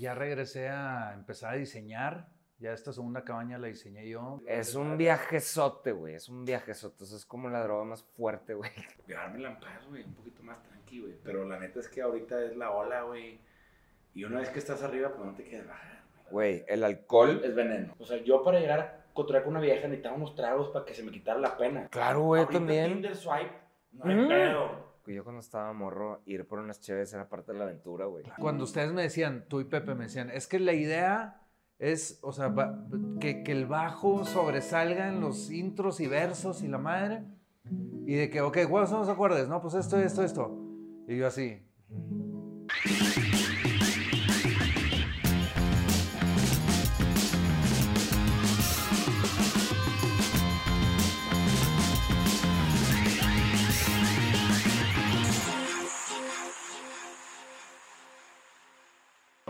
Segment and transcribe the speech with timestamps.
[0.00, 2.28] ya regresé a empezar a diseñar.
[2.58, 4.42] Ya esta segunda cabaña la diseñé yo.
[4.46, 6.14] Es un viajezote, güey.
[6.16, 7.04] Es un viajezote.
[7.04, 8.70] Eso es como la droga más fuerte, güey.
[9.06, 11.14] Dejármela en paz, güey, un poquito más tranqui, güey.
[11.24, 13.40] Pero la neta es que ahorita es la ola, güey.
[14.14, 16.30] Y una vez que estás arriba, pues no te quieres bajar, güey.
[16.58, 17.40] Güey, el alcohol.
[17.42, 17.94] Es veneno.
[17.98, 20.94] O sea, yo para llegar a encontrar con una vieja necesitaba unos tragos para que
[20.94, 21.88] se me quitara la pena.
[21.88, 22.92] Claro, güey, también.
[22.92, 23.52] Tinder swipe,
[23.92, 24.28] no hay Mm.
[24.28, 24.89] pedo.
[25.14, 28.24] Yo cuando estaba morro, ir por unas chéves era parte de la aventura, güey.
[28.38, 31.42] Cuando ustedes me decían, tú y Pepe me decían, es que la idea
[31.78, 32.54] es, o sea,
[33.20, 37.24] que, que el bajo sobresalga en los intros y versos y la madre.
[38.06, 39.48] Y de que, ok, ¿cuáles son los acordes?
[39.48, 40.58] No, pues esto, esto, esto.
[41.06, 41.62] Y yo así.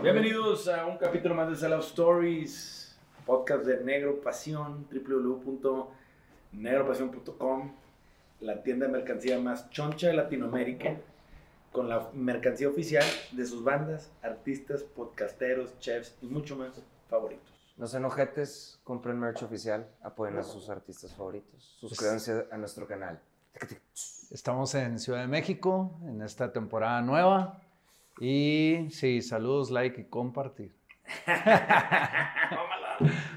[0.01, 7.71] Bienvenidos a un capítulo más de Sellout Stories, podcast de Negro Pasión, www.negropasión.com,
[8.39, 10.95] la tienda de mercancía más choncha de Latinoamérica,
[11.71, 17.53] con la mercancía oficial de sus bandas, artistas, podcasteros, chefs y mucho más favoritos.
[17.77, 21.77] No sean ojetes, compren merch oficial, apoyen a sus artistas favoritos.
[21.79, 23.19] Suscríbanse a nuestro canal.
[24.31, 27.61] Estamos en Ciudad de México, en esta temporada nueva.
[28.19, 30.73] Y sí, saludos, like y compartir.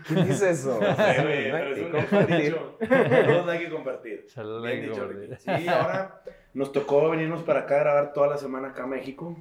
[0.06, 0.78] ¿Quién dice eso?
[0.78, 2.78] Sí, güey, pero es un- dicho.
[3.27, 4.25] Todos hay que compartir.
[4.28, 5.31] Saludos, Bien like y dicho, compartir.
[5.31, 5.62] Ricky.
[5.62, 6.22] Sí, ahora
[6.53, 9.36] nos tocó venirnos para acá a grabar toda la semana acá a México.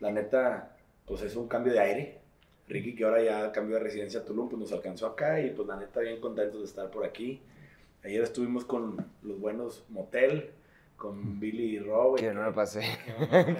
[0.00, 0.76] La neta,
[1.06, 2.20] pues es un cambio de aire.
[2.68, 5.66] Ricky, que ahora ya cambió de residencia a Tulum, pues nos alcanzó acá y pues
[5.68, 7.42] la neta bien contentos de estar por aquí.
[8.04, 10.50] Ayer estuvimos con los buenos Motel,
[10.96, 12.16] con Billy y Rob.
[12.16, 12.80] Que no me pasé.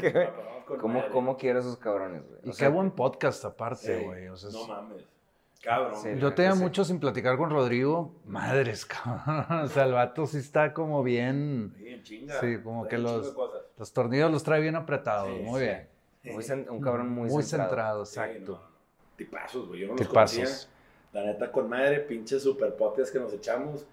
[0.00, 0.28] ¿Qué?
[0.80, 2.40] ¿Cómo, ¿Cómo quiero esos cabrones, güey?
[2.44, 4.28] Y O qué sea, buen podcast aparte, güey.
[4.28, 5.04] o sea, es- no mames.
[5.62, 5.94] Cabrón.
[6.02, 6.10] Sí.
[6.18, 6.62] Yo tenía Sí.
[6.62, 8.14] mucho sin platicar con Rodrigo.
[8.26, 9.62] Madres, cabrón.
[9.62, 11.72] O sea, el vato sí está como bien.
[11.78, 12.40] Sí, en chinga.
[12.40, 13.34] Sí, como que los-.
[13.78, 15.28] Los tornillos los trae bien apretados.
[15.36, 15.66] Sí, muy sí.
[15.66, 15.88] bien.
[16.34, 18.04] muy un cabrón muy, Muy centrado.
[18.04, 18.52] centrado, Sí, no, exacto.
[18.52, 19.16] no.
[19.16, 19.80] Tipazos, güey.
[19.80, 20.36] Yo no los Tipazos.
[20.38, 20.68] conocía.
[21.12, 23.86] La neta, con madre, pinches super potes que nos echamos.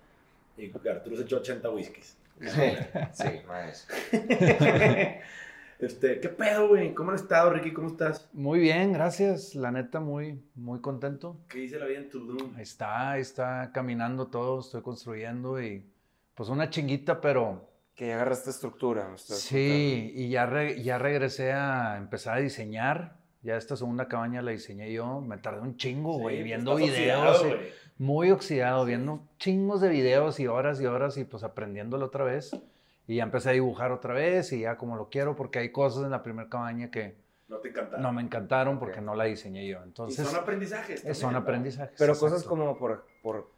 [0.58, 2.18] Y Arturo se echó 80 whiskies.
[2.42, 2.62] Sí,
[3.14, 3.88] sí, maes.
[5.80, 6.94] este, ¿qué pedo, güey?
[6.94, 7.74] ¿Cómo han estado, Ricky?
[7.74, 8.30] ¿Cómo estás?
[8.34, 9.56] Muy bien, gracias.
[9.56, 11.38] La neta, muy, muy contento.
[11.50, 12.56] ¿Qué dice la vida en Tulum?
[12.56, 15.86] Ahí está, ahí está caminando todo, estoy construyendo y
[16.36, 19.12] pues una chinguita, pero Que ya agarraste estructura.
[19.16, 23.20] estás sí, y ya, re- ya regresé a empezar a diseñar.
[23.44, 26.78] Ya esta segunda cabaña la diseñé yo, me tardé un chingo, Sí, güey, pues, viendo
[26.78, 27.38] estás videos.
[27.40, 32.06] oxidado, y- muy oxidado, viendo chingos de videos y horas y horas y pues aprendiéndolo
[32.06, 32.52] otra vez.
[33.08, 36.04] Y ya empecé a dibujar otra vez y ya como lo quiero porque hay cosas
[36.04, 37.16] en la primera cabaña que
[37.50, 38.04] No te encantaron.
[38.04, 39.80] no me encantaron porque no la diseñé yo.
[39.80, 41.00] y Entonces, son aprendizajes.
[41.00, 41.40] eh, también, son ¿no?
[41.40, 41.96] aprendizajes.
[41.98, 43.50] Pero cosas como por, por,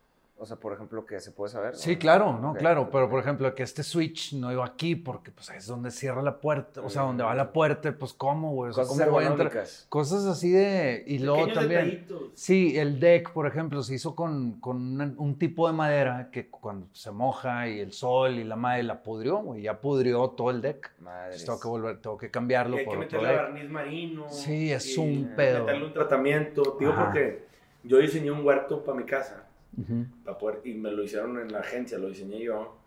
[0.44, 1.76] o sea, por ejemplo, que se puede saber.
[1.76, 5.32] Sí, claro, no, Ok, claro, pero por ejemplo, que este switch no iba aquí porque
[5.32, 7.08] pues es donde cierra la puerta, o sea, Mm.
[7.08, 9.64] donde va la puerta, pues cómo, güey, o sea, Cosas cómo voy a entrar?
[9.90, 12.22] Cosas así de y luego también detallitos.
[12.36, 16.50] Sí, el deck, por ejemplo, se hizo con, con una- un tipo de madera que
[16.50, 20.50] cuando se moja y el sol y la madre la pudrió, güey, ya pudrió todo
[20.52, 20.92] el deck.
[21.00, 21.42] Madres.
[21.42, 24.26] Entonces tengo que volver, tengo que Y cambiarlo hay que por otro meterle barniz marino.
[24.30, 25.60] Sí, es y un pedo.
[25.62, 26.78] Meterle un tratamiento.
[26.80, 27.06] Digo, Ajá.
[27.06, 27.46] porque
[27.84, 29.43] yo diseñé un huerto para mi casa.
[29.78, 30.06] Ujú.
[30.24, 32.78] para poder, y me lo hicieron en la agencia, lo diseñé yo,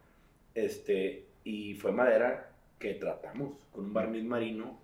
[0.54, 4.78] este, y fue madera que tratamos con un barniz marino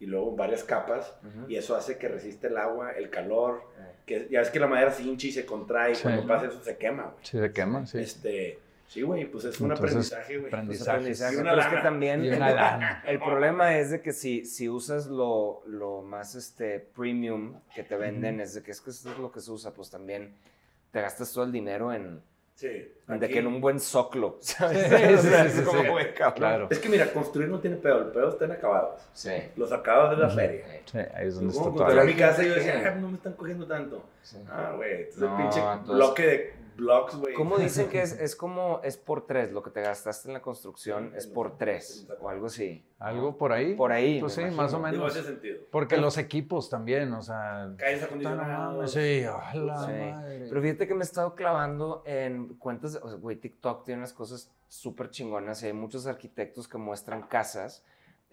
[0.00, 1.50] y luego varias capas, Ujú.
[1.50, 3.92] y eso hace que resiste el agua, el calor, Eh.
[4.06, 6.02] que ya ves que la madera se hincha y se contrae, y Sí.
[6.02, 7.16] cuando pasa eso se quema, güey.
[7.24, 7.98] Sí, se quema, sí.
[7.98, 10.46] Este, sí, güey, pues es un Entonces, aprendizaje, güey.
[10.48, 11.14] aprendizaje.
[11.42, 13.04] Pero es que también Y una lana.
[13.06, 17.96] el problema es de que si, si usas lo, lo más este premium que te
[17.96, 20.34] venden, es de que es que esto es lo que se usa, pues también
[20.94, 22.22] te gastas todo el dinero en,
[22.54, 22.68] Sí.
[23.08, 24.86] en de que en un buen soclo, ¿sabes?
[24.86, 25.96] Sí, O sea, sí, es como.
[26.36, 26.68] Claro.
[26.70, 29.00] Es que mira, construir no tiene pedo, el pedo está en acabados.
[29.12, 29.32] Sí.
[29.56, 30.64] Los acabados de la feria.
[30.84, 31.84] Sí, ahí es donde está todo.
[32.00, 34.04] a mi casa yo decía, "Ah, no me están cogiendo tanto.
[34.22, 34.36] sí.
[34.48, 37.34] Ah, güey, entonces No, el pinche entonces- bloque de blocks, güey.
[37.34, 40.42] ¿Cómo dicen que es, es como, es por tres, lo que te gastaste en la
[40.42, 42.84] construcción Sí, es por tres, o algo así?
[42.98, 43.74] Algo por ahí.
[43.74, 45.04] Por ahí, Pues sí, me más o imagino.
[45.04, 45.16] Digo, menos.
[45.16, 45.58] ese sentido.
[45.70, 47.72] Porque los equipos también, o sea.
[47.76, 49.92] Calles mames, Sí, a la Sí.
[49.92, 50.46] madre.
[50.48, 53.98] Pero fíjate que me he estado clavando en cuentas, de- o sea, güey, TikTok tiene
[53.98, 57.84] unas cosas súper chingonas y hay muchos arquitectos que muestran casas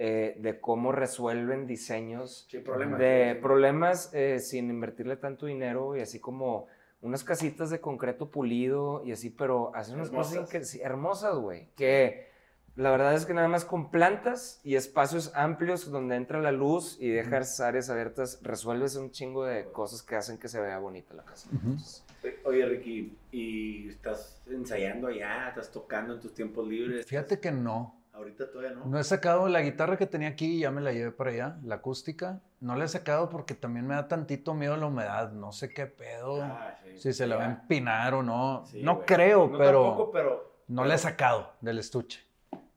[0.04, 2.98] eh, de cómo resuelven diseños Sí, problemas.
[3.00, 3.42] de Sí.
[3.42, 6.66] problemas eh, sin invertirle tanto dinero y así como
[7.02, 10.68] unas casitas de concreto pulido y así, pero hacen unas cosas Hermosas.
[10.70, 12.30] sí, hermosas, güey, que
[12.76, 16.98] La verdad es que nada más con plantas y espacios amplios donde entra la luz
[17.02, 21.14] y dejas áreas abiertas, resuelves un chingo de cosas que hacen que se vea bonita
[21.14, 21.50] la casa.
[21.52, 22.04] Entonces,
[22.44, 25.50] Oye, Ricky, ¿y estás ensayando allá?
[25.50, 27.06] ¿Estás tocando en tus tiempos libres?
[27.06, 28.01] Fíjate que no.
[28.14, 28.86] Ahorita todavía no.
[28.86, 31.76] No he sacado la guitarra que tenía aquí, ya me la llevé para allá, la
[31.76, 32.42] acústica.
[32.60, 35.32] No la he sacado porque también me da tantito miedo la humedad.
[35.32, 36.44] No sé qué pedo.
[36.44, 36.98] Ah, sí.
[36.98, 38.64] si se la va a empinar o no.
[38.68, 39.06] Sí, no güey.
[39.06, 40.54] creo, No pero tampoco, pero...
[40.68, 42.20] no la he sacado del estuche.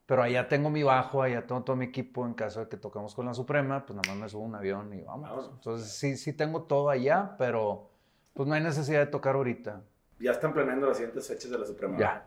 [0.07, 2.25] Pero allá tengo mi bajo, allá tengo todo mi equipo.
[2.27, 4.93] En caso de que toquemos con la Suprema, pues nada más me subo un avión
[4.93, 5.29] y vamos.
[5.31, 5.51] Vámonos.
[5.55, 7.91] Entonces sí, sí tengo todo allá, pero
[8.35, 9.81] pues no hay necesidad de tocar ahorita.
[10.21, 11.99] Ya están planeando las siguientes fechas de la Suprema.
[11.99, 12.25] Ya.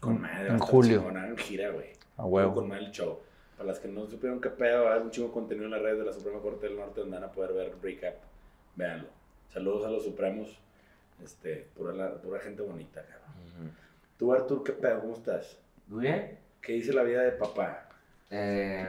[0.00, 0.48] Con madre.
[0.48, 0.98] en julio.
[0.98, 1.97] chingona, En gira, güey.
[2.18, 2.54] A huevo.
[2.54, 3.20] Con mal show.
[3.56, 5.98] Para las que no supieron qué pedo, hay un chingo de contenido en las redes
[5.98, 8.14] de la Suprema Corte del Norte donde van a poder ver recap.
[8.76, 9.08] Véanlo.
[9.48, 10.58] Saludos a los Supremos.
[11.22, 13.72] Este, pura, la- pura gente bonita, cabrón.
[14.16, 15.00] Tú, Artur, ¿qué pedo?
[15.00, 15.56] ¿Cómo estás?
[15.88, 16.38] Muy bien.
[16.60, 17.88] ¿Qué dice la vida de papá?
[18.30, 18.86] Eh,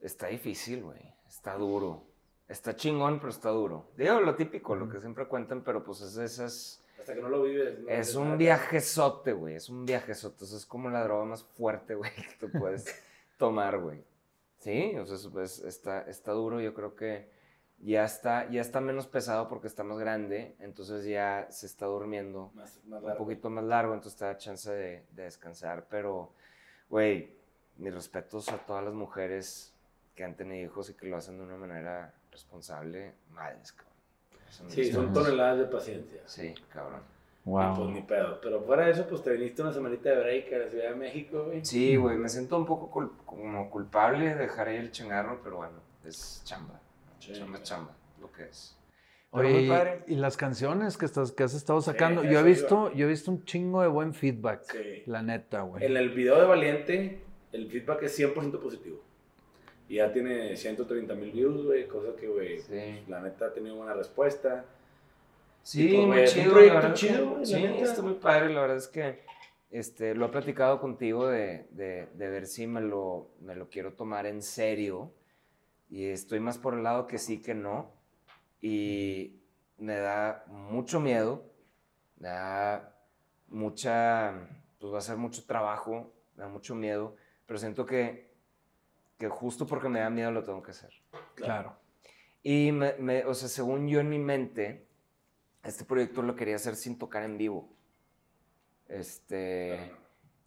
[0.00, 0.98] está difícil, güey.
[1.28, 2.04] Está duro.
[2.48, 3.90] Está chingón, pero está duro.
[3.96, 6.82] Digo lo típico, lo que siempre cuentan, pero pues es de esas...
[7.08, 7.78] Hasta que no lo vives.
[7.78, 9.54] no Es un viajezote, güey.
[9.54, 10.44] Es un viajezote.
[10.44, 12.84] Es como la droga más fuerte, güey, que tú puedes
[13.38, 14.04] tomar, güey.
[14.58, 16.60] Sí, o sea, es- es- está, está duro.
[16.60, 17.30] Yo creo que
[17.78, 20.54] ya está, ya está menos pesado porque está más grande.
[20.60, 23.94] Entonces ya se está durmiendo Más, más un poquito más largo.
[23.94, 25.86] Entonces te da chance de, de descansar.
[25.88, 26.32] Pero,
[26.90, 27.32] güey,
[27.78, 29.72] mis respetos a todas las mujeres
[30.14, 33.14] que han tenido hijos y que lo hacen de una manera responsable.
[33.30, 33.87] Madres, cabrón.
[34.68, 36.20] Sí, son toneladas de paciencia.
[36.26, 37.00] Sí, cabrón.
[37.46, 37.90] Y pues Wow.
[37.92, 38.40] ni pedo.
[38.42, 40.96] Pero fuera de eso, pues te viniste una semanita de break a la Ciudad de
[40.96, 41.64] México, güey.
[41.64, 45.56] Sí, güey, me siento un poco cul- como culpable de dejar ahí el changarro, pero
[45.56, 45.74] bueno,
[46.04, 46.78] es chamba.
[47.18, 47.32] Sí.
[47.32, 48.74] Chamba chamba, lo que es.
[49.32, 50.04] Pero Oye, muy padre.
[50.06, 53.08] y las canciones que, estás, que has estado sacando, Sí, yo, he visto, yo he
[53.08, 54.62] visto un chingo de buen feedback.
[54.64, 55.02] Sí.
[55.06, 55.84] La neta, güey.
[55.84, 57.22] En el video de Valiente,
[57.52, 59.02] el feedback es 100% positivo.
[59.88, 63.04] Y ya tiene 130 mil views, güey, cosa que, güey, Sí.
[63.08, 64.64] la neta ha tenido buena respuesta.
[65.62, 66.52] Sí, pues, muy güey, es un chido.
[66.52, 67.84] proyecto chido, güey, Sí, neta.
[67.84, 68.52] está muy padre.
[68.52, 69.20] La verdad es que
[69.70, 73.92] este, lo he platicado contigo de, de- de ver si me lo, me lo quiero
[73.94, 75.10] tomar en serio.
[75.90, 77.90] Y estoy más por el lado que sí que no.
[78.60, 79.40] Y
[79.78, 81.44] me da mucho miedo.
[82.18, 82.94] Me da
[83.48, 84.34] mucha.
[84.80, 86.12] Pues va a ser mucho trabajo.
[86.36, 87.16] Me da mucho miedo.
[87.46, 88.27] Pero siento que,
[89.18, 90.92] que justo porque me da miedo lo tengo que hacer.
[91.34, 91.76] Claro.
[92.42, 94.86] Y, me, me- o sea, según yo en mi mente,
[95.64, 97.68] este proyecto lo quería hacer sin tocar en vivo.
[98.88, 99.92] Este,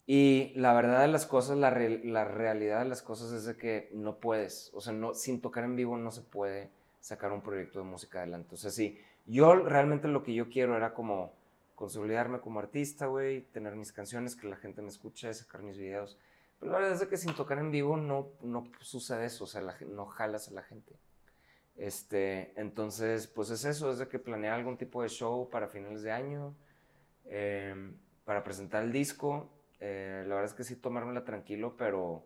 [0.06, 3.56] y la verdad de las cosas, la, re- la realidad de las cosas es de
[3.56, 6.70] que no puedes, o sea, no, sin tocar en vivo no se puede
[7.00, 8.54] sacar un proyecto de música adelante.
[8.54, 11.32] O sea, sí, yo realmente lo que yo quiero era como
[11.74, 16.18] consolidarme como artista, güey, tener mis canciones, que la gente me escuche, sacar mis videos.
[16.62, 19.62] Pero la verdad es que sin tocar en vivo no, no sucede eso, o sea,
[19.62, 20.94] la no jalas a la gente.
[21.74, 26.02] Este, entonces, pues es eso, es de que planear algún tipo de show para finales
[26.02, 26.54] de año,
[27.24, 29.50] em, para presentar el disco.
[29.80, 32.24] Eh, la verdad es que sí, tomármela tranquilo, pero,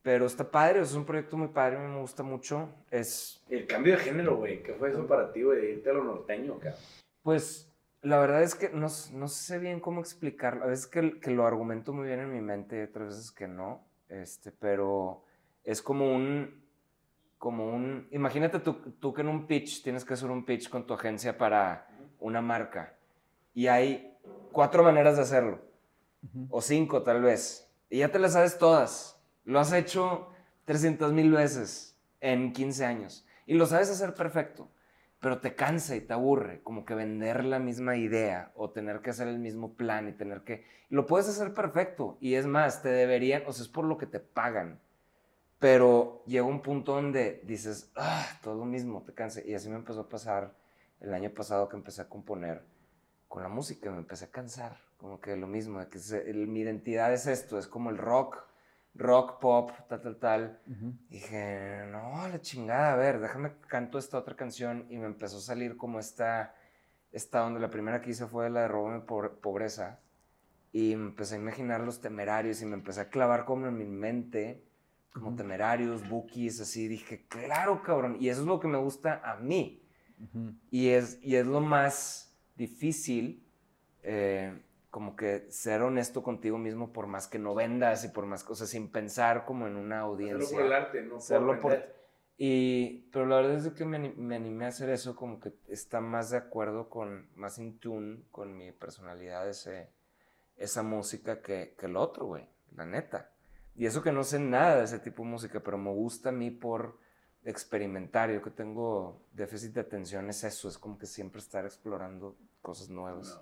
[0.00, 2.70] pero está padre, es un proyecto muy padre, me gusta mucho.
[2.90, 5.92] Es, El cambio de género, güey, ¿qué fue eso para ti, güey, de irte a
[5.92, 6.80] lo norteño, cabrón?
[7.22, 7.70] pues,
[8.06, 10.64] la verdad es que no, sé bien cómo explicarlo.
[10.64, 13.48] A veces que, que lo argumento muy bien en mi mente y otras veces que
[13.48, 13.84] no.
[14.08, 15.24] Este, pero
[15.64, 16.64] es como un,
[17.36, 20.86] como un, imagínate tú, tú que en un pitch tienes que hacer un pitch con
[20.86, 21.88] tu agencia para
[22.20, 22.94] una marca
[23.52, 24.16] y hay
[24.52, 25.58] cuatro maneras de hacerlo,
[26.50, 29.20] o cinco tal vez, y ya te las sabes todas.
[29.44, 30.28] Lo has hecho
[30.66, 34.70] 300 mil veces en 15 años y lo sabes hacer perfecto,
[35.26, 39.10] pero te cansa y te aburre, como que vender la misma idea o tener que
[39.10, 40.64] hacer el mismo plan y tener que...
[40.88, 44.06] Lo puedes hacer perfecto y es más, te deberían, o sea, es por lo que
[44.06, 44.80] te pagan.
[45.58, 49.40] Pero llega un punto donde dices, ah, todo lo mismo, te cansa.
[49.44, 50.54] Y así me empezó a pasar
[51.00, 52.62] el año pasado que empecé a componer
[53.26, 55.98] con la música, me empecé a cansar, como que lo mismo, que
[56.34, 58.45] mi identidad es esto, es como el rock,
[58.96, 60.60] rock, pop, tal, tal, tal.
[60.66, 60.94] Ujú.
[61.08, 65.40] Dije, no, la chingada, a ver, déjame canto esta otra canción y me empezó a
[65.40, 66.54] salir como esta,
[67.12, 67.60] esta onda.
[67.60, 70.00] La primera que hice fue la de Róbame por Pobreza
[70.72, 73.86] y me empecé a imaginar los temerarios y me empecé a clavar como en mi
[73.86, 74.62] mente,
[75.12, 76.88] como temerarios, bookies, así.
[76.88, 79.82] Dije, claro, cabrón, y eso es lo que me gusta a mí.
[80.70, 83.46] Y es, y es lo más difícil,
[84.02, 84.62] eh,
[84.96, 88.70] como que ser honesto contigo mismo por más que no vendas y por más cosas,
[88.70, 90.56] sin pensar como en una Hacerlo audiencia.
[90.56, 91.94] por el arte, no Hacerlo por por-.
[92.38, 96.00] Y, pero la verdad es que me, me animé a hacer eso, como que está
[96.00, 99.90] más de acuerdo con, más in tune con mi personalidad, ese,
[100.56, 103.34] esa música que, que el otro, güey, la neta.
[103.74, 106.32] Y eso que no sé nada de ese tipo de música, pero me gusta a
[106.32, 106.98] mí por
[107.44, 108.30] experimentar.
[108.30, 112.88] Yo que tengo déficit de atención es eso, es como que siempre estar explorando cosas
[112.88, 113.38] nuevas.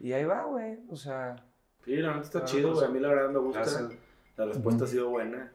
[0.00, 0.78] Y ahí va, güey.
[0.90, 1.36] O sea,
[1.84, 2.90] Sí, la neta está Ah, chido, pues, güey.
[2.90, 3.60] A mí la verdad me gusta.
[3.60, 3.92] gracias.
[4.36, 4.84] La respuesta Ujú.
[4.84, 5.52] ha sido buena.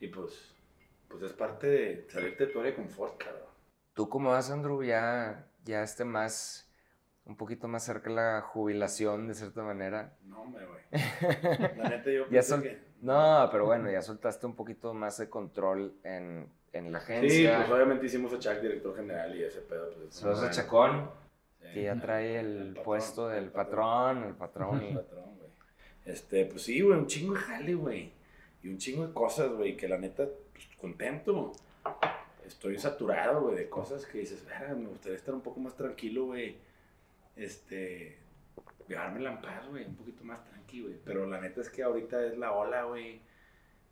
[0.00, 0.54] Y pues,
[1.08, 3.42] pues es parte de salirte de tu área de confort, cabrón.
[3.94, 4.82] ¿Tú cómo vas, Andrew?
[4.82, 6.68] Ya, ya esté más,
[7.24, 10.12] un poquito más cerca de la jubilación, de cierta manera.
[10.24, 10.80] No, hombre, güey.
[11.78, 12.78] La neta yo pensé sol- que...
[13.02, 17.56] No, pero bueno, ya soltaste un poquito más de control en, en la Sí, agencia.
[17.58, 19.90] pues obviamente hicimos a Chuck director general y ese pedo.
[19.92, 21.23] Pues, Sos bueno, el chacón, sí.
[21.72, 24.80] Que ya trae el, patrón, puesto del el patrón, el patrón.
[24.82, 25.50] El y- patrón, güey.
[26.04, 28.12] Este, pues sí, güey, un chingo de jale, güey.
[28.62, 31.52] Y un chingo de cosas, güey, que la neta, pues contento.
[32.46, 36.26] Estoy saturado, güey, de cosas que dices, "Verga, me gustaría estar un poco más tranquilo,
[36.26, 36.56] güey.
[37.36, 38.18] Este,
[38.86, 40.94] llevármela en paz, güey, un poquito más tranqui, güey.
[41.04, 43.20] Pero la neta es que ahorita es la ola, güey.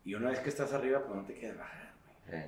[0.05, 1.93] Y una vez que estás arriba, pues no te quieres bajar,
[2.27, 2.41] güey.
[2.41, 2.47] Sí.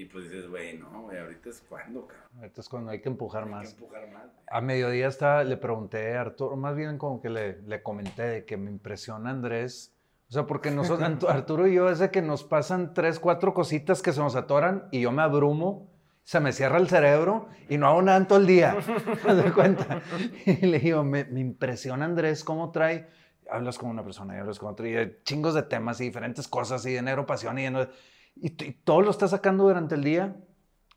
[0.00, 2.26] Y pues dices, güey, no, güey, ahorita es cuando, cabrón.
[2.38, 3.72] Ahorita es cuando hay que empujar Hay que más.
[3.72, 4.44] empujar más, güey.
[4.50, 8.44] A mediodía estaba, le pregunté a Arturo, más bien como que le, le comenté de
[8.46, 9.94] que me impresiona Andrés.
[10.30, 14.00] O sea, porque nosotros, Arturo y yo, es de que nos pasan tres, cuatro cositas
[14.00, 15.90] que se nos atoran y yo me abrumo,
[16.22, 18.78] se me cierra el cerebro y no hago nada en todo el día.
[19.22, 20.00] ¿Te das cuenta?
[20.46, 23.06] Y le digo, me, me impresiona Andrés cómo trae,
[23.50, 26.48] hablas con una persona y hablas con otra, y de chingos de temas y diferentes
[26.48, 27.88] cosas y de enero, pasión y, de
[28.36, 30.36] y, y todo lo está sacando durante el día.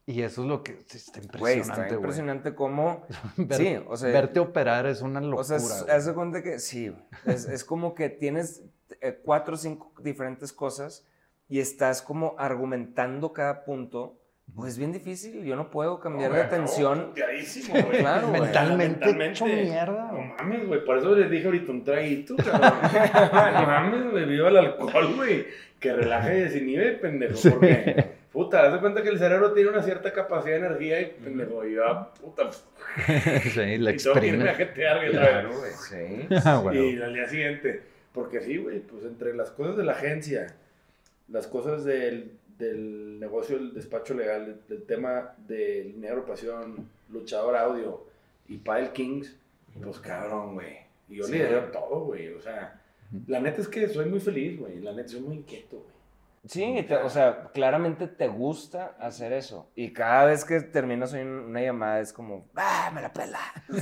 [0.05, 1.95] Y eso es lo que está Güey, impresionante, está güey.
[1.95, 3.05] impresionante cómo...
[3.37, 4.09] Ver- sí, o sea...
[4.11, 5.39] Verte operar es una locura.
[5.41, 6.93] O sea, haz de cuenta que sí,
[7.25, 8.63] es, es como que tienes
[9.01, 11.05] eh, cuatro o cinco diferentes cosas
[11.47, 14.19] y estás como argumentando cada punto.
[14.53, 17.05] Pues es bien difícil, yo no puedo cambiar No, de güey, no, atención.
[17.11, 17.99] puteadísimo, güey.
[17.99, 18.41] Claro, güey.
[18.41, 20.83] Mentalmente hecho mierda, No mames, güey.
[20.83, 22.73] Por eso les dije ahorita un traguito, cabrón.
[23.53, 24.25] no mames, güey.
[24.25, 25.45] Viva el alcohol, güey.
[25.83, 27.37] Que relaje y desinhibe, pendejo.
[27.51, 31.05] Porque, puta, haz de cuenta que el cerebro tiene una cierta capacidad de energía y,
[31.23, 32.49] pendejo, y ya, puta.
[33.53, 34.55] sí, la y que experiencia.
[34.55, 35.79] jetear, güey, Claro, otra güey, vez.
[36.29, 36.35] sí.
[36.45, 36.81] Ah, bueno.
[36.83, 37.81] Y al día siguiente.
[38.13, 40.55] Porque sí, güey, pues entre las cosas de la agencia,
[41.29, 47.55] las cosas del, del negocio, del despacho legal, del, del tema del negro pasión, luchador
[47.55, 48.05] audio
[48.47, 49.35] y Pile Kings,
[49.83, 50.77] pues cabrón, güey.
[51.09, 51.33] Y yo Sí.
[51.33, 52.29] lidero todo, güey.
[52.33, 52.79] O sea,
[53.27, 54.79] la neta es que soy muy feliz, güey.
[54.81, 55.93] La neta soy muy inquieto, güey.
[56.45, 59.69] Sí, te- o sea, claramente te gusta hacer eso.
[59.75, 63.39] Y cada vez que terminas un- una llamada es como, ¡ah, me la pela!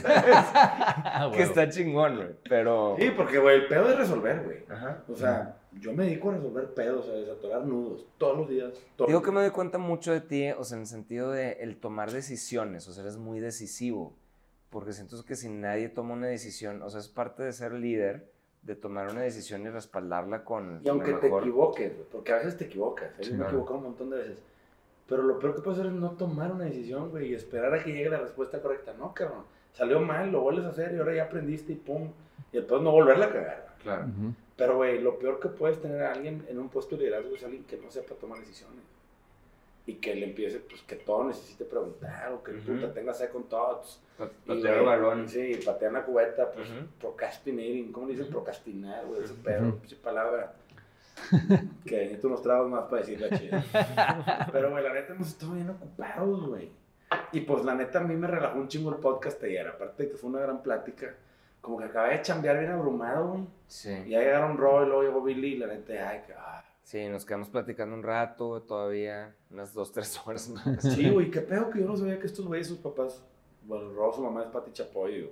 [1.13, 2.29] Ah, que está chingón, güey.
[2.47, 2.95] Pero.
[2.99, 4.57] Sí, porque, güey, el pedo es resolver, güey.
[4.69, 5.03] Ajá.
[5.07, 8.73] O sea, yo me dedico a resolver pedos, a desatorar nudos, todos los días.
[8.95, 11.53] todos Digo que me doy cuenta mucho de ti, o sea, en el sentido de
[11.61, 14.13] el tomar decisiones, o sea, eres muy decisivo,
[14.69, 18.30] porque siento que si nadie toma una decisión, o sea, es parte de ser líder,
[18.61, 21.41] de tomar una decisión y respaldarla con Y aunque lo te mejor.
[21.43, 23.23] equivoques, porque a veces te equivocas, ¿eh?
[23.23, 24.43] Sí, me he equivocado un montón de veces.
[25.07, 27.83] Pero lo peor que puede hacer es no tomar una decisión, güey, y esperar a
[27.83, 28.93] que llegue la respuesta correcta.
[28.97, 29.43] No, cabrón.
[29.73, 32.09] Salió mal, lo vuelves a hacer y ahora ya aprendiste y pum.
[32.51, 33.65] Y después no volverla a cagar.
[33.67, 33.79] güey.
[33.83, 34.03] Claro.
[34.03, 34.33] Ujú.
[34.55, 37.43] Pero, güey, lo peor que puedes tener a alguien en un puesto de liderazgo es
[37.43, 38.83] alguien que no sepa tomar decisiones.
[39.87, 42.73] Y que le empiece, pues, que todo necesite preguntar, o que Ujú.
[42.73, 43.99] puta tenga second thoughts.
[44.17, 45.27] Pa- Y, patear el balón.
[45.27, 46.85] Sí, patear la cubeta, pues, Ujú.
[46.99, 47.91] procrastinating.
[47.91, 49.23] ¿Cómo le dicen procrastinar, güey?
[49.23, 50.53] Ese pedo, esa palabra.
[51.85, 53.63] que necesito unos tragos más para decirla chida.
[54.51, 56.69] Pero, güey, la neta hemos estado bien ocupados, güey.
[57.31, 59.67] Y pues, la neta, a mí me relajó un chingo el podcast ayer.
[59.67, 61.13] Aparte de que fue una gran plática.
[61.59, 63.43] Como que acabé de chambear bien abrumado, güey.
[63.67, 63.91] Sí.
[64.05, 66.33] Y ya llegaron Roy, luego llegó Billy, y la neta, ay, que...
[66.33, 66.63] ah.
[66.91, 70.81] Sí, nos quedamos platicando un rato todavía, unas dos, tres horas más.
[70.83, 73.23] Sí, güey, qué pedo que yo no sabía que estos güeyes, sus papás,
[73.63, 75.31] bueno, Rob, su mamá es Pati Chapoy,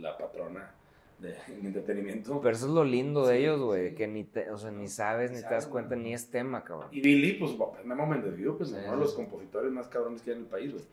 [0.00, 0.70] la patrona
[1.18, 2.40] de, en entretenimiento.
[2.40, 3.94] Pero eso es lo lindo de Sí, ellos, güey, sí.
[3.94, 6.88] que ni, te, o sea, ni sabes, ni te das cuenta, ni es tema, cabrón.
[6.90, 7.52] Y Billy, pues,
[7.84, 10.48] Memo Méndez Vivo, pues, Sí, uno de los compositores más cabrones que hay en el
[10.48, 10.84] país, güey.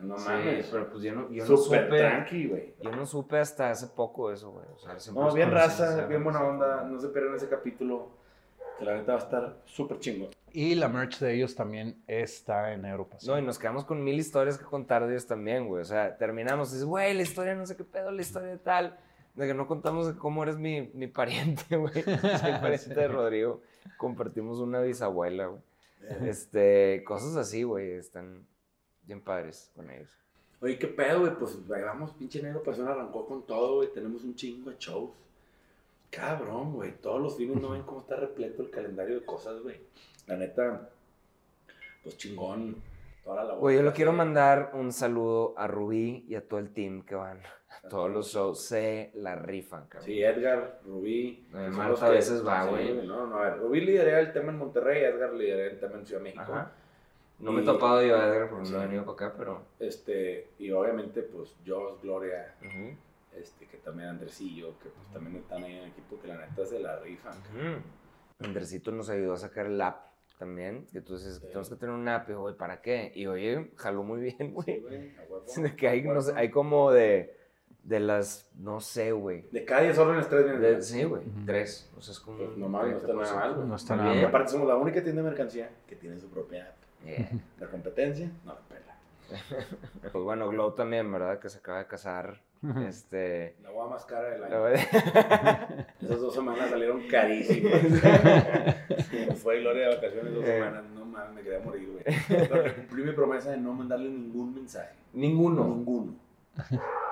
[0.00, 0.66] No mames.
[0.66, 2.74] pero pues yo no, yo no Súper supe, tranqui, güey.
[2.82, 4.66] yo no supe hasta hace poco eso, güey.
[4.74, 6.82] O sea, No, bien raza, bien buena onda.
[6.82, 8.18] No se pierdan ese capítulo.
[8.80, 10.30] Que la neta va a estar súper chingón.
[10.54, 13.34] Y la merch de ellos también está en Europasión.
[13.34, 15.82] No, y nos quedamos con mil historias que contar de ellos también, güey.
[15.82, 18.98] O sea, terminamos dices, güey, la historia no sé qué pedo, la historia de tal.
[19.34, 21.92] De que no contamos cómo eres mi, mi pariente, güey.
[21.92, 23.60] Soy pariente de Rodrigo.
[23.98, 25.62] Compartimos una bisabuela, güey.
[26.22, 28.46] Este, cosas así, güey, están
[29.02, 30.10] bien padres con ellos.
[30.62, 31.34] Oye, qué pedo, güey.
[31.38, 33.92] Pues vamos, pinche negro pasión arrancó con todo, güey.
[33.92, 35.10] Tenemos un chingo de shows.
[36.10, 36.92] Cabrón, güey.
[37.00, 39.80] Todos los fines no ven cómo está repleto el calendario de cosas, güey.
[40.26, 40.90] La neta,
[42.02, 42.76] pues chingón.
[43.24, 46.72] Toda la Güey, yo le quiero mandar un saludo a Rubí y a todo el
[46.72, 47.40] team que van
[47.88, 50.06] Todos los shows se la rifan, cabrón.
[50.06, 51.46] Sí, Edgar, Rubí.
[51.54, 53.06] Eh, Marta a veces va, güey.
[53.06, 56.06] no, no, a ver, Rubí lidera el tema en Monterrey, Edgar lidera el tema en
[56.06, 56.42] Ciudad de México.
[56.42, 56.72] Ajá.
[57.38, 58.72] No me he topado yo a Edgar porque Sí.
[58.72, 59.62] no he venido para acá, pero.
[59.78, 62.96] Este, y obviamente, pues, Joss, Gloria, Ujú.
[63.36, 66.64] Este, que también Andresillo, que pues también están ahí en el equipo, que la neta
[66.66, 67.34] se la rifan.
[67.38, 68.44] Ujú.
[68.46, 70.06] Andresito nos ayudó a sacar el app
[70.38, 70.86] también.
[70.92, 71.46] Que tú dices, Sí.
[71.46, 72.28] tenemos que tener un app.
[72.30, 73.12] Y güey, ¿para qué?
[73.14, 74.80] Y oye, jaló muy bien, Sí, güey.
[74.80, 77.36] güey, huevo, De que hay, no sé, hay como de,
[77.84, 79.42] de las, no sé, güey.
[79.52, 80.62] De cada 10 órdenes, 3 vienen.
[80.62, 81.44] De- de- sí, güey, Ujú.
[81.46, 81.90] tres.
[81.96, 82.38] O sea, es como.
[82.38, 83.34] Pues no mames, no está nada 30%.
[83.40, 83.68] mal, güey.
[83.68, 84.28] No está nada Y bien.
[84.28, 86.76] aparte somos la única tienda de mercancía que tiene su propia app.
[87.06, 87.30] Yeah.
[87.58, 88.96] La competencia, no la pela.
[90.12, 91.38] Pues bueno, Glow también, ¿verdad?
[91.38, 92.40] Que se acaba de casar.
[92.86, 93.56] Este.
[93.62, 94.68] La boda más cara del año.
[94.68, 97.72] Esas dos semanas salieron carísimas.
[99.42, 100.58] Fue Gloria de vacaciones dos Eh.
[100.58, 100.84] semanas.
[100.94, 102.04] No mames, me quería morir, güey.
[102.28, 104.90] Pero cumplí mi promesa de no mandarle ningún mensaje.
[105.12, 105.64] Ninguno.
[105.64, 106.14] Ninguno.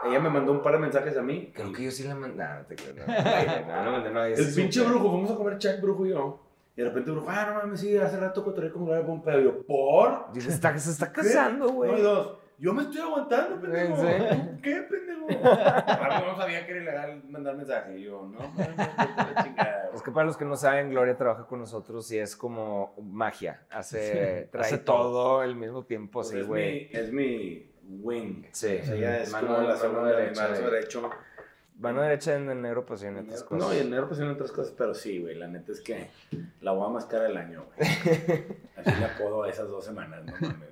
[0.04, 1.50] Ella me mandó un par de mensajes a mí.
[1.54, 2.42] Creo que yo sí la mandé.
[2.44, 2.94] No, no te creo.
[2.96, 3.04] No,
[3.84, 6.40] no, no, no, no, El pinche brujo, fuimos a comer chat, brujo y yo.
[6.76, 9.40] Y de repente brujo, ah, no mames, sí, hace rato cotorré con Gloria con pedo.
[9.40, 10.32] Y yo, ¿por?
[10.32, 12.02] Dice, está, se está casando, No, y güey.
[12.02, 13.94] dos, yo me estoy aguantando, pendejo.
[13.94, 14.28] ¿En serio?
[14.28, 15.07] ¿Tú ¿Qué, pendejo?
[15.36, 17.98] No sabía que era ilegal mandar mensaje.
[17.98, 19.90] Y yo, no, a.
[19.94, 23.62] Es que para los que no saben, Gloria trabaja con nosotros y es como magia.
[23.70, 25.40] Hace, trae Hace todo.
[25.40, 26.88] al mismo tiempo, Pues sí, es, güey.
[26.92, 27.70] mi, es mi
[28.02, 28.44] wing.
[28.52, 28.78] Sí.
[28.82, 31.10] O sea, ella es Mano- como la mano segunda derecha de- derecho.
[31.78, 33.68] Mano derecha en el negro pasión y otras cosas.
[33.68, 36.08] No, y en enero pasaron otras cosas, pero sí, güey, la neta es que
[36.60, 37.88] la boda más cara del año, güey.
[38.76, 40.68] Así le apodo a esas dos semanas, no mames.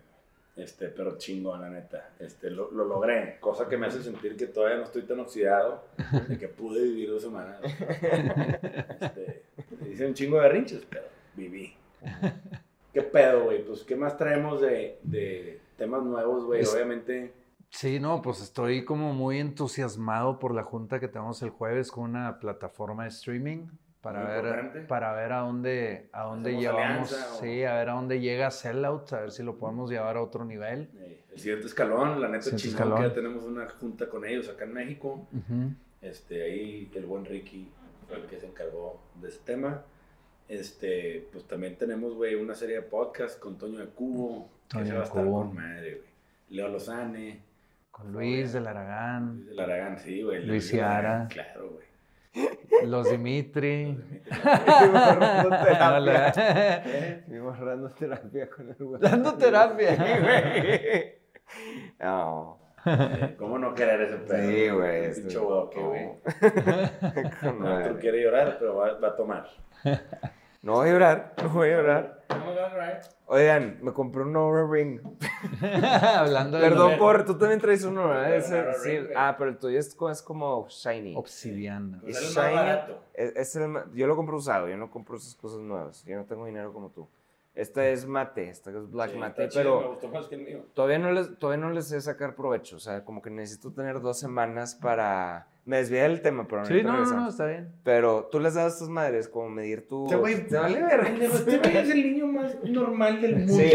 [0.57, 2.11] Este, pero chingón, la neta.
[2.19, 5.85] Este, lo, lo logré, cosa que me hace sentir que todavía no estoy tan oxidado
[6.29, 7.61] de que pude vivir dos semanas.
[9.01, 9.43] Este,
[9.91, 11.75] hice un chingo de rinches, pero viví.
[12.93, 13.65] ¿Qué pedo, güey?
[13.65, 16.63] Pues, ¿qué más traemos de, de temas nuevos, güey?
[16.63, 17.33] Es- Obviamente,
[17.69, 22.05] Sí, no, pues estoy como muy entusiasmado por la junta que tenemos el jueves con
[22.05, 23.67] una plataforma de streaming
[24.07, 24.81] para Muy ver, importante.
[24.83, 28.21] para ver a dónde, a dónde ¿Hacemos llevamos, alianza o- sí, a ver a dónde
[28.21, 30.89] llega Sellout, a ver si lo podemos llevar a otro nivel.
[30.99, 34.65] eh, el siguiente escalón, la neta chingón que ya tenemos una junta con ellos acá
[34.65, 35.27] en México.
[36.01, 37.69] Este, ahí el buen Ricky
[38.07, 39.83] fue el que se encargó de ese tema.
[40.49, 44.85] Este, pues también tenemos, güey, una serie de podcast con Toño de Cubo, que Toño
[44.87, 45.41] se de va a estar Cubo.
[45.47, 46.11] con madre, güey.
[46.51, 47.43] Leo Lozane,
[47.91, 50.45] Con Luis del Aragán, Luis del Aragán, sí, güey.
[50.47, 51.27] Luis Ciara.
[51.29, 51.86] Claro, güey.
[52.85, 53.99] Los Dimitri.
[54.31, 56.33] terapia.
[56.87, 57.25] ¿Eh?
[57.27, 59.01] Vimos dando terapia con el güey.
[59.01, 59.97] Dando terapia.
[62.01, 62.59] No.
[63.39, 64.49] ¿Cómo no querer ese pedo?
[64.49, 64.99] Sí, güey.
[65.01, 65.89] Un este- pinche bodoque, no.
[65.89, 66.11] güey.
[67.89, 69.49] Tú quiere llorar, pero va, va a tomar.
[70.63, 72.16] No voy a llorar, no voy a llorar.
[73.27, 75.01] Oigan, me compré un Aura Ring.
[76.17, 78.55] Hablando de Perdón por, tú también traes uno, Aura sí.
[78.99, 79.09] Ring.
[79.17, 81.15] Ah, pero el tuyo es, co- es como shiny.
[81.17, 81.99] obsidiana.
[82.03, 82.57] Pues Es es el más shiny.
[82.57, 83.01] barato.
[83.15, 86.05] Es, es el yo lo compro usado, yo no compro esas cosas nuevas.
[86.05, 87.09] Yo no tengo dinero como tú.
[87.57, 90.43] Esta es mate, esta es black Sí, mate, chido, me pero gustó más que el
[90.43, 90.67] mío.
[90.75, 92.77] todavía no, les, todavía no les sé sacar provecho.
[92.77, 95.49] O sea, como que necesito tener dos semanas para...
[95.65, 97.73] Me desvié del tema, pero Sí, no, no, no, está bien.
[97.83, 100.05] Pero tú les das a estas madres como medir tu...
[100.05, 101.03] Este güey, Te vale verga.
[101.05, 103.53] pendejo, Este güey es el niño más normal del mundo.
[103.55, 103.71] Sí.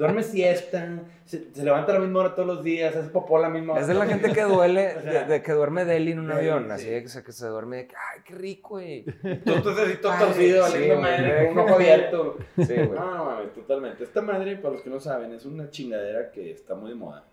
[0.00, 3.42] Duerme siesta, se, se levanta a la misma hora todos los días, hace popó a
[3.42, 3.82] la misma hora.
[3.82, 6.32] Es de la gente que duele, O sea, de, de que duerme deli en un
[6.32, 6.70] avión, sí.
[6.70, 9.02] así de que se, que se duerme de que, ay, qué rico, güey.
[9.44, 12.38] Tú estás así todo torcido, sí, valiendo madre, con un ojo abierto.
[12.56, 12.88] Sí, güey.
[12.88, 14.04] No, no mames, totalmente.
[14.04, 17.26] Esta madre, para los que no saben, es una chingadera que está muy de moda,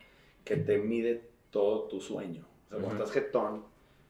[0.43, 2.43] que te mide todo tu sueño.
[2.65, 3.63] O sea, cuando estás jetón,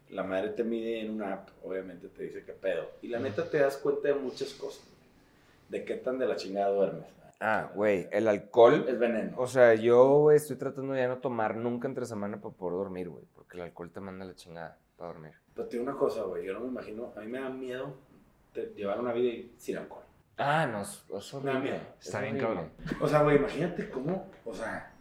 [0.09, 2.89] la madre te mide en una app, obviamente te dice qué pedo.
[3.03, 4.83] Y la neta te das cuenta de muchas cosas.
[5.69, 7.16] De qué tan de la chingada duermes.
[7.39, 8.85] Ah, güey, el alcohol.
[8.87, 9.37] Es veneno.
[9.37, 12.77] O sea, yo, güey, estoy tratando de ya no tomar nunca entre semana para poder
[12.77, 13.25] dormir, güey.
[13.35, 15.33] Porque el alcohol te manda la chingada para dormir.
[15.53, 17.93] Pero te digo una cosa, güey, yo no me imagino, a mí me da miedo
[18.55, 20.03] de llevar una vida sin alcohol.
[20.39, 21.77] Ah, no, es, es Me da miedo.
[21.99, 22.69] es Está bien cabrón.
[23.01, 24.91] O sea, güey, imagínate cómo, o sea,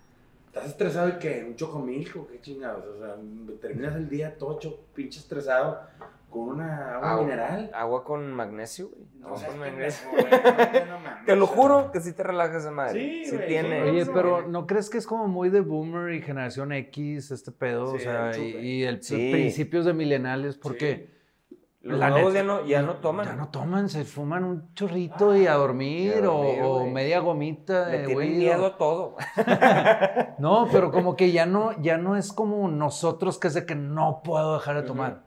[0.46, 3.16] estás estresado y que un chocomilk o qué chingados, o sea,
[3.60, 5.80] terminas el día todo cho- pinche estresado
[6.30, 7.22] con una agua Agua.
[7.24, 7.70] mineral.
[7.74, 9.06] Agua con magnesio, güey.
[9.20, 10.08] No Agua con magnesio.
[10.10, 13.00] güey, no, no Te lo juro que sí te relajas de madre.
[13.00, 13.82] Sí, Sí, güey, tiene.
[13.82, 14.48] Oye, pero no.
[14.48, 17.90] ¿no crees que es como muy de boomer y generación X este pedo?
[17.92, 19.30] Sí, o sea, el y, el Sí.
[19.32, 21.08] principios de millennials, porque
[21.86, 23.26] Los la nuevos ya no, ya no toman.
[23.26, 27.20] ya no toman, se fuman un chorrito y a dormir, Y a dormir, o, media
[27.20, 29.16] gomita Le de tienen güey, miedo o- a todo.
[30.38, 33.74] No, pero como que ya no, ya no es como nosotros que es de que
[33.74, 35.22] no puedo dejar de tomar.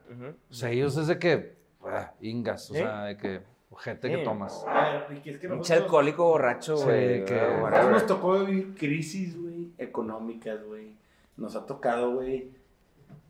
[0.50, 3.42] O sea, ellos es de que, ah, ingas, o sea, de que,
[3.78, 4.16] gente Sí.
[4.16, 4.66] que tomas.
[4.68, 7.24] A ver, Ricky, es que nosotros, alcohólico borracho, Sí, güey.
[7.26, 10.98] que- ah, nos tocó vivir crisis, güey, económicas, güey.
[11.38, 12.52] Nos ha tocado, güey,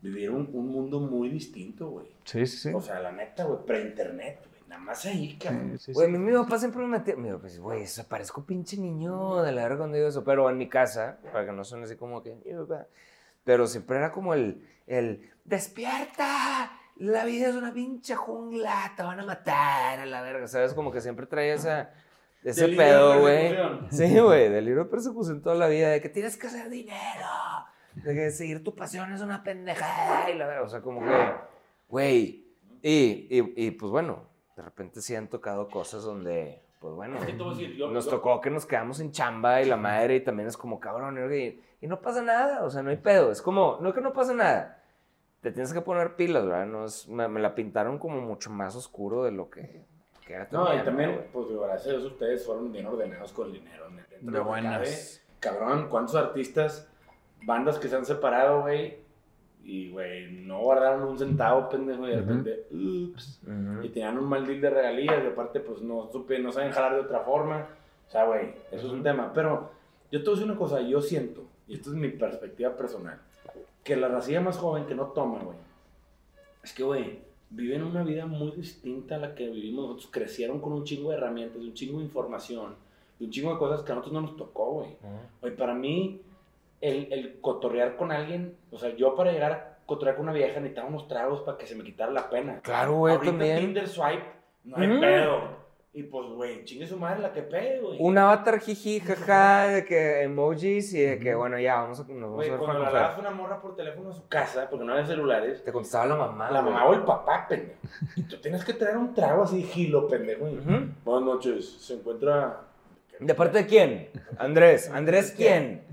[0.02, 2.06] vivir un, un mundo muy distinto, güey.
[2.24, 2.72] Sí, sí, sí.
[2.74, 4.50] O sea, la neta, güey, pre-internet, güey.
[4.68, 5.72] Nada más ahí, cabrón.
[5.78, 6.12] Sí, sí, Güey, sí.
[6.12, 7.16] mi, mi papá siempre me metía.
[7.16, 10.22] Mi papá dice, güey, eso parezco pinche niño de la verga cuando digo eso.
[10.22, 12.36] Pero en mi casa, para que no suene así como que.
[12.44, 12.86] "Mi papá",
[13.42, 15.28] Pero siempre era como el, el.
[15.44, 16.70] ¡Despierta!
[16.96, 20.46] La vida es una pinche jungla, te van a matar a la verga.
[20.46, 20.72] ¿Sabes?
[20.74, 21.90] Como que siempre traía esa,
[22.44, 23.56] ese Delirio pedo, güey.
[23.90, 25.88] Sí, güey, delirio de persecución toda la vida.
[25.88, 27.26] De que tienes que hacer dinero.
[28.04, 30.30] De que seguir tu pasión es una pendejada.
[30.30, 30.62] Y la verga.
[30.62, 31.32] O sea, como que.
[31.88, 32.46] Güey.
[32.82, 34.24] Y, y, y pues bueno,
[34.56, 38.40] de repente sí han tocado cosas donde, pues bueno, Es decir, yo- nos yo- tocó
[38.40, 41.86] que nos quedamos sin chamba y la madre y también es como cabrón y, y
[41.86, 44.82] no pasa nada, o sea, no hay pedo, es como, no que no pasa nada,
[45.42, 46.64] te tienes que poner pilas, ¿verdad?
[46.66, 49.84] No es, me, me la pintaron como mucho más oscuro de lo que,
[50.26, 53.48] que era No, y ¿no, también, pues, gracias a Dios ustedes fueron bien ordenados con
[53.48, 53.84] el dinero.
[54.10, 54.78] dentro De buenas.
[54.78, 54.94] cabe.
[55.58, 56.89] Cabrón, ¿cuántos artistas,
[57.44, 58.98] bandas que se han separado, güey?
[59.62, 63.40] Y, güey, no guardaron un centavo, pendejo, y de repente, ups.
[63.42, 63.84] Ujú.
[63.84, 66.94] Y tenían un mal deal de regalías, y aparte, pues, no supe, no saben jalar
[66.94, 67.68] de otra forma.
[68.08, 69.32] O sea, güey, eso es un tema.
[69.32, 69.70] Pero
[70.10, 73.18] yo te voy a decir una cosa, yo siento, y esto es mi perspectiva personal,
[73.84, 75.58] que la racilla más joven que no toma, güey,
[76.64, 80.10] es que, güey, viven una vida muy distinta a la que vivimos nosotros.
[80.10, 82.74] Crecieron con un chingo de herramientas, un chingo de información,
[83.18, 84.96] un chingo de cosas que a nosotros no nos tocó, güey.
[85.40, 86.20] Güey, para mí,
[86.80, 90.60] el, el cotorrear con alguien, o sea, yo para llegar a cotorrear con una vieja
[90.60, 92.60] necesitaba unos tragos para que se me quitara la pena.
[92.62, 93.58] Claro, güey, Ahorita también.
[93.58, 94.24] Tinder swipe,
[94.64, 95.60] no hay pedo.
[95.92, 97.96] Y pues, güey, chingue su madre la que pegue, güey.
[97.98, 102.20] Un avatar jiji, jaja, de que emojis y de que, bueno, ya, vamos a, nos
[102.20, 104.92] vamos Güey, a ver cuando hablabas una morra por teléfono a su casa, porque no
[104.92, 107.80] había celulares, Te contestaba la mamá, la mamá o el papá, pendejo.
[108.14, 110.48] Y tú tienes que traer un trago así, gilo, pendejo.
[110.48, 110.90] y, Ujú.
[111.04, 112.60] Buenas noches, se encuentra...
[113.20, 114.10] ¿De parte de quién?
[114.38, 114.90] Andrés.
[114.92, 115.84] ¿Andrés quién?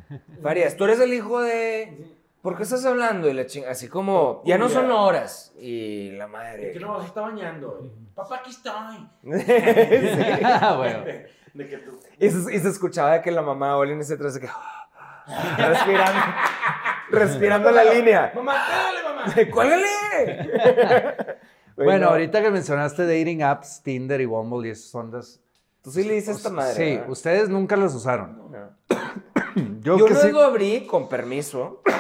[0.42, 2.16] Farías, tú eres el hijo de...
[2.42, 3.28] ¿Por qué estás hablando?
[3.30, 5.54] Y la chinga, así como, ya no son horas.
[5.60, 6.72] Y la ¿De madre.
[6.72, 7.92] qué no se está bañando?
[8.16, 9.10] Papá, aquí estoy.
[9.46, 10.44] Sí.
[10.44, 11.04] Ah, bueno.
[11.04, 12.00] De, que tú...
[12.20, 14.48] y, se, y se escuchaba de que la mamá Oli en ese atrás de que...
[15.58, 16.20] respirando.
[17.10, 18.32] respirando la línea.
[18.34, 19.24] Mamá, dale, mamá.
[19.52, 21.38] ¡Cuélgale!
[21.76, 22.12] Bueno, no.
[22.12, 25.42] ahorita que mencionaste dating apps, Tinder y Bumble y esas ondas.
[25.82, 26.74] Tú sí le dices a esta madre.
[26.74, 27.10] Sí, ¿verdad?
[27.10, 28.52] ustedes nunca las usaron.
[28.52, 28.78] No.
[29.82, 30.32] Yo, Yo que sí.
[30.32, 31.82] lo abrí con permiso.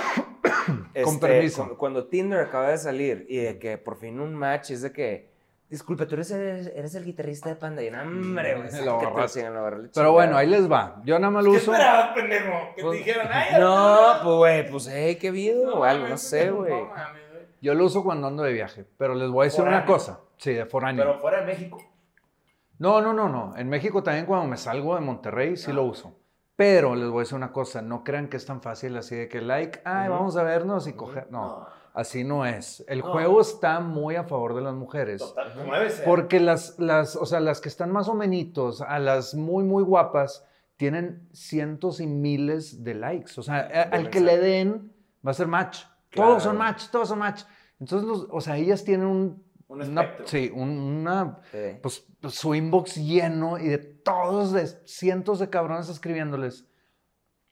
[0.93, 1.69] Este, permiso.
[1.69, 4.91] cu- Cuando Tinder acaba de salir y de que por fin un match es de
[4.91, 5.31] que.
[5.69, 7.83] Disculpe, tú eres el, eres el guitarrista de Panda.
[7.83, 8.71] Y no, hombre, güey.
[8.85, 11.01] La Pero bueno, ahí les va.
[11.05, 11.71] Yo nada más lo ¿Qué uso.
[11.73, 12.51] esperabas, pendejo?
[12.75, 16.09] Que Pues- te dijeran, ay, No, pues, güey, pues, hey, qué video o algo, no
[16.09, 16.71] mames, sé, güey.
[16.73, 17.43] no mames, güey.
[17.61, 18.85] Yo lo uso cuando ando de viaje.
[18.97, 19.77] Pero les voy a decir Foráneo.
[19.79, 20.19] una cosa.
[20.37, 21.05] Sí, de foráneo.
[21.05, 21.81] Pero fuera de México.
[22.79, 23.55] No, no, no, no.
[23.57, 25.73] En México también cuando me salgo de Monterrey sí Ah.
[25.75, 26.19] lo uso.
[26.55, 29.27] Pero les voy a decir una cosa, no crean que es tan fácil así de
[29.29, 31.27] que like, ay, vamos a vernos y coger.
[31.31, 32.83] No, así no es.
[32.87, 33.11] El No.
[33.11, 35.19] juego está muy a favor de las mujeres.
[35.21, 36.05] Total, como debe ser.
[36.05, 39.83] Porque las, las, o sea, las que están más o menos, a las muy, muy
[39.83, 40.43] guapas,
[40.77, 43.33] tienen cientos y miles de likes.
[43.37, 44.91] O sea, a- al que le den
[45.25, 45.83] va a ser match.
[46.09, 46.31] Claro.
[46.31, 47.43] Todos son match, todos son match.
[47.79, 49.43] Entonces, los- o sea, ellas tienen un...
[49.69, 50.27] Un una- espectro.
[50.27, 51.77] sí, un- una Sí.
[51.82, 56.65] pues, su inbox lleno y de todos, de cientos de cabrones escribiéndoles.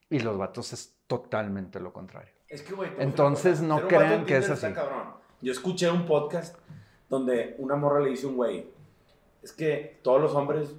[0.10, 2.32] Y los vatos es totalmente lo contrario.
[2.47, 4.71] Es que, güey, Entonces, una no un crean que es así.
[4.73, 5.15] cabrón.
[5.41, 6.58] Yo escuché un podcast
[7.10, 8.69] donde una morra le dice a un güey,
[9.43, 10.73] es que todos los hombres,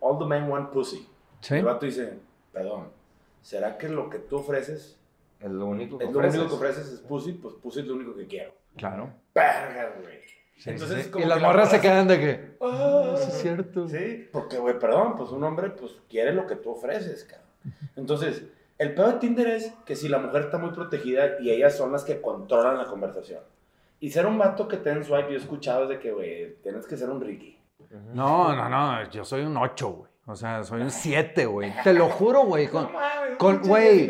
[0.00, 1.08] all the men want pussy.
[1.40, 1.54] ¿Sí?
[1.54, 2.18] El vato dice,
[2.52, 2.90] perdón,
[3.42, 4.98] ¿será que lo que tú ofreces
[5.40, 6.40] Es lo único que es lo ofreces.
[6.40, 7.32] único que ofreces es pussy?
[7.32, 8.52] Pues pussy es lo único que quiero.
[8.76, 9.12] Claro.
[9.34, 10.18] Verga, güey.
[10.56, 12.56] Sí, Entonces, sí, como Y las la morras se quedan de que...
[12.60, 13.88] Ah, sí es cierto.
[13.88, 17.48] Sí, porque, güey, perdón, pues un hombre, pues, quiere lo que tú ofreces, cabrón.
[17.96, 18.44] Entonces,
[18.78, 21.92] el peor de Tinder es que si la mujer está muy protegida y ellas son
[21.92, 23.40] las que controlan la conversación.
[24.00, 26.86] Y ser un vato que te den swipe, yo he escuchado de que, güey, tienes
[26.86, 27.58] que ser un Ricky.
[28.12, 29.10] No, no, no.
[29.10, 30.10] Yo soy un 8, güey.
[30.26, 31.72] O sea, soy un 7, güey.
[31.84, 32.68] Te lo juro, güey.
[32.68, 34.08] Con, mames, con- güey.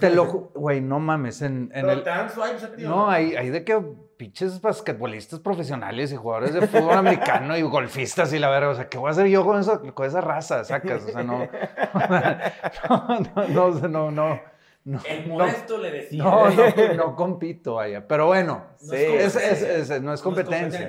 [0.00, 1.42] Te lo Güey, no mames.
[1.42, 2.02] En, en Pero el...
[2.02, 3.80] te dan swipes a ti, ¿o No, hay, hay de que
[4.16, 8.70] pinches basquetbolistas profesionales y jugadores de fútbol americano y golfistas y la verga.
[8.70, 10.64] O sea, ¿qué voy a hacer yo con, eso, con esa raza?
[10.64, 11.04] Sacas.
[11.04, 11.48] O sea, no.
[12.88, 14.40] No, no, no, o sea, no, no.
[14.84, 16.22] no, El no, modesto le decía.
[16.22, 18.06] no, no, no compito, vaya.
[18.06, 19.92] Pero bueno, No Sí, es, es- sí.
[19.94, 20.88] es- no es competencia.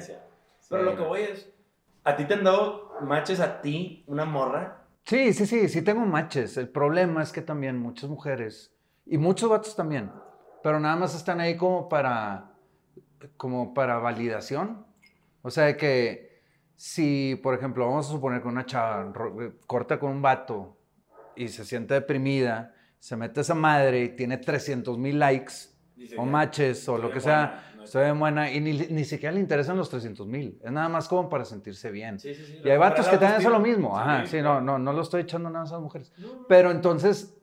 [0.69, 0.89] Pero Sí.
[0.89, 1.49] lo que voy es,
[2.03, 4.83] ¿a ti te han dado matches a ti, una morra?
[5.05, 6.57] Sí, sí, sí, sí tengo matches.
[6.57, 8.73] El problema es que también muchas mujeres
[9.09, 10.11] y muchos vatos también,
[10.63, 12.51] pero nada más están ahí como para,
[13.37, 14.85] como para validación.
[15.41, 16.41] O sea, de que
[16.75, 19.11] si, por ejemplo, vamos a suponer que una chava
[19.65, 20.77] corta con un vato
[21.35, 25.53] y se siente deprimida, se mete esa madre y tiene 300 mil likes,
[25.95, 28.73] Dice, o matches o lo que bien sea, buena, no estoy bien buena y ni,
[28.73, 30.59] ni siquiera le interesan los 300 mil.
[30.63, 32.19] Es nada más como para sentirse bien.
[32.19, 32.61] Sí, sí, sí.
[32.63, 33.97] Y hay vatos que también hacen lo mismo.
[33.97, 36.11] Ajá, sí, no, no, no lo estoy echando nada a esas mujeres.
[36.17, 37.35] No, Pero entonces,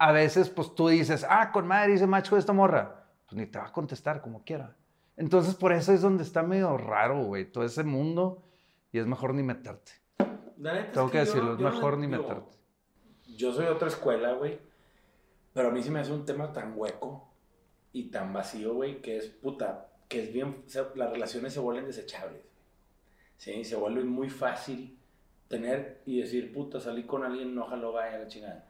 [0.00, 3.04] a veces, pues tú dices, ah, con madre hice match con esta morra.
[3.26, 4.74] Pues ni te va a contestar como quiera.
[5.16, 8.42] Entonces, por eso es donde está medio raro, güey, todo ese mundo.
[8.92, 9.92] Y es mejor ni meterte.
[10.56, 12.56] Neta es Tengo que yo- decirlo, es yo no mejor ni digo, meterte.
[13.36, 14.58] Yo soy de otra escuela, güey.
[15.52, 17.28] Pero a mí se me hace un tema tan hueco
[17.92, 21.60] y tan vacío, güey, que es puta, que es bien, o sea, las relaciones se
[21.60, 22.40] vuelven desechables.
[23.36, 24.98] Sí, se vuelve muy fácil
[25.48, 28.69] tener y decir, puta, salí con alguien, no jalo, vaya a la chingada.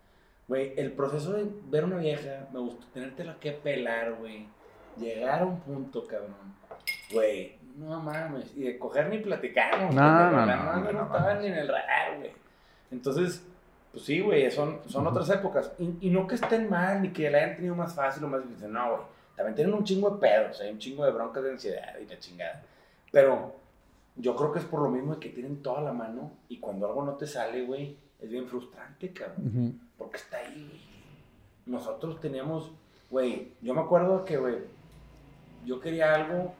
[0.51, 4.49] Güey, el proceso de ver una vieja, me gusta tenértela que pelar, güey.
[4.97, 6.35] Llegar a un punto, cabrón.
[7.13, 8.53] Güey, no mames.
[8.57, 11.69] Y de coger ni platicar, No, no, no, no, no no estaba ni en el
[11.69, 12.33] radar, güey.
[12.91, 13.47] Entonces,
[13.93, 15.71] pues sí, güey, son, son otras épocas.
[15.79, 18.43] Y, y no que estén mal, ni que la hayan tenido más fácil o más
[18.43, 18.73] difícil.
[18.73, 19.03] No, güey.
[19.37, 22.19] También tienen un chingo de pedos, hay un chingo de broncas de ansiedad y la
[22.19, 22.65] chingada.
[23.13, 23.55] Pero
[24.17, 26.89] yo creo que es por lo mismo de que tienen toda la mano y cuando
[26.89, 29.47] algo no te sale, güey, es bien frustrante, cabrón.
[29.47, 29.90] Ujú.
[30.01, 30.81] Porque está ahí, güey.
[31.67, 32.73] Nosotros teníamos,
[33.11, 34.57] güey, yo me acuerdo que, güey,
[35.67, 36.55] yo quería algo,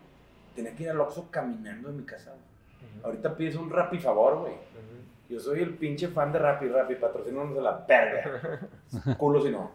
[0.55, 3.03] tenía que ir al Oxxo caminando en mi casa, güey.
[3.03, 4.53] Ahorita pides un Rappi favor, güey.
[5.31, 8.61] Yo soy el pinche fan de Rappi, Rappi, patrocínanos de la verga.
[9.17, 9.71] Culo si no.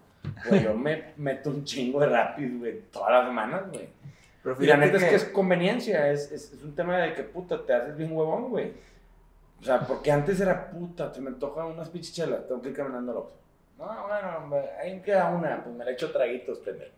[0.47, 3.89] Güey, yo me meto un chingo de Rappi, güey, todas las semanas, güey.
[4.43, 7.23] Pero Y la neta es que es conveniencia, es, es, es un tema de que
[7.23, 8.73] puta, te haces bien huevón, güey.
[9.59, 13.11] O sea, porque antes era puta, se me antoja unas pichichelas, tengo que ir caminando
[13.11, 13.44] al Oxxo.
[13.77, 16.93] No, bueno, me- ahí queda una, pues me le echo traguitos, pendejo.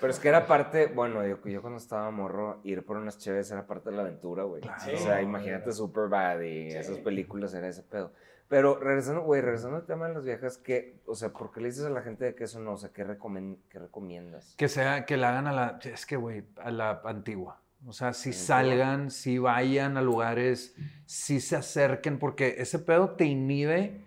[0.00, 3.50] Pero es que era parte, bueno, yo, yo cuando estaba morro, ir por unas chéves
[3.50, 4.62] era parte de la aventura, güey.
[4.62, 4.94] Claro.
[4.94, 6.76] o sea, imagínate Superbad y Sí.
[6.76, 8.12] esas películas, era ese pedo.
[8.46, 11.66] Pero regresando, güey, regresando al tema de las viejas, ¿qué, o sea, ¿por qué le
[11.68, 12.74] dices a la gente de que eso no?
[12.74, 14.54] O sea, ¿qué, recomen- qué recomiendas?
[14.56, 17.60] Que sea, que la hagan a la, es que, güey, a la antigua.
[17.86, 18.46] O sea, si Antigua.
[18.46, 20.74] salgan, si vayan a lugares,
[21.06, 24.06] si se acerquen, porque ese pedo te inhibe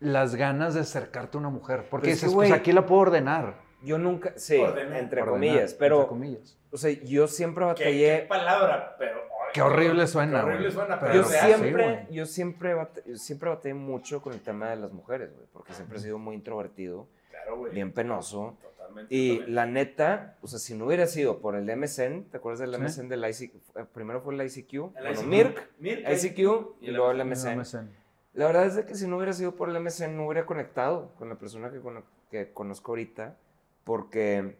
[0.00, 1.86] las ganas de acercarte a una mujer.
[1.90, 3.66] Porque Pero es que, dices, pues aquí la puedo ordenar.
[3.82, 4.98] Yo nunca, sí, Ordenar.
[4.98, 6.58] entre Ordenar, comillas, pero, entre comillas.
[6.72, 8.20] o sea, yo siempre ¿Qué, batallé...
[8.22, 9.16] qué palabra, pero...
[9.20, 12.06] ay, Qué horrible suena, Qué horrible suena, pero, Yo sí, siempre, güey.
[12.10, 15.72] yo siempre, bate- yo siempre batallé mucho con el tema de las mujeres, güey, porque
[15.74, 17.72] siempre he sido muy introvertido, Claro, güey.
[17.72, 18.56] bien penoso.
[18.60, 19.14] Totalmente.
[19.14, 19.52] Y totalmente.
[19.52, 22.80] la neta, o sea, si no hubiera sido por el MSN, ¿te acuerdas del Sí.
[22.82, 23.54] MSN del ICQ?
[23.76, 25.24] Eh, Primero fue el ICQ, El bueno, ICQ.
[25.26, 26.38] Mirk, Mirk, ICQ
[26.80, 27.58] y luego el MSN.
[27.60, 27.90] MSN.
[28.38, 31.12] La verdad es de que si no hubiera sido por el MSN, no hubiera conectado
[31.18, 33.36] con la persona que, cono- que conozco ahorita,
[33.84, 34.56] porque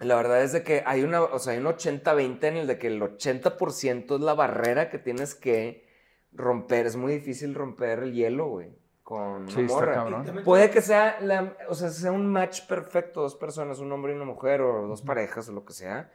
[0.00, 2.78] la verdad es de que hay una, o sea, hay un 80-20 en el de
[2.78, 5.86] que el 80% es la barrera que tienes que
[6.32, 6.84] romper.
[6.86, 8.70] Es muy difícil romper el hielo, güey,
[9.02, 10.22] con una Sí, morra.
[10.44, 14.16] Puede que sea, la, o sea, sea un match perfecto, dos personas, un hombre y
[14.16, 16.10] una mujer, o dos parejas, o lo que sea.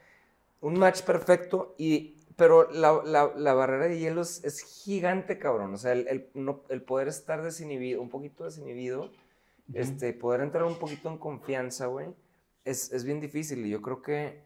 [0.62, 5.74] Un match perfecto, y, pero la, la- la barrera de hielo es, gigante, cabrón.
[5.74, 9.12] O sea, el, el no- el poder estar desinhibido, un poquito desinhibido,
[9.74, 12.08] este, poder entrar un poquito en confianza, güey,
[12.66, 13.66] es, es bien difícil.
[13.66, 14.44] Y yo creo que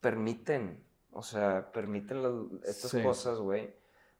[0.00, 3.02] permiten, o sea, permiten las- estas Sí.
[3.02, 3.74] cosas, güey.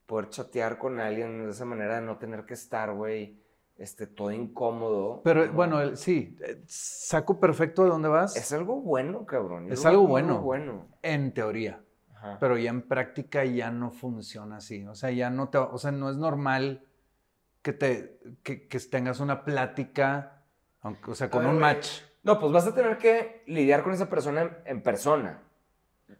[0.06, 3.40] Poder chatear con alguien de esa manera, de no tener que estar, güey,
[3.76, 5.20] este, todo incómodo.
[5.24, 5.52] Pero ¿no?
[5.52, 9.66] bueno, el- sí, eh, saco perfecto de dónde vas Es algo bueno, cabrón.
[9.68, 10.40] Yo Es lo algo bueno.
[10.42, 10.88] bueno.
[11.02, 11.82] en teoría.
[12.24, 12.38] Ajá.
[12.40, 14.86] pero ya en práctica ya no funciona así.
[14.86, 16.84] O sea, ya no te, o sea, no es normal
[17.62, 20.42] que te, que, que tengas una plática,
[20.80, 21.88] aunque, o sea, con A ver, un match.
[22.22, 25.40] No, pues vas a tener que lidiar con esa persona en, en persona.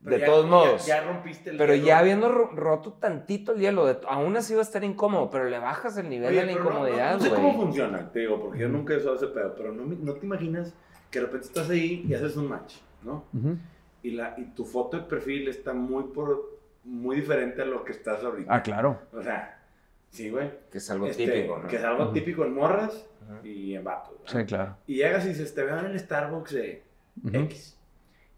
[0.02, 0.86] Pero de ya- todos ya- modos.
[0.86, 1.86] Ya, rompiste el pero hielo.
[1.86, 5.44] ya habiendo ro- roto tantito el hielo, de- aún así va a estar incómodo, pero
[5.48, 7.30] le bajas el nivel Oye, de la no- incomodidad, no, güey.
[7.30, 9.84] no sé cómo funciona, te digo, porque yo nunca he usado ese pedo, pero no,
[9.84, 10.74] no te imaginas
[11.10, 13.24] que de repente estás ahí y haces un match, ¿no?
[13.34, 13.56] Ujú.
[14.04, 17.92] Y, la, y tu foto de perfil está muy, por, muy diferente a lo que
[17.92, 18.54] estás ahorita.
[18.54, 19.00] Ah, claro.
[19.12, 19.60] O sea,
[20.10, 20.50] sí, güey.
[20.70, 21.66] Que es algo Este, típico, ¿no?
[21.66, 22.12] Que es algo Ujú.
[22.12, 23.40] típico en morras Ajá.
[23.42, 24.14] y en vatos.
[24.22, 24.28] ¿no?
[24.40, 24.76] Sí, claro.
[24.86, 26.82] Y llegas y dices, te veo en el Starbucks de
[27.24, 27.36] Ujú.
[27.44, 27.78] X.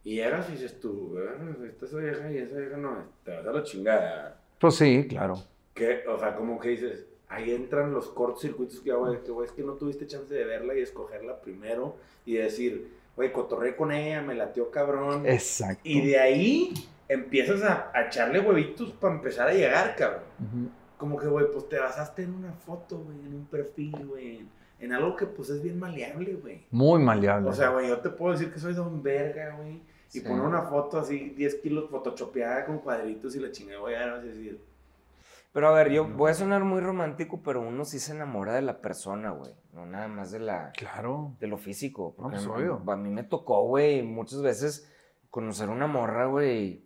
[0.04, 3.04] Y llegas y dices tú, "Ah, esta es esa vieja y esa vieja no.
[3.24, 4.40] Te vas a la chingada.
[4.60, 5.34] Pues sí, claro.
[5.74, 9.48] Que, o sea, como que dices, ahí entran los cortocircuitos que hago de que, güey,
[9.48, 13.90] es que no tuviste chance de verla y escogerla primero y decir, güey, cotorré con
[13.92, 15.26] ella, me latió cabrón.
[15.26, 15.80] Exacto.
[15.82, 16.74] Y de ahí
[17.08, 20.70] empiezas a, a echarle huevitos para empezar a llegar, cabrón.
[20.98, 24.46] Como que, güey, pues te basaste en una foto, güey, en un perfil, güey,
[24.80, 26.64] en, algo que pues es bien maleable, güey.
[26.70, 27.48] Muy maleable.
[27.48, 29.74] O sea, güey, yo te puedo decir que soy don verga, güey.
[30.12, 30.20] Y Sí.
[30.20, 34.22] poner una foto así, 10 kilos photoshopeada con cuadritos y la chingada, güey, ahora vas
[34.22, 34.60] a decir,
[35.56, 38.60] Pero a ver, yo voy a sonar muy romántico, pero uno sí se enamora de
[38.60, 39.54] la persona, güey.
[39.72, 41.34] No nada más de la claro.
[41.40, 42.12] de lo físico.
[42.14, 42.82] Porque pues, a- obvio.
[42.86, 44.92] a mí me tocó, güey, muchas veces
[45.30, 46.84] conocer una morra, güey,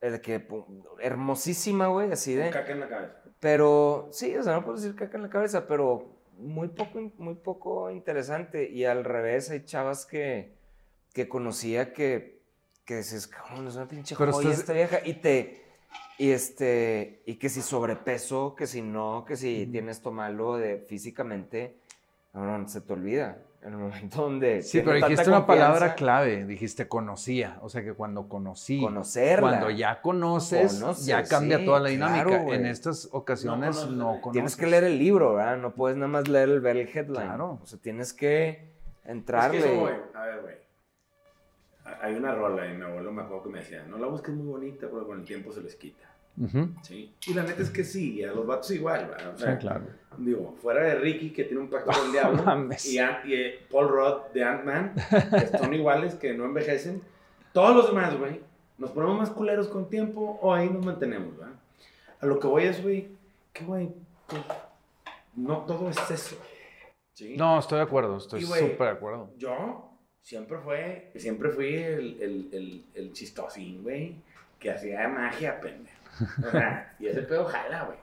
[0.00, 0.64] de que pu-
[1.00, 2.48] hermosísima, güey, así de...
[2.48, 3.14] Caca en la cabeza.
[3.40, 6.06] Pero sí, o sea, no puedo decir caca en la cabeza, pero
[6.38, 8.70] muy poco, muy poco interesante.
[8.70, 10.56] Y al revés, hay chavas que,
[11.12, 12.40] que conocía que,
[12.86, 14.98] que dices, cabrón, es una pinche Pero joya estás- esta vieja.
[15.04, 15.67] Y te,
[16.18, 20.78] y este, y que si sobrepeso, que si no, que si tienes esto malo de
[20.78, 21.76] físicamente,
[22.32, 23.38] cabrón, se te olvida.
[23.60, 24.62] En el momento donde.
[24.62, 29.48] Sí, pero dijiste una palabra clave, dijiste conocía, o sea que cuando conocí, Conocerla.
[29.48, 32.24] cuando ya conoces, Conoces, ya cambia sí, toda la dinámica.
[32.24, 34.32] claro, en estas ocasiones No no, conoces.
[34.32, 35.56] Tienes que leer el libro, ¿verdad?
[35.56, 37.26] No puedes nada más leer el, ver el headline.
[37.26, 37.58] Claro.
[37.60, 38.70] O sea, tienes que
[39.04, 39.58] entrarle.
[39.58, 40.54] Es que eso, güey, a ver, güey.
[41.88, 44.34] Ha- Hay una rola y mi abuelo me acuerdo que me decía, no la busques
[44.34, 46.04] muy bonita porque con el tiempo se les quita.
[46.40, 46.68] Ujú.
[46.82, 47.12] ¿sí?
[47.26, 49.34] Y la neta es que sí, a los vatos igual, ¿verdad?
[49.34, 49.86] O sea, Sí, claro.
[50.18, 52.42] Digo, fuera de Ricky, que tiene un pacto con el diablo,
[52.84, 54.94] y, Ant- y, eh, Paul Rudd de Ant-Man,
[55.50, 57.02] que son iguales, que no envejecen.
[57.52, 58.40] Todos los demás, güey,
[58.78, 61.54] nos ponemos más culeros con tiempo o ahí nos mantenemos, ¿verdad?
[62.20, 63.08] A lo que voy es, güey,
[63.52, 63.88] que, güey,
[64.28, 64.42] pues,
[65.34, 66.36] no todo es eso.
[67.14, 67.36] ¿sí?
[67.36, 69.30] No, estoy de acuerdo, estoy súper de acuerdo.
[69.38, 69.87] Yo
[70.22, 74.16] siempre fue, siempre fui el, el, el, el chistosín, güey,
[74.58, 75.96] que hacía magia, pendejo.
[76.46, 77.98] O sea, y ese pedo jala, güey.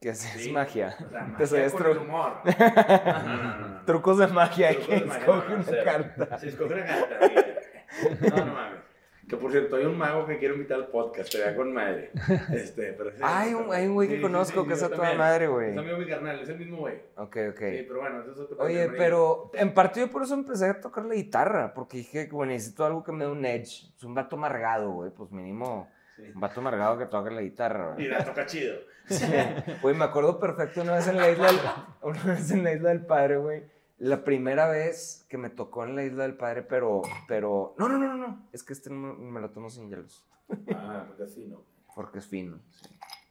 [0.00, 0.50] Que haces Sí.
[0.50, 0.96] magia.
[1.06, 2.32] O sea, Te magia sabías con el humor.
[2.44, 3.84] No, no, no, no.
[3.84, 4.70] Trucos de magia.
[4.70, 6.38] Trucos que de magia, escoge no, una carta.
[6.38, 7.18] Se escoge una carta.
[8.30, 8.79] No, no mames.
[9.30, 12.10] Que por cierto, hay un mago que quiero invitar al podcast, te vea con madre.
[12.52, 15.14] Este, pero Hay un, hay un güey que Sí, conozco sí, que es a toda
[15.14, 15.78] madre, Es güey.
[15.78, 16.96] amigo de mi carnal, es el mismo güey.
[17.16, 17.58] Ok, ok.
[17.60, 20.80] Sí, pero bueno, ese es otro Oye, pero en parte yo por eso empecé a
[20.80, 23.92] tocar la guitarra, porque dije, bueno, necesito algo que me dé un edge.
[23.96, 26.22] Es un vato amargado, güey, pues mínimo Sí.
[26.34, 28.08] un vato amargado que toque la guitarra, Y güey.
[28.08, 28.74] la toca chido.
[29.82, 31.56] Güey, me acuerdo perfecto una vez en la isla del,
[32.02, 33.62] una vez en la isla del padre, güey.
[34.00, 37.98] La primera vez que me tocó en la isla del padre, pero, pero, no, no,
[37.98, 40.26] no, no, no, es que este me, me lo tomo sin hielos,
[40.74, 41.62] Ah, porque así no.
[41.94, 42.58] porque es fino.
[42.70, 42.88] sí.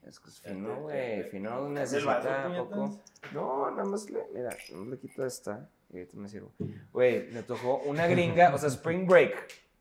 [0.07, 2.99] Es que es fino, güey, fino ¿Es necesita poco.
[3.33, 4.49] No, nada más le, mira,
[4.89, 6.51] le quito esta y ahorita me sirvo.
[6.93, 9.35] Güey, me tocó una gringa, o sea, Spring Break,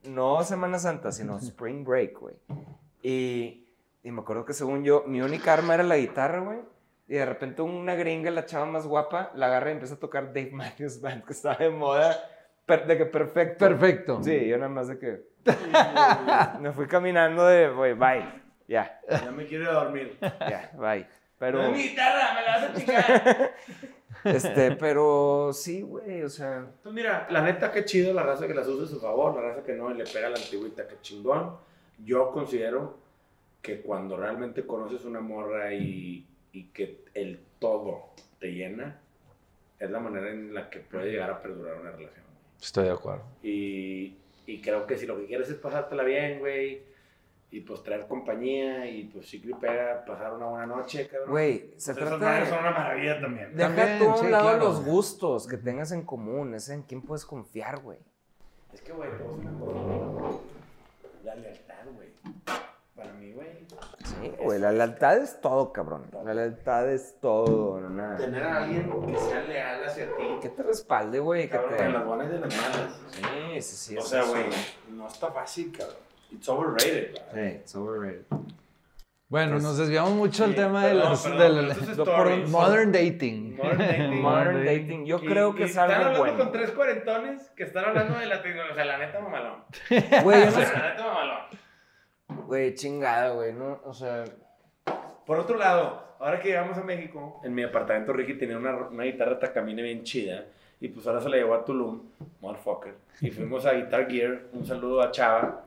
[0.04, 2.34] no Semana Santa, sino Spring Break, güey.
[3.02, 3.68] Y,
[4.02, 6.58] y me acuerdo que según yo, mi única arma era la guitarra, güey.
[7.08, 10.26] Y de repente una gringa, la chava más guapa, la agarra y empieza a tocar
[10.26, 12.14] Dave Matthews Band, que estaba de moda,
[12.66, 13.64] per- de que perfecto.
[13.66, 14.22] Perfecto.
[14.22, 15.22] Sí, yo nada más de que
[16.60, 18.24] me fui caminando de, güey, bye,
[18.66, 20.18] ya, Ya me quiero dormir.
[20.20, 21.06] ya, bye.
[21.38, 21.62] Pero...
[21.62, 23.50] No mi guitarra, me la vas a chingar.
[24.24, 28.54] Este, pero sí, güey, o sea, Pues mira, la neta, qué chido la raza que
[28.54, 30.88] las usa a su favor, la raza que no y le pega a la antigüita,
[30.88, 31.56] qué chingón.
[32.04, 32.98] Yo considero
[33.62, 36.26] que cuando realmente conoces una morra y,
[36.58, 39.00] y que el todo te llena,
[39.78, 42.24] es la manera en la que puede llegar a perdurar una relación.
[42.60, 43.24] Estoy de acuerdo.
[43.42, 44.16] Y,
[44.46, 46.82] y creo que si lo que quieres es pasártela bien, güey,
[47.50, 51.30] y pues traer compañía y pues chicle y pega, pasar una buena noche, cabrón.
[51.30, 52.46] güey, se Pues esas trata de...
[52.46, 53.56] son una maravilla también.
[53.56, 54.64] Deja También, tú a un sí, lado claro.
[54.64, 58.00] los gustos que tengas en común, es en quién puedes confiar, güey.
[58.72, 60.40] Es que, güey, te una cosa.
[61.24, 62.08] La lealtad, güey.
[62.98, 63.48] Para mí, güey.
[64.04, 66.06] Sí, güey, la lealtad es todo, cabrón.
[66.24, 68.16] La lealtad es todo, no nada.
[68.16, 70.24] Tener a alguien que sea leal hacia ti.
[70.42, 72.08] Que te respalde, güey, que Cabrón, en las te...
[72.08, 73.00] buenas y en las malas.
[73.10, 73.96] Sí, sí, sí.
[73.96, 74.44] o sea, güey,
[74.90, 75.96] no está fácil, cabrón.
[76.32, 77.34] It's overrated, cabrón.
[77.34, 78.24] Sí, it's overrated.
[79.28, 83.56] Bueno, Pues- nos desviamos mucho del Sí, tema de los del por- modern dating.
[83.58, 84.22] Modern dating.
[84.22, 86.38] Modern dating, yo Y- creo que y es Están algo hablando bueno.
[86.38, 88.72] con tres cuarentones que están hablando de la tecnología.
[88.72, 89.64] O sea, la neta mamalón.
[90.24, 91.67] Güey, O sea, la neta mamalón.
[92.48, 94.24] Güey, chingada, güey, no, o sea...
[95.26, 99.04] Por otro lado, ahora que llegamos a México, en mi apartamento Ricky tenía una, una
[99.04, 100.46] guitarra Takamine bien chida.
[100.80, 102.00] Y pues ahora se la llevó a Tulum,
[102.40, 102.94] motherfucker.
[103.20, 104.44] Y fuimos a Guitar Gear.
[104.54, 105.62] Un saludo a Chava.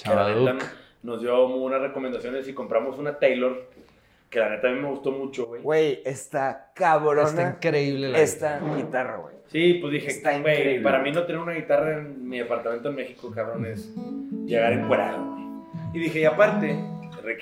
[0.00, 0.58] que la neta
[1.02, 3.68] nos dio muy buenas recomendaciones y compramos una Taylor.
[4.28, 5.60] Que la neta a mí me gustó mucho, güey.
[5.62, 9.34] Güey, está cabrona Está increíble la esta guitarra, güey.
[9.48, 10.84] Sí, pues dije, Está güey, increíble.
[10.84, 13.92] para mí no tener una guitarra en mi apartamento en México, cabrón, es
[14.46, 15.49] llegar encuerado, güey.
[15.92, 16.78] Y dije, y aparte,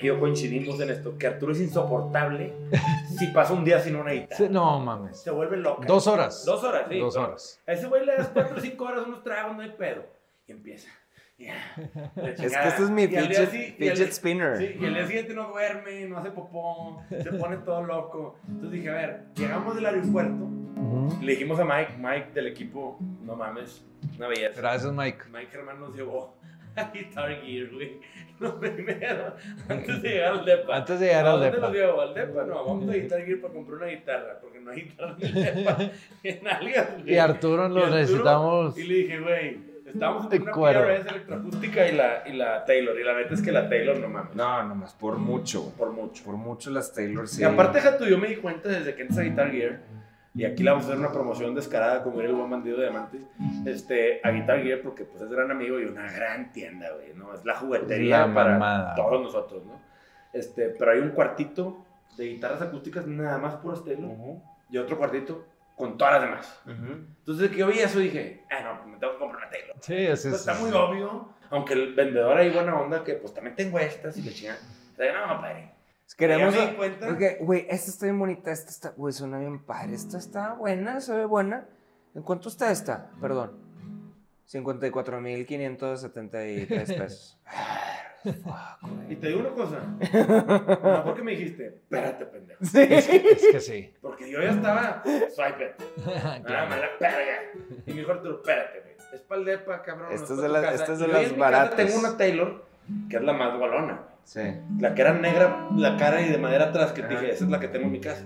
[0.01, 2.53] y yo coincidimos en esto, que Arturo es insoportable
[3.17, 4.35] si pasa un día sin una guitarra.
[4.37, 5.19] Sí, No mames.
[5.21, 5.85] Se vuelve loca.
[5.87, 6.43] Dos horas.
[6.45, 6.99] Dos horas, sí.
[6.99, 7.59] Dos horas.
[7.67, 10.03] A ese güey le das cuatro o cinco horas unos tragos, no hay pedo.
[10.47, 10.89] Y empieza.
[11.37, 11.53] La
[12.31, 14.57] Es que este es mi fidget, al- fidget spinner.
[14.57, 18.35] Sí, y el día siguiente no duerme, no hace popó, se pone todo loco.
[18.45, 21.17] Entonces dije, a ver, llegamos del aeropuerto, Ujú.
[21.21, 23.85] le dijimos a Mike, Mike del equipo, no mames,
[24.17, 24.59] una belleza.
[24.59, 25.19] Gracias, Mike.
[25.31, 26.35] Mike Germán nos llevó
[26.79, 27.99] a Guitar Gear, güey.
[28.39, 29.35] No, primero,
[29.67, 30.77] antes de llegar al depa.
[30.77, 31.67] Antes de llegar ¿A al dónde depa.
[31.67, 31.99] nos llevó?
[32.01, 32.43] ¿Al depa?
[32.45, 35.33] No, vamos a Guitar Gear para comprar una guitarra, porque no hay guitarra en el
[35.55, 35.77] depa.
[36.23, 37.13] En algas, güey.
[37.13, 38.77] Y Arturo Y lo Arturo- necesitamos.
[38.77, 39.57] Y le dije, güey,
[39.87, 40.81] Estábamos entre una cuero.
[40.85, 42.97] PRS electroacústica y la, y la Taylor.
[42.97, 44.35] Y la neta es que la Taylor no mames.
[44.35, 45.73] No, nomás, por mucho.
[45.77, 46.23] Por mucho.
[46.23, 47.41] Por mucho las Taylor sí.
[47.41, 49.79] Y aparte, deja tú, yo me di cuenta desde que entras a Guitar Gear,
[50.35, 52.83] y aquí le vamos a hacer una promoción descarada, como era el buen bandido de
[52.83, 53.21] diamantes,
[53.65, 57.33] este, a Guitar Gear, porque pues es gran amigo y una gran tienda, güey, ¿no?
[57.33, 58.95] Es la juguetería La para mamada.
[58.95, 59.79] todos nosotros, ¿no?
[60.31, 61.83] Este, pero hay un cuartito
[62.17, 66.61] de guitarras acústicas nada más puras Taylor, Ujú, y otro cuartito con todas las demás.
[66.65, 66.93] ujú.
[67.19, 69.49] Entonces, de que yo vi eso, dije, ah, no, pues me tengo que comprar una
[69.51, 69.75] Taylor.
[69.79, 70.47] Sí, así Pues es.
[70.47, 74.21] está muy obvio, aunque el vendedor ahí buena onda, que pues también tengo estas y
[74.21, 74.57] le chingan.
[74.93, 75.71] O sea, no, padre.
[76.17, 76.53] Queremos.
[76.53, 77.07] Ya me di cuenta.
[77.07, 79.95] Porque, güey, esta está bien bonita, esta está, güey, suena bien padre.
[79.95, 81.65] Esta está buena, se ve buena.
[82.15, 83.09] ¿En cuánto está esta?
[83.21, 83.51] Perdón.
[84.51, 87.39] 54.573 pesos.
[88.23, 89.77] Fuck, Y te digo una cosa.
[90.83, 92.65] No, porque me dijiste, espérate, pendejo.
[92.65, 92.79] Sí.
[92.81, 93.07] Es
[93.51, 93.93] que sí.
[94.01, 95.71] Porque yo ya estaba, swipe it.
[96.25, 96.69] Ah, Claro.
[96.69, 97.41] mala verga.
[97.85, 98.95] Y mi hijo Arturo, espérate, güey.
[99.13, 100.11] Es pa'l depa, cabrón.
[100.11, 100.73] Esta no es de casa.
[100.75, 101.75] esta es de las mi casa baratas.
[101.77, 102.65] Tengo una Taylor,
[103.09, 104.01] que es la más gualona.
[104.29, 104.41] Sí.
[104.79, 107.19] La que era negra, la cara y de madera atrás, que te Ajá.
[107.21, 108.25] dije, esa es la que tengo en mi casa.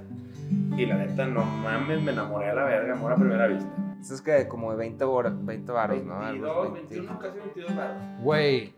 [0.76, 3.70] Y la neta, no mames, me enamoré a la verga, amor a primera vista.
[4.02, 6.20] Esto es que como de 20 horas, 20 baros, ¿no?
[6.20, 6.96] 22, Algo 20.
[6.96, 7.98] 21, casi 22 baros.
[8.20, 8.74] Güey,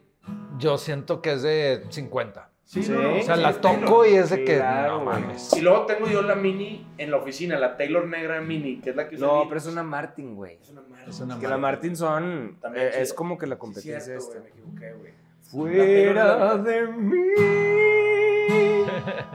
[0.60, 2.52] yo siento que es de 50.
[2.64, 2.92] Sí, Sí.
[2.92, 3.86] no, O sea, sí, la es Taylor.
[3.86, 5.52] toco y es de que Claro, no mames.
[5.58, 8.96] Y luego tengo yo la mini en la oficina, la Taylor negra mini, que es
[8.96, 10.60] la que No, pero es una Martin, güey.
[10.62, 11.10] Es una madre.
[11.10, 12.58] Es una Que la Martin son.
[12.62, 14.40] También eh, es como que la Sí, competencia cierto, esta.
[14.40, 15.25] güey, me equivoqué, güey.
[15.52, 17.18] Fuera de mí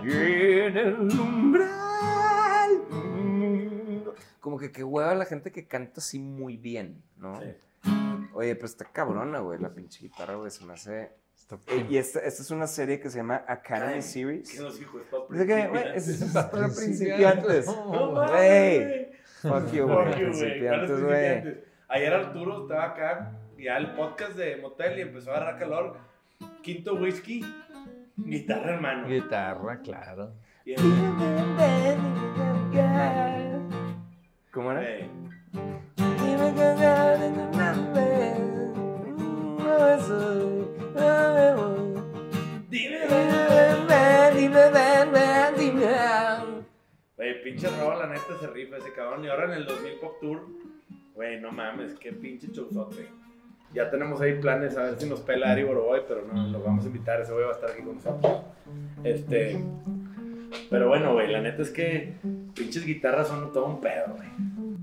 [0.03, 0.09] y
[0.61, 1.71] en el umbral.
[4.41, 7.41] Como que qué hueva la gente que canta así muy bien, ¿no?
[7.41, 7.47] Sí.
[8.33, 11.13] Oye, pero está cabrona, güey, la pinche guitarra, güey, se me hace...
[11.67, 14.51] Eh, Y esta, esta es una serie que se llama Academy Ay, Series.
[14.51, 14.99] ¿Qué nos dijo?
[15.01, 15.61] Es para que,
[15.97, 16.09] es, principiantes.
[16.23, 17.67] es para principiantes.
[17.67, 19.11] No Güey.
[19.43, 21.41] Fuck you, güey, principiantes, ¿Cuáles güey.
[21.43, 21.65] principiantes?
[21.89, 25.97] Ayer Arturo estaba acá, ya el podcast de Motel y empezó a agarrar calor.
[26.63, 27.45] Quinto whisky,
[28.17, 29.09] guitarra en mano.
[29.09, 30.33] Guitarra, claro.
[30.65, 30.75] Y
[34.51, 34.81] ¿Cómo era?
[42.71, 43.01] Dime,
[47.17, 49.25] Güey, pinche robo, la neta se rifa ese cabrón.
[49.25, 50.47] Y ahora en el 2000 Pop Tour,
[51.15, 53.20] güey, no mames, qué pinche showzote.
[53.73, 56.85] Ya tenemos ahí planes a ver si nos pela Ari Boroboy, pero no, lo vamos
[56.85, 58.43] a invitar, ese güey va a estar aquí con nosotros.
[59.05, 59.63] Este.
[60.69, 62.15] Pero bueno, güey, la neta es que
[62.55, 64.29] pinches guitarras son todo un pedo, güey.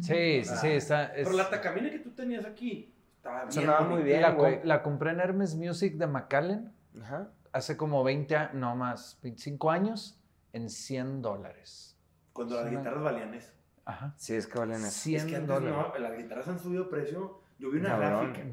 [0.01, 1.05] Sí, sí, sí, está.
[1.15, 3.51] es- Pero la tacamina que tú tenías aquí estaba bien.
[3.51, 4.59] Sonaba muy bien, la, com- güey.
[4.63, 6.71] la compré en Hermes Music de McAllen
[7.01, 7.29] Ajá.
[7.51, 10.17] hace como 20 años, no más, 25 años,
[10.53, 11.97] en 100 dólares.
[12.31, 13.51] Cuando las guitarras valían eso.
[13.83, 14.13] Ajá.
[14.17, 14.91] Sí, es que valen eso.
[14.91, 15.75] 100 Es que antes dólares.
[15.93, 17.41] no, las guitarras han subido precio.
[17.60, 18.34] Yo vi una Cabrón.
[18.34, 18.47] gráfica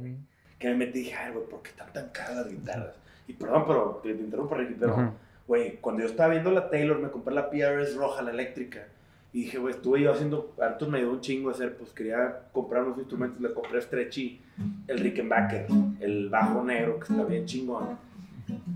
[0.58, 2.94] que me metí y dije, ay, güey, ¿por qué están tan caras las guitarras?
[3.26, 5.10] Y perdón, pero te, te interrumpo, Ricky, pero, Ujú.
[5.46, 8.86] güey, cuando yo estaba viendo la Taylor, me compré la PRS roja, la eléctrica.
[9.32, 12.42] Y dije, güey, estuve yo haciendo, Artur me ayudó un chingo a hacer, pues quería
[12.52, 14.40] comprar unos instrumentos, le compré Stretchy,
[14.86, 15.66] el Rickenbacker,
[16.00, 17.98] el bajo negro, que está bien chingón.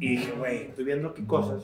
[0.01, 1.63] Y dije, güey, estoy viendo aquí cosas.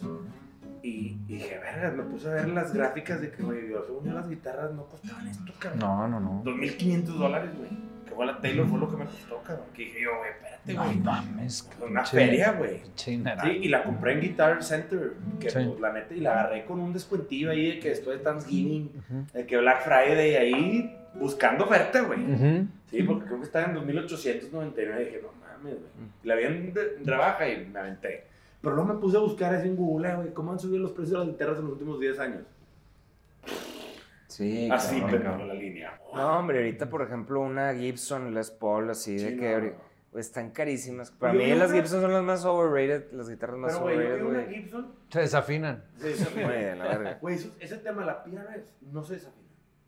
[0.82, 4.04] Y, y dije, verga, me puse a ver las gráficas de que, güey, yo, según
[4.04, 5.80] yo las guitarras no costaban esto, cabrón.
[5.80, 6.44] No, no, no.
[6.44, 7.70] 2.500 dólares, güey.
[8.14, 9.66] Fue la Taylor, fue lo que me costó, cabrón.
[9.74, 10.96] Que dije yo, güey, espérate, No güey.
[10.98, 11.70] mames.
[11.80, 12.80] Una pinche- feria, güey.
[12.94, 13.22] Sí,
[13.62, 15.58] y la compré en Guitar Center, que Sí.
[15.66, 18.90] pues la neta, y la agarré con un descuentillo ahí de que después de Thanksgiving,
[18.98, 19.26] Ujú.
[19.32, 22.20] de que Black Friday, ahí buscando oferta, güey.
[22.20, 22.66] Ujú.
[22.90, 26.08] Sí, porque creo que estaba en 2.899, y dije, no mames, güey.
[26.24, 28.24] La vi en rebaja y me aventé.
[28.60, 30.92] Pero luego me puse a buscar así en Google, eh, güey, ¿cómo han subido los
[30.92, 32.40] precios de las guitarras en los últimos 10 años?
[34.36, 35.48] Sí, Así, cabrón, pero cabrón.
[35.48, 36.00] la línea.
[36.14, 39.58] No, hombre, ahorita, por ejemplo, una Gibson Les Paul, así de que no.
[39.58, 39.74] ahori-
[40.18, 41.10] están carísimas.
[41.12, 44.24] Para Yo mí las una- Gibson son las más overrated, las guitarras más Pero, overrated,
[44.24, 44.54] una güey.
[44.54, 44.92] Gibson.
[45.08, 45.84] Se desafinan.
[45.98, 47.18] Sí, sí, Güey, la verga.
[47.20, 49.44] Güey, ese tema, la PRS, no se desafina.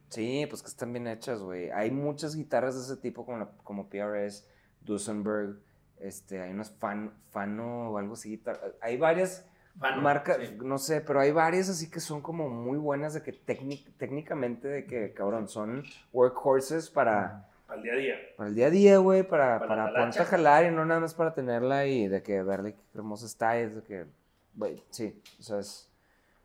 [0.09, 1.71] Sí, pues que están bien hechas, güey.
[1.71, 4.47] Hay muchas guitarras de ese tipo como, la- como PRS,
[4.83, 5.59] Duesenberg,
[5.99, 8.41] este, hay unas fan, Fano o algo así.
[8.81, 9.45] Hay varias
[9.79, 10.57] Fano, marcas, sí.
[10.65, 14.69] no sé, pero hay varias así que son como muy buenas de que técnic- técnicamente
[14.69, 18.15] de que, cabrón, son workhorses para, Al día a día.
[18.37, 21.01] para el día a día, güey, para, Para para, ponerte a jalar y no nada
[21.01, 24.07] más para tenerla y de que verle qué hermosa está y de que,
[24.55, 25.89] güey, sí, o sea, es-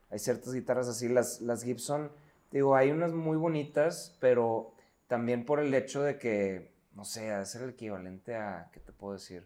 [0.10, 2.12] hay ciertas guitarras así, las, las Gibson,
[2.52, 4.74] digo, hay unas muy bonitas, pero
[5.08, 9.14] también por el hecho de que, no sé, ser el equivalente a, ¿qué te puedo
[9.14, 9.46] decir?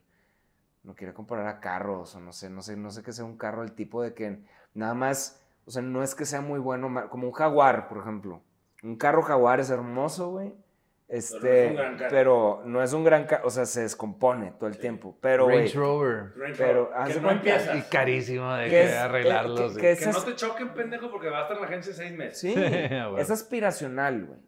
[0.86, 3.38] No quiero comparar a carros o no sé, no sé, no sé qué sea un
[3.38, 4.40] carro, el tipo de que
[4.76, 8.44] nada más, o sea, no es que sea muy bueno, como un jaguar, por ejemplo.
[8.84, 10.54] Un carro jaguar es hermoso, güey,
[11.08, 12.10] Este, un gran carro.
[12.12, 15.18] pero no es un gran carro, o sea, se descompone todo el tiempo.
[15.22, 16.34] Pero, Range Rover.
[16.38, 17.76] Range Pero, que no empiezas.
[17.78, 19.78] Y carísimo de ¿Qué que es- arreglarlos.
[19.78, 22.40] qué es Que no te choquen, pendejo, porque va a estar la agencia seis meses.
[22.40, 22.54] Sí,
[22.92, 23.18] Ah, bueno.
[23.18, 24.40] es aspiracional, güey.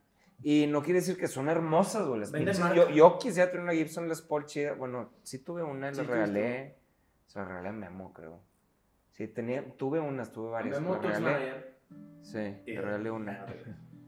[0.43, 2.19] Y no quiere decir que son hermosas, güey.
[2.21, 2.31] las.
[2.75, 4.73] Yo, yo quisiera tener una Gibson Les Paul chida.
[4.73, 6.75] Bueno, sí tuve una, Sí, la regalé.
[7.25, 8.39] Se la regalé a Memo, creo.
[9.11, 10.79] Sí, tenía, tuve unas, tuve varias.
[10.79, 11.75] Memo, tu regalé.
[12.21, 13.45] Sí, Y- le regalé una.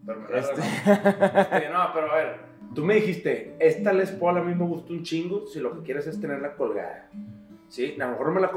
[0.06, 0.62] Pero me Este-.
[0.62, 2.40] Este, no, pero a ver,
[2.76, 5.82] tú me dijiste, esta Les Paul a mí me gusta un chingo si lo que
[5.84, 7.10] quieres es tenerla colgada.
[7.68, 8.52] Sí, a lo mejor no me la,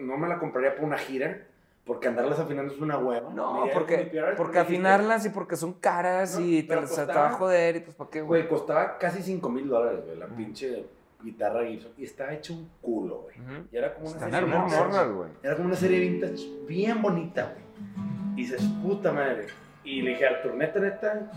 [0.00, 1.46] no me la compraría para una gira,
[1.86, 3.30] porque andarlas afinando es una hueva.
[3.32, 7.14] No, Mira, porque, porque afinarlas y porque son caras No, y te, se te costaba-
[7.22, 8.40] va a joder y pues para qué, güey.
[8.42, 10.84] Güey, costaba casi 5 mil dólares, güey, la pinche
[11.22, 11.92] guitarra Gibson.
[11.96, 13.38] Y estaba hecho un culo, güey.
[13.40, 13.68] Ujú.
[13.72, 15.12] Y era como una Están serie hermosas.
[15.12, 15.30] güey.
[15.42, 18.34] Era como una serie vintage bien bonita, güey.
[18.34, 19.46] Y dices, puta madre.
[19.84, 21.30] Y le dije, Artur, neta, neta,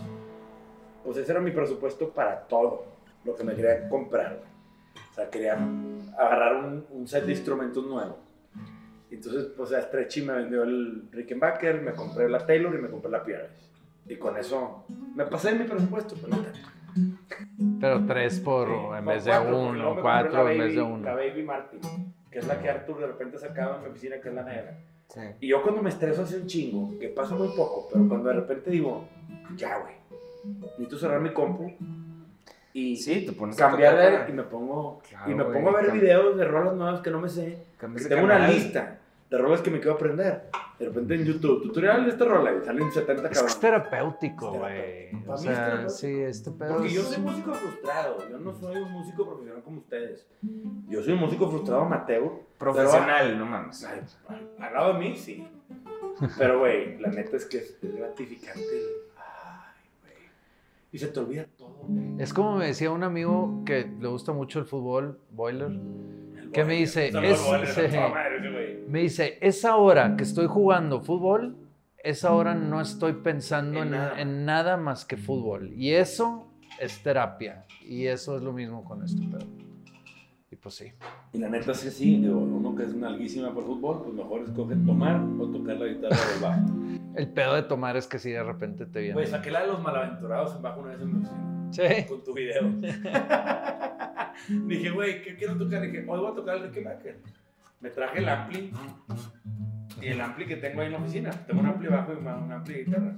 [1.04, 2.84] pues ese era mi presupuesto para todo
[3.24, 4.50] lo que me quería comprar, güey.
[5.10, 5.54] O sea, quería
[6.18, 8.18] agarrar un, un set de instrumentos nuevo.
[9.10, 13.10] Entonces, pues a Stretchy me vendió el Rickenbacker, me compré la Taylor y me compré
[13.10, 13.48] la Pierce.
[14.08, 14.84] Y con eso
[15.14, 16.58] me pasé mi presupuesto, pues no tanto.
[17.80, 20.92] Pero tres por, Sí, en vez de cuatro, uno, cuatro la en vez de Baby-
[20.92, 21.04] uno.
[21.04, 21.80] La Baby Martin,
[22.30, 24.78] que es la que Artur de repente sacaba en mi oficina, que es la negra.
[25.08, 25.20] Sí.
[25.40, 28.34] Y yo cuando me estreso hace un chingo, que pasa muy poco, pero cuando de
[28.36, 29.04] repente digo,
[29.56, 29.94] ya, güey,
[30.60, 31.72] necesito cerrar mi compu
[32.72, 35.76] y Sí, te pones a cambiar de y me pongo Claro, y me güey, pongo
[35.76, 37.58] a ver videos de rolas nuevas que no me sé.
[38.08, 38.99] Tengo una lista
[39.30, 40.50] de rolas que me quiero aprender.
[40.78, 43.60] De repente en YouTube, tutorial de esta rola y salen 70 Es que es cabrones.
[43.60, 44.72] terapéutico, Es güey.
[45.10, 45.30] terapéutico.
[45.30, 45.90] O es sea, terapéutico.
[45.90, 49.62] sí, este pedo Porque yo es- soy músico frustrado, yo no soy un músico profesional
[49.62, 50.26] como ustedes.
[50.88, 52.30] Yo soy un músico frustrado amateur.
[52.58, 53.84] Profesional, no mames.
[53.84, 54.04] Al-
[54.58, 55.46] al lado de mí, sí.
[56.38, 58.60] Pero, güey, la neta es que es, es gratificante.
[59.16, 60.14] Ay, güey.
[60.92, 61.76] Y se te olvida todo.
[61.86, 62.20] güey.
[62.20, 65.70] Es como me decía un amigo que le gusta mucho el fútbol, Boiler.
[66.52, 67.08] ¿Qué me dice?
[67.08, 67.46] Es-.
[68.88, 71.56] Me dice, esa hora que estoy jugando fútbol,
[72.02, 74.20] esa hora no estoy pensando En en, nada.
[74.20, 75.72] en nada más que fútbol.
[75.74, 76.48] Y eso
[76.80, 77.66] es terapia.
[77.82, 79.46] Y eso es lo mismo con este pedo.
[80.50, 80.92] Y pues sí.
[81.32, 84.14] Y la neta es que sí, digo, uno que es una alguísima por fútbol, pues
[84.14, 86.60] mejor escoge tomar o tocar la guitarra del bajo.
[87.16, 89.14] El pedo de tomar es que si de repente te viene.
[89.14, 91.68] Güey, saqué la de los malaventurados en bajo una vez en mi oficina.
[91.72, 92.04] Sí.
[92.08, 92.62] Con tu video.
[94.48, 95.82] Dije, güey, ¿qué quiero tocar?
[95.82, 97.18] Dije, hoy voy a tocar el Rickenbacker.
[97.80, 98.72] Me traje el ampli.
[100.00, 101.30] Y el ampli que tengo ahí en la oficina.
[101.30, 103.16] Tengo un ampli bajo y un ampli de guitarra.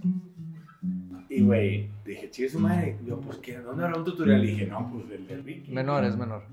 [1.29, 2.99] Y, güey, dije, chido su madre.
[3.07, 3.59] Yo, pues, ¿qué?
[3.59, 4.45] ¿dónde habrá un tutorial?
[4.45, 5.73] Y dije, no, pues el del Vicky.
[5.73, 6.45] Menor, es menor.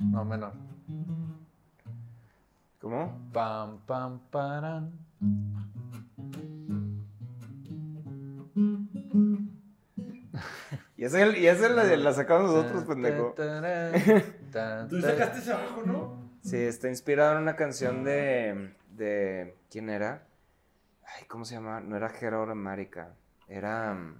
[0.00, 0.52] No, menor.
[2.80, 3.30] ¿Cómo?
[3.32, 4.92] Pam, pam, paran.
[11.00, 13.34] Y esa, y esa la, la sacamos nosotros, pendejo.
[14.90, 16.30] Tú sacaste ese bajo, ¿no?
[16.42, 18.74] Sí, está inspirado en una canción de.
[18.90, 20.22] de ¿Quién era?
[21.04, 21.80] Ay, ¿cómo se llama?
[21.80, 23.14] No era Gerard Marica.
[23.48, 23.94] Era.
[23.94, 24.14] mm,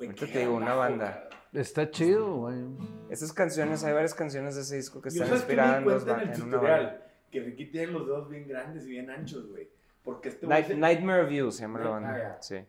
[0.00, 1.28] Ahorita qué te digo, una banda.
[1.52, 2.64] Está chido, güey.
[3.10, 6.32] Esas canciones, hay varias canciones de ese disco que están inspiradas en, dos en el
[6.32, 7.00] tutorial
[7.30, 9.68] que Ricky tiene los dedos bien grandes y bien anchos, güey.
[10.02, 12.18] Porque este güey Night- se- Nightmare View se llama la Ah, banda.
[12.18, 12.38] ya.
[12.42, 12.64] Sí.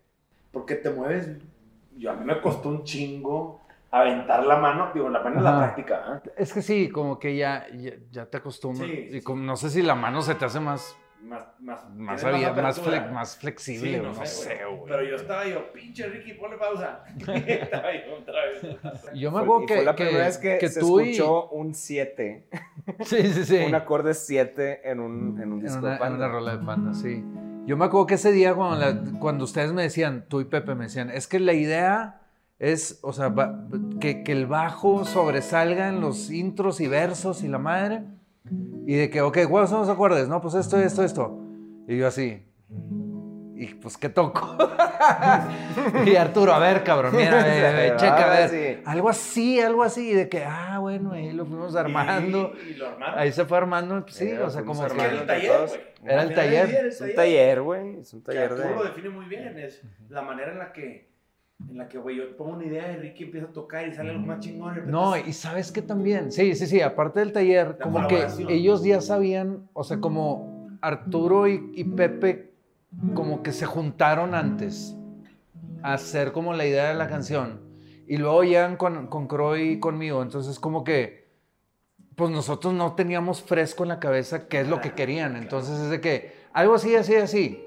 [0.51, 1.29] Porque te mueves.
[1.97, 4.91] Yo, a mí me costó un chingo aventar la mano.
[4.93, 6.29] Digo, la mano es la práctica, ¿eh?
[6.37, 8.89] Es que sí, como que ya, ya, ya te acostumbras.
[8.89, 12.23] Sí, y como, no sé si la mano se te hace más, Más, más, más,
[12.23, 14.81] más, fle- más flexible, Sí, no, sé, güey.
[14.87, 17.03] Pero yo estaba yo, pinche Ricky, ponle pausa.
[17.17, 19.13] estaba yo otra vez.
[19.15, 20.99] Yo me Fue- acuerdo y que, fue la que- primera vez que, que se tú
[20.99, 22.47] y- escuchó un 7,
[23.05, 23.57] Sí, sí, sí.
[23.65, 26.17] un acorde 7 en un, en un en disco una, de en Panda.
[26.17, 27.23] una rola de panda, sí.
[27.65, 30.85] Yo me acuerdo que ese día cuando, cuando ustedes me decían, tú y Pepe me
[30.85, 32.21] decían, es que la idea
[32.59, 33.33] es, o sea,
[33.99, 38.03] que, que el bajo sobresalga en los intros y versos y la madre.
[38.85, 40.27] Y de que, ok, ¿cuáles son los acordes?
[40.27, 41.39] No, pues esto, esto, esto.
[41.87, 42.43] Y yo así.
[43.57, 44.57] Y pues, ¿qué toco?
[46.05, 48.49] y Arturo, a ver, cabrón, mira, ve, ve, ve, checa, a ver.
[48.49, 48.81] Sí.
[48.85, 50.09] Algo así, algo así.
[50.09, 52.51] Y de que, ah, bueno, ahí lo fuimos armando.
[52.67, 53.19] Y, y lo armaron.
[53.19, 55.81] Ahí se fue armando, pues, sí, o sea, como era el taller, güey.
[56.03, 56.85] Era el taller.
[56.87, 57.95] Es un taller, güey.
[57.99, 58.89] Es un Que taller Arturo lo de.
[58.89, 59.57] define muy bien.
[59.57, 61.09] Es la manera en la que,
[61.69, 64.09] en la que, güey, yo pongo una idea de Ricky empieza a tocar y sale
[64.09, 64.83] algo más chingón.
[64.85, 68.27] y No, y sabes que también, sí, sí, sí, aparte del taller, La como que
[68.49, 72.51] ellos ya sabían, o sea, como Arturo y, y Pepe,
[73.13, 74.95] como que se juntaron antes
[75.81, 77.61] a hacer como la idea de la canción.
[78.07, 81.25] Y luego llegan con, con Croy y conmigo, entonces como que,
[82.15, 85.35] pues nosotros no teníamos fresco en la cabeza qué es lo que Claro, querían.
[85.35, 87.61] Entonces es de que, algo así, así, así.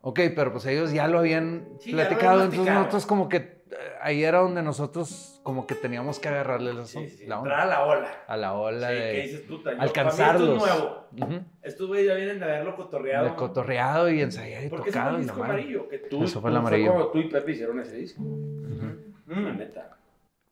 [0.00, 3.59] Ok, pero pues ellos ya lo habían Sí, lo platicado, entonces nosotros como que
[4.00, 7.62] ahí era donde nosotros como que teníamos que agarrarle la, Sí, sí, la entrar onda.
[7.62, 8.24] a la ola.
[8.26, 9.62] A la ola Sí, de ¿qué dices tú?
[9.62, 9.80] Taño?
[9.82, 10.60] alcanzarlos.
[10.62, 11.34] Para mí esto es nuevo.
[11.36, 11.44] Ujú.
[11.62, 13.24] Estos güeyes ya vienen de haberlo cotorreado.
[13.26, 15.16] De cotorreado y ensayar y Porque fue tocado.
[15.16, 15.88] el y la disco amarillo.
[15.88, 16.90] Que tú, Eso fue el tú- amarillo.
[16.92, 18.22] cuando tú y Pepe hicieron ese disco.
[18.22, 19.40] Ujú.
[19.40, 19.96] La neta.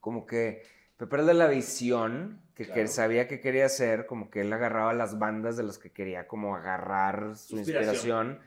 [0.01, 0.63] como que
[0.97, 2.89] Pepe era de la visión que, que Claro.
[2.89, 6.57] sabía que quería hacer, como que él agarraba las bandas de las que quería como
[6.57, 7.95] agarrar su Inspiración.
[7.95, 8.39] inspiración.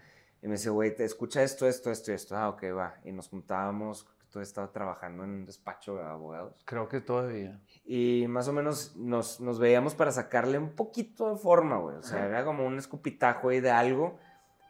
[0.42, 2.36] Y me dice, güey, te escucha esto, esto, esto, y esto.
[2.36, 2.96] Ah, ok, va.
[3.06, 4.08] Y nos juntábamos,
[4.40, 6.54] estaba trabajando en un despacho de abogados.
[6.66, 7.60] Creo que todavía.
[7.84, 11.98] Y más o menos nos, nos veíamos para sacarle un poquito de forma, güey.
[11.98, 12.28] O sea, Ajá.
[12.28, 14.18] era como un escupitajo ahí de algo.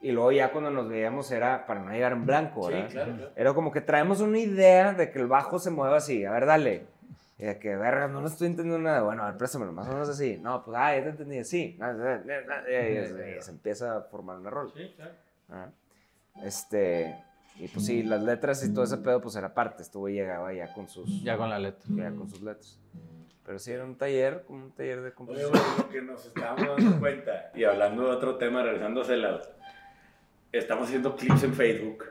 [0.01, 2.89] Y luego ya cuando nos veíamos era para no llegar en blanco, Sí, ¿verdad?
[2.89, 3.32] claro, claro.
[3.36, 6.26] Era como que traemos una idea de que el bajo se mueva así.
[6.26, 6.88] A ver, dale.
[7.38, 9.01] Y de que, verga, no lo estoy entendiendo nada.
[9.03, 10.38] Bueno, a ver, préstamelo, más o menos así.
[10.38, 11.78] No, pues, ah, ya te entendí así.
[11.80, 14.72] Ah, ah, ah, Y, se empieza a formar una rola.
[14.76, 15.72] Sí, claro.
[16.43, 17.16] Este,
[17.58, 19.84] y pues sí, las letras y todo ese pedo, pues era parte.
[19.84, 21.84] Estuvo y llegaba ya con sus, Ya con la letra.
[21.95, 22.80] ya con sus letras.
[23.45, 25.52] Pero sí, era un taller, como un taller de Oye, composición.
[25.52, 29.41] güey, lo que nos estábamos dando cuenta, y hablando de otro tema, regresando a Celado,
[30.52, 32.06] estamos haciendo clips en Facebook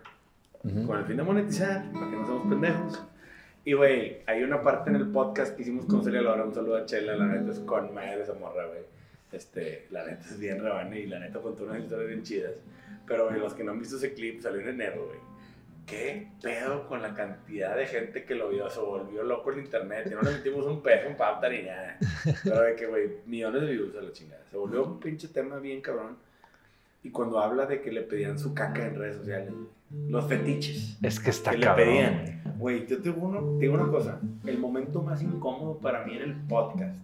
[0.64, 0.86] Ujú.
[0.86, 3.03] con el fin de monetizar, para que no seamos pendejos.
[3.64, 6.76] Y, güey, hay una parte en el podcast que hicimos con Celia Laura, un saludo
[6.76, 8.80] a Chela, la neta es con madre esa morra, güey.
[9.33, 12.53] Este, la neta es bien rebane y la neta contó unas historias bien chidas.
[13.07, 15.18] Pero, los que no han visto ese clip, salió en enero, güey.
[15.87, 18.70] ¿Qué pedo con la cantidad de gente que lo vio?
[18.70, 20.07] Se volvió loco en internet.
[20.07, 21.99] Y no le metimos un peso, un pauta ni nada.
[22.45, 24.43] Pero de que, güey, millones de views a la chingada.
[24.49, 26.16] Se volvió un pinche tema bien cabrón.
[27.03, 29.53] Y cuando habla de que le pedían su caca en redes sociales,
[30.09, 31.87] los fetiches Es que está que le cabrón.
[31.89, 32.43] pedían.
[32.59, 34.20] Güey, yo te digo, uno, te digo una cosa.
[34.47, 36.95] El momento más incómodo para mí en el podcast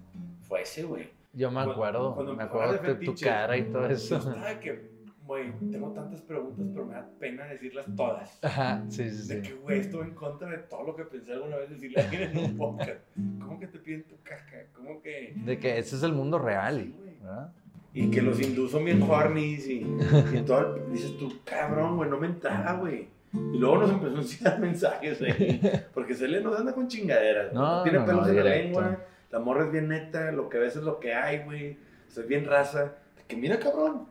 [0.47, 1.09] fue ese, güey.
[1.37, 2.15] Yo me Cuando- acuerdo.
[2.15, 4.19] cuando me empezaba acuerdo de tu fetiches, cara y todo Yo eso.
[4.19, 4.91] de que,
[5.27, 8.39] güey, tengo tantas preguntas, pero me da pena decirlas todas.
[8.43, 9.49] Ajá, sí, sí, De sí.
[9.51, 12.05] que, güey, esto va en contra de todo lo que pensé alguna vez decirle a
[12.05, 13.01] alguien en un podcast.
[13.41, 14.65] ¿Cómo que te piden tu caca?
[14.75, 15.35] ¿Cómo que...?
[15.37, 16.81] De que ese es el mundo real.
[16.83, 17.19] Sí.
[17.23, 17.53] ¿verdad?
[17.93, 19.87] Y que los hindús son bien hornies y,
[20.35, 20.75] y todo.
[20.91, 23.09] Dices tú, cabrón, güey, no me entraba, güey.
[23.33, 25.61] Y luego nos empezó a enseñar mensajes, güey.
[25.95, 27.53] Porque se le nos anda con chingaderas.
[27.53, 27.63] güey.
[27.63, 28.99] No, tiene no, pelos no, en la lengua.
[29.37, 30.33] La morra es bien neta.
[30.33, 31.77] Lo que ves es lo que hay, güey.
[32.09, 32.95] Soy bien raza.
[33.29, 34.07] Que mira, cabrón.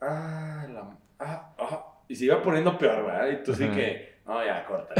[0.00, 0.96] Ah, la.
[1.18, 1.92] Ah, ah.
[2.06, 3.28] Y se iba poniendo peor, ¿verdad?
[3.30, 4.14] Y tú sí que.
[4.24, 4.94] No, ya, corta.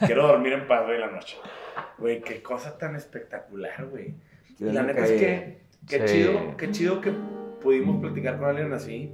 [0.06, 1.36] Quiero dormir en paz en la noche.
[1.98, 4.14] Güey, qué cosa tan espectacular, güey.
[4.58, 6.14] Y la neta es he- que, qué Sí.
[6.14, 7.12] chido, qué chido que
[7.60, 9.12] pudimos platicar con alguien así,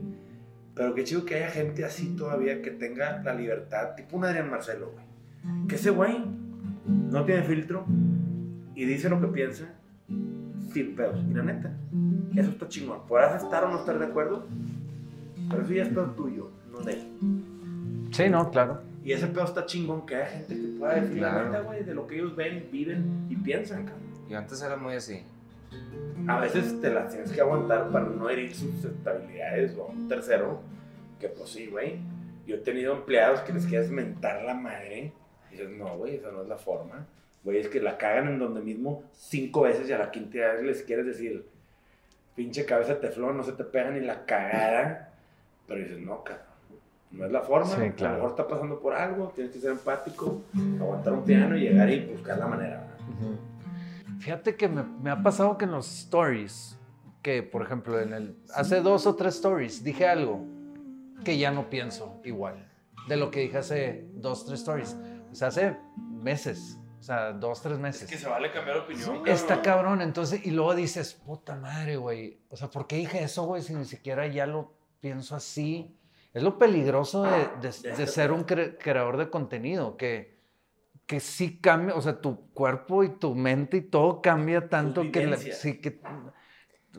[0.74, 4.48] pero qué chido que haya gente así todavía que tenga la libertad, tipo un Adrián
[4.50, 5.04] Marcelo, güey.
[5.68, 6.18] Que ese güey
[6.86, 7.84] no tiene filtro
[8.82, 9.74] y dice lo que piensa
[10.72, 11.18] sin pedos.
[11.28, 11.72] Y la neta,
[12.36, 13.00] eso está chingón.
[13.06, 14.46] Podrás estar o no estar de acuerdo,
[15.50, 17.08] pero eso ya es pedo tuyo, no de él.
[18.12, 18.80] Sí, no, claro.
[19.04, 21.46] Y ese pedo está chingón que haya gente que pueda decir la Claro.
[21.50, 24.02] neta, güey, de lo que ellos ven, viven y piensan, cabrón.
[24.28, 25.22] Yo antes era muy así.
[26.26, 30.08] a veces te las tienes que aguantar para no herir sus estabilidades o a un
[30.08, 30.60] tercero.
[31.20, 31.98] Que pues sí, güey.
[32.46, 35.12] Yo he tenido empleados que les quieres mentar la madre.
[35.48, 37.06] Y dices, no, güey, esa no es la forma.
[37.48, 40.62] Güey, es que la cagan en donde mismo cinco veces y a la quinta vez
[40.62, 41.46] les quieres decir,
[42.34, 45.14] pinche cabeza de teflón, no se te pega ni la cagada.
[45.66, 46.44] Pero dices, no, cabrón.
[47.10, 47.74] No es la forma.
[47.74, 48.12] Sí, A claro.
[48.12, 50.42] lo mejor está pasando por algo, tienes que ser empático,
[50.78, 52.80] aguantar un piano y llegar y buscar la manera.
[52.80, 53.38] ¿verdad?
[54.18, 56.78] Fíjate que me, me ha pasado que en los stories,
[57.22, 60.44] que por ejemplo, en el, hace dos o tres stories dije algo
[61.24, 62.68] que ya no pienso igual
[63.08, 64.98] de lo que dije hace dos, tres stories.
[65.32, 65.78] O sea, hace
[66.22, 68.08] meses, o sea, dos, tres meses.
[68.08, 69.22] se vale cambiar opinión.
[69.26, 72.40] Está cabrón, entonces, y luego dices, puta madre, güey.
[72.48, 75.94] O sea, ¿por qué dije eso, güey, si ni siquiera ya lo pienso así?
[76.34, 80.36] Es lo peligroso de, de- De este ser un cre- creador de contenido, que,
[81.06, 85.20] que sí cambia, o sea, tu cuerpo y tu mente y todo cambia tanto que,
[85.54, 86.00] sí que,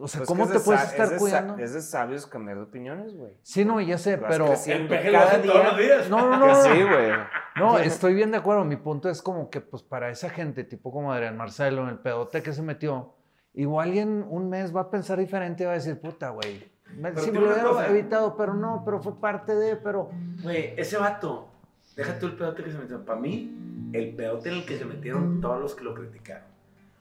[0.01, 1.57] o sea, Pues ¿cómo te es de puedes es estar de sa- cuidando?
[1.57, 3.33] Es de sabios cambiar de opiniones, güey.
[3.43, 4.45] Sí, no, ya sé, Vas pero...
[4.45, 5.87] cada hace todos los día.
[5.97, 6.09] días.
[6.09, 7.11] No, no, Que no, sí, güey.
[7.57, 8.63] No, estoy bien de acuerdo.
[8.65, 11.99] Mi punto es como que, pues, para esa gente, tipo como Adrián Marcelo, en el
[11.99, 13.13] pedote que se metió,
[13.53, 16.59] igual y en un mes va a pensar diferente y va a decir, puta, güey.
[16.85, 17.87] te me lo hubiera cosa.
[17.87, 20.09] evitado, pero no, pero fue parte de, pero.
[20.43, 21.49] Güey, ese vato,
[21.95, 23.03] deja tú el pedote que se metió.
[23.05, 26.47] Para mí, el pedote en el que se metieron todos los que lo criticaron.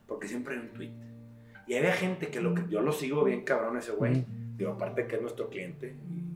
[0.06, 0.92] Porque siempre hay un tweet.
[1.68, 4.24] Y había gente que lo que yo lo sigo bien cabrón ese güey.
[4.56, 5.94] Digo, aparte que es nuestro cliente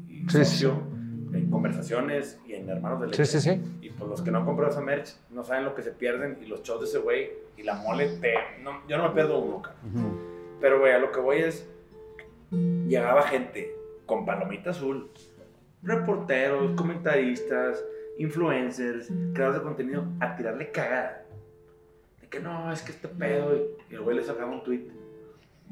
[0.08, 0.92] y, y Sí, sí, socio
[1.34, 3.24] en conversaciones y en Hermanos de Leche.
[3.24, 3.60] Sí, sí, sí.
[3.80, 6.38] Y pues los que no han comprado esa merch no saben lo que se pierden
[6.42, 8.34] y los shows de ese güey y la mole te...
[8.62, 10.18] no, yo no me pierdo uno, cabrón.
[10.60, 11.68] Pero, güey, a lo que voy es.
[12.50, 13.74] Llegaba gente
[14.04, 15.10] con palomita azul,
[15.82, 17.82] reporteros, comentaristas,
[18.18, 21.24] influencers, creadores de contenido, a tirarle cagada.
[22.20, 23.56] De que no, es que este pedo.
[23.90, 24.86] Y el güey le sacaba un tweet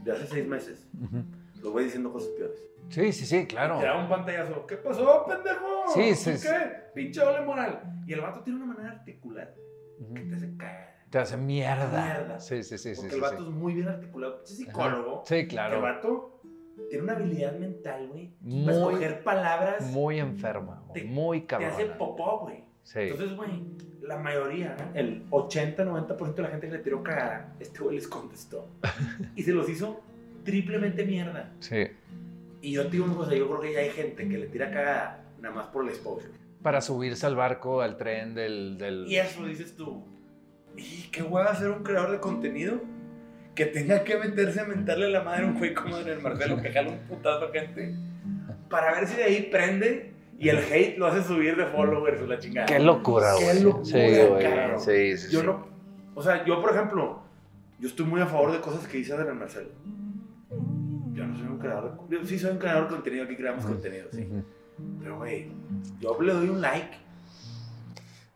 [0.03, 0.87] de hace seis meses.
[1.01, 1.25] Ujú.
[1.63, 2.59] Lo voy diciendo cosas peores.
[2.89, 3.79] Sí, sí, sí, claro.
[3.79, 4.67] Tiraba un pantallazo.
[4.67, 5.85] ¿Qué pasó, pendejo?
[5.95, 6.39] Sí, sí, ¿Qué?
[6.39, 6.49] sí.
[6.95, 8.03] Pinche doble moral.
[8.07, 9.55] Y el vato tiene una manera de articular
[10.01, 10.15] Ujú.
[10.15, 10.91] que te hace cagar.
[11.11, 12.05] Te hace mierda.
[12.05, 12.41] Mierda.
[12.41, 13.01] Sí, sí, sí, sí.
[13.01, 13.43] Porque sí, el vato sí.
[13.49, 14.43] es muy bien articulado.
[14.45, 14.57] Es Ajá.
[14.57, 15.23] psicólogo.
[15.27, 15.81] Sí, El claro.
[15.83, 16.41] vato
[16.89, 18.35] tiene una habilidad mental, güey.
[18.41, 19.83] Muy- Para escoger palabras.
[19.93, 21.75] Muy enferma, güey, Te- muy te cabrona.
[21.75, 22.65] hace popó, güey.
[22.83, 23.01] Sí.
[23.01, 23.51] Entonces, güey,
[24.03, 28.69] la mayoría, el 80-90% de la gente que le tiró cagada, este güey les contestó.
[29.37, 30.01] y se los hizo
[30.45, 31.53] triplemente mierda.
[31.61, 31.87] sí.
[32.63, 34.71] Y yo te digo una cosa, yo creo que ya hay gente que le tira
[34.71, 36.29] cagada nada más por el exposure.
[36.63, 38.77] Para subirse al barco, al tren del...
[38.77, 39.07] del...
[39.09, 40.05] Y eso dices tú.
[40.77, 42.83] ¿Y qué hueva ser un creador de contenido?
[43.55, 46.61] Que tenga que meterse a mentarle la madre a un güey como en el Marcelo
[46.61, 47.95] que jala un putazo a gente.
[48.69, 50.10] Para ver si de ahí prende
[50.41, 52.67] y el hate lo hace subir de followers o la chingada.
[52.67, 53.63] Qué locura, Qué güey.
[53.63, 54.81] locura, sí, güey.
[54.81, 55.47] Sí, sí, Yo sí.
[55.47, 55.67] no.
[56.15, 57.21] O sea, yo, por ejemplo,
[57.79, 59.69] yo estoy muy a favor de cosas que dice Adrián Marcelo.
[61.13, 62.17] Yo no soy un creador de.
[62.19, 64.29] Yo sí soy un creador de contenido, aquí creamos contenido, sí.
[65.03, 65.49] Pero, güey,
[66.01, 66.97] yo le doy un like.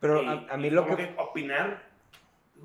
[0.00, 1.82] Pero y- a, a mí lo como que, Opinar.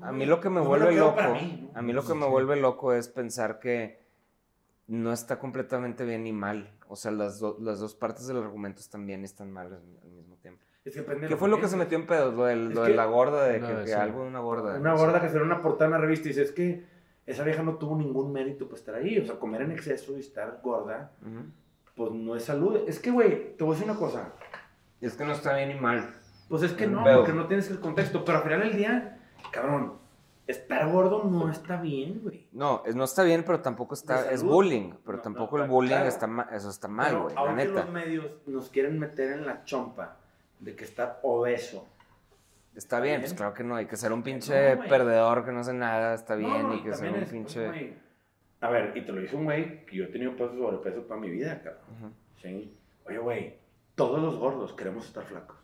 [0.02, 1.78] a mí lo que me lo vuelve loco, para mí, ¿no?
[1.78, 4.00] a mí lo que me vuelve loco es pensar que
[4.86, 6.68] no está completamente bien ni mal.
[6.90, 9.82] O sea, las, do- las dos partes del argumento están bien y están mal al,
[10.02, 10.64] al mismo tiempo.
[10.84, 12.34] Es que ¿Qué fue lo que se metió en pedos?
[12.34, 13.92] Lo, del- lo que- de la gorda, de No, que, que sí.
[13.92, 14.76] algo de una gorda.
[14.78, 16.84] Una gorda que salió en una portada de una revista y dice: Es que
[17.26, 19.18] esa vieja no tuvo ningún mérito para estar ahí.
[19.18, 21.12] O sea, comer en exceso y estar gorda,
[21.94, 22.80] pues no es salud.
[22.88, 24.32] Es que, güey, te voy a decir una cosa.
[25.00, 26.12] Es que no está bien ni mal.
[26.48, 27.18] Pues es que no, pedo.
[27.18, 28.24] porque no tienes el contexto.
[28.24, 29.20] Pero al final del día,
[29.52, 29.99] cabrón,
[30.50, 32.46] estar gordo no está bien, güey.
[32.52, 34.30] No, no está bien, pero tampoco está.
[34.30, 36.08] Es bullying, pero No, tampoco no, el bullying claro.
[36.08, 37.72] está ma- Eso está mal, Pero güey, la neta.
[37.72, 40.16] los medios nos quieren meter en la chompa
[40.58, 41.86] de que estar obeso.
[42.76, 43.20] Está bien, bien.
[43.22, 43.74] pues claro que no.
[43.76, 46.72] Hay que ser un pinche No, perdedor que no hace nada, está bien.
[46.74, 47.66] Y que ser un pinche.
[47.66, 47.94] güey.
[48.60, 51.18] A ver, y te lo dice un güey que yo he tenido peso sobrepeso toda
[51.18, 52.14] mi vida, cabrón.
[52.42, 52.76] Sí.
[53.06, 53.58] Oye, güey,
[53.94, 55.56] todos los gordos queremos estar flacos.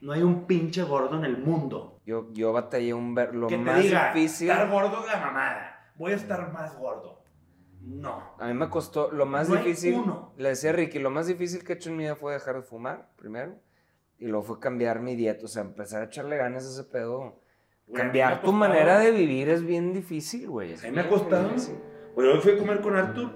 [0.00, 3.56] No hay un pinche gordo en el mundo Yo, yo batallé un ver lo que
[3.56, 4.50] te más diga, difícil.
[4.50, 5.92] estar gordo es la mamada.
[5.96, 7.22] Voy a estar más gordo.
[7.80, 8.34] No.
[8.38, 9.94] A mí me costó lo más No hay difícil.
[9.94, 10.32] uno.
[10.36, 12.56] Le decía a Ricky, lo más difícil que he hecho en mi vida fue dejar
[12.56, 13.54] de fumar, primero.
[14.18, 17.40] Y luego fue cambiar mi dieta, o sea, empezar a echarle ganas a ese pedo.
[17.86, 20.74] Güey, Cambiar tu manera de vivir es bien difícil, güey.
[20.74, 21.50] A mí me ha costado.
[22.16, 23.30] Oye, hoy fui a comer con Arthur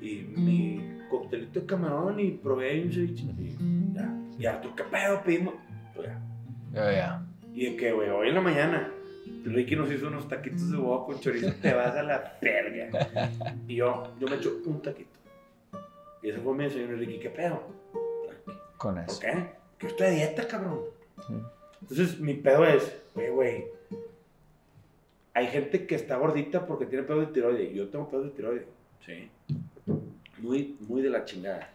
[0.00, 3.24] y mi coctelito de camarón y probé ahí un ceviche.
[3.24, 4.14] Y ya.
[4.38, 5.54] Y Arthur, ¿qué pedo pedimos?
[6.72, 7.22] Ya.
[7.54, 8.92] Y de que, güey, hoy en la mañana,
[9.44, 13.30] Ricky nos hizo unos taquitos de huevo con chorizo, te vas a la verga.
[13.66, 15.10] Y yo, yo me echo un taquito.
[16.22, 17.62] Y ese fue mi desayuno, Ricky, ¿qué pedo?
[18.76, 19.20] Con ¿Por eso.
[19.20, 19.46] qué?
[19.78, 20.80] Que yo estoy a dieta, cabrón.
[21.80, 23.64] Entonces, mi pedo es, güey, güey,
[25.34, 27.74] hay gente que está gordita porque tiene pedo de tiroides.
[27.74, 28.64] Yo tengo pedo de tiroides.
[29.04, 29.30] Sí.
[30.38, 31.68] Muy, muy de la chingada.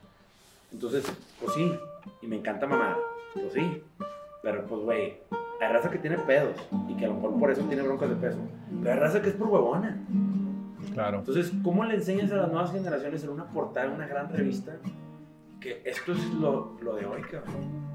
[0.72, 1.06] Entonces,
[1.40, 1.72] pues sí.
[2.22, 2.98] Y me encanta mamar.
[3.34, 3.84] Pues sí.
[4.44, 5.18] Pero pues, güey,
[5.60, 6.56] hay raza que tiene pedos
[6.90, 8.40] y que a lo mejor por eso tiene broncas de peso.
[8.82, 10.04] Pero hay raza que es por huevona.
[10.94, 11.20] Claro.
[11.20, 14.78] Entonces, ¿cómo le enseñas a las nuevas generaciones en una portada, en una gran revista,
[15.60, 17.92] que esto es lo, lo de hoy, cabrón?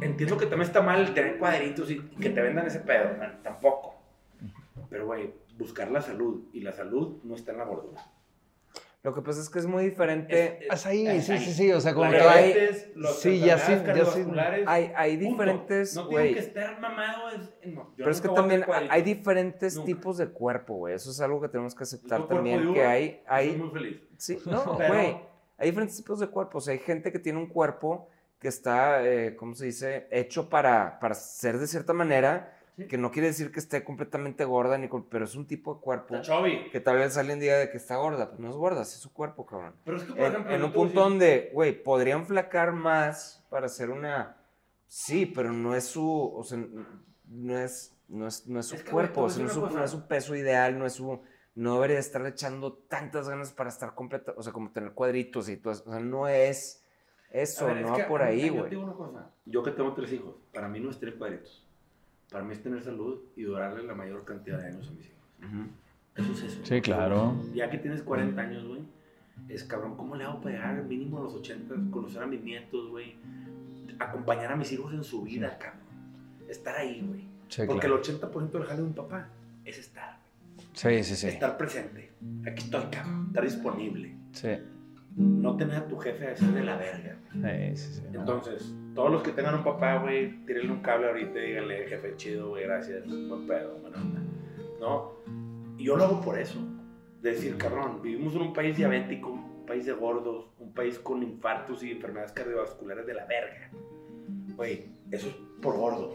[0.00, 3.38] Entiendo que también está mal tener cuadritos y, y que te vendan ese pedo, man,
[3.42, 3.94] tampoco.
[4.90, 8.02] Pero, güey, buscar la salud, y la salud no está en la gordura.
[9.02, 10.66] Lo que pasa es que es muy diferente.
[10.66, 11.38] Es- Es ahí, es sí, ahí.
[11.38, 11.72] sí, sí.
[11.72, 12.54] O sea, como que hay.
[12.96, 14.24] los sí, ya sí, ya sí.
[14.66, 16.34] hay, hay diferentes, No güey.
[16.34, 17.28] tiene que estar mamado.
[17.30, 17.40] Es,
[17.72, 19.86] no, yo Pero es que también hay diferentes Nunca.
[19.86, 20.94] tipos de cuerpo, güey.
[20.94, 22.62] Eso es algo que tenemos que aceptar Yo cuerpo también.
[22.62, 24.00] duro, Que hay, hay, muy feliz.
[24.16, 25.16] sí, no, güey.
[25.58, 26.66] Hay diferentes tipos de cuerpos.
[26.68, 28.08] Hay gente que tiene un cuerpo
[28.40, 30.08] que está, eh, ¿cómo se dice?
[30.10, 32.86] Hecho para, para ser de cierta manera, Sí.
[32.88, 35.80] que no quiere decir que esté completamente gorda, ni con- pero es un tipo de
[35.80, 36.14] cuerpo
[36.70, 38.28] que tal vez alguien diga de que está gorda.
[38.28, 39.74] Pues no es gorda, sí es su cuerpo, cabrón.
[39.84, 42.72] Pero es que, por En, ejemplo, en yo un punto decir- donde, güey, podrían flacar
[42.72, 44.36] más para hacer una...
[44.86, 46.06] Sí, pero no es su...
[46.34, 46.58] O sea,
[47.28, 49.66] no es, no es, no es su Es que, cuerpo, o sea, no, es su,
[49.68, 51.20] no es su peso ideal, no es su...
[51.54, 55.56] No debería estar echando tantas ganas para estar completa, o sea, como tener cuadritos y
[55.56, 55.84] todo eso.
[55.86, 56.84] O sea, no es
[57.30, 58.94] eso, ver, no es va que por ahí, Yo güey.
[58.94, 59.30] cosa.
[59.46, 61.65] Yo que tengo tres hijos, para mí no es tener cuadritos.
[62.30, 65.18] Para mí es tener salud y durarle la mayor cantidad de años a mis hijos.
[65.44, 65.68] Ujú.
[66.16, 66.60] Eso es eso.
[66.64, 67.34] Sí, claro.
[67.54, 68.80] Ya que tienes 40 años, güey,
[69.48, 72.88] es cabrón, ¿cómo le hago para llegar mínimo a los 80, conocer a mis nietos,
[72.90, 73.16] güey?
[73.98, 75.82] Acompañar a mis hijos en su vida, cabrón.
[76.48, 77.24] Estar ahí, güey.
[77.48, 78.02] Sí, Porque claro.
[78.02, 79.28] el 80% del jale de un papá
[79.64, 80.18] es estar.
[80.72, 81.28] Sí, sí, sí.
[81.28, 82.10] Estar presente.
[82.46, 83.26] Aquí estoy, cabrón.
[83.28, 84.14] Estar disponible.
[84.32, 84.48] Sí.
[85.16, 87.16] No tener a tu jefe a ser de la verga.
[87.32, 88.20] Sí, sí, sí, no.
[88.20, 92.16] Entonces, todos los que tengan un papá, güey, tírenle un cable ahorita y díganle, jefe,
[92.16, 94.20] chido, güey, gracias, buen pedo, buena onda.
[94.78, 95.12] ¿No?
[95.78, 96.58] Y yo lo hago por eso.
[97.22, 101.22] De decir, cabrón, vivimos en un país diabético, un país de gordos, un país con
[101.22, 103.70] infartos y enfermedades cardiovasculares de la verga.
[104.54, 106.14] Güey, eso es por gordo.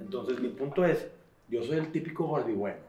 [0.00, 1.06] Entonces, mi punto es,
[1.48, 2.80] yo soy el típico gordibueno.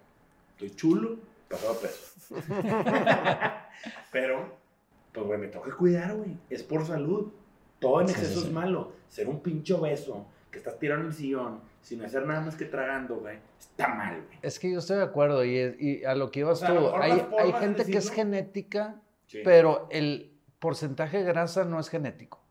[0.51, 1.17] Estoy chulo,
[1.49, 2.13] pasado peso.
[4.11, 4.66] Pero,
[5.11, 6.37] pues, güey, me toca cuidar, güey.
[6.49, 7.31] Es por salud.
[7.79, 8.93] Todo en Sí, exceso sí, es malo.
[9.09, 12.65] Ser un pinche obeso que estás tirado en el sillón sin hacer nada más que
[12.65, 14.39] tragando, güey, está mal, güey.
[14.41, 16.89] Es que yo estoy de acuerdo y, y a lo que ibas O sea, tú,
[16.95, 19.39] hay, gente que es genética, Sí.
[19.43, 22.41] pero el porcentaje de grasa no es genético.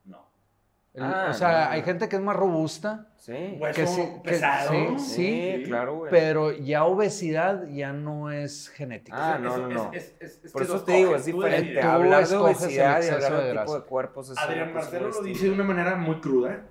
[0.96, 1.70] El- Ah, o sea, no.
[1.72, 3.58] hay gente que es más robusta, Sí.
[3.60, 4.70] Hueso que sí, que- pesado.
[4.70, 5.62] sí, Sí, Sí.
[5.66, 6.10] claro, güey.
[6.10, 9.34] pero ya obesidad ya no es genética.
[9.34, 9.92] Ah, no, no, no.
[9.92, 11.80] es- es- es Por que eso te digo, es diferente.
[11.80, 15.22] Tú Hablar de obesidad y hablar de de tipo de cuerpos es Adrián Marcelo lo
[15.22, 16.62] dice de una manera muy cruda,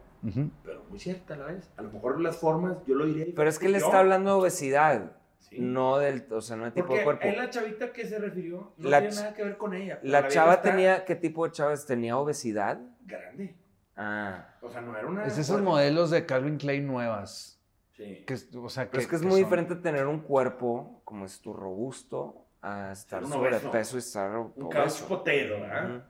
[0.63, 1.69] pero muy cierta a la vez.
[1.78, 3.28] A lo mejor las formas, yo lo diría.
[3.36, 5.57] Pero es que él está hablando de obesidad, Sí.
[5.59, 7.28] no del, o sea, no de tipo Porque de cuerpo.
[7.28, 9.99] es la chavita que se refirió no La tiene nada que ver con ella.
[10.01, 12.80] La chava está tenía, ¿qué tipo de chavas tenía obesidad?
[13.05, 13.55] Grande.
[13.95, 14.45] Ah.
[14.61, 15.25] O sea, no era una.
[15.25, 17.61] Es esos modelos de Calvin Klein nuevas.
[17.93, 18.25] Sí.
[18.27, 21.25] Que, o sea, Pero es que es que muy son- diferente tener un cuerpo, como
[21.25, 25.31] es tu robusto, a estar un sobrepeso y estar Un couch potato,
[25.61, 25.89] ¿verdad?
[25.95, 26.01] Ujú.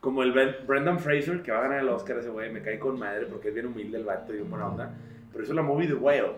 [0.00, 2.78] Como el Ben- Brendan Fraser, que va a ganar el Oscar ese güey, me cae
[2.78, 4.90] con madre porque es bien humilde el vato y buena onda.
[5.32, 6.36] Pero hizo la movie The Whale,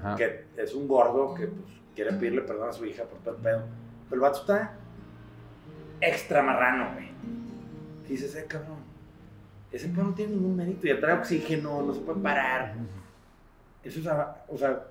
[0.00, 0.16] Ajá.
[0.16, 3.42] que es un gordo que pues, quiere pedirle perdón a su hija por todo el
[3.42, 3.62] pedo.
[4.08, 4.72] Pero el vato está
[6.00, 7.10] extra marrano, güey.
[8.08, 8.78] Dices, eh, cabrón,
[9.72, 10.86] ese pedo no tiene ningún mérito.
[10.86, 12.74] Y trae oxígeno, no se puede parar.
[13.84, 14.06] Eso es,
[14.48, 14.84] o sea,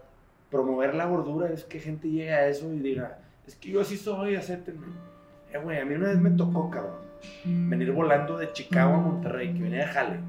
[0.50, 3.98] promover la gordura es que gente llegue a eso y diga, es que yo así
[3.98, 4.88] soy, acéptenme.
[5.54, 6.96] Eh, güey, a mí una vez me tocó, cabrón,
[7.44, 10.20] venir volando de Chicago a Monterrey, que venía de Jale,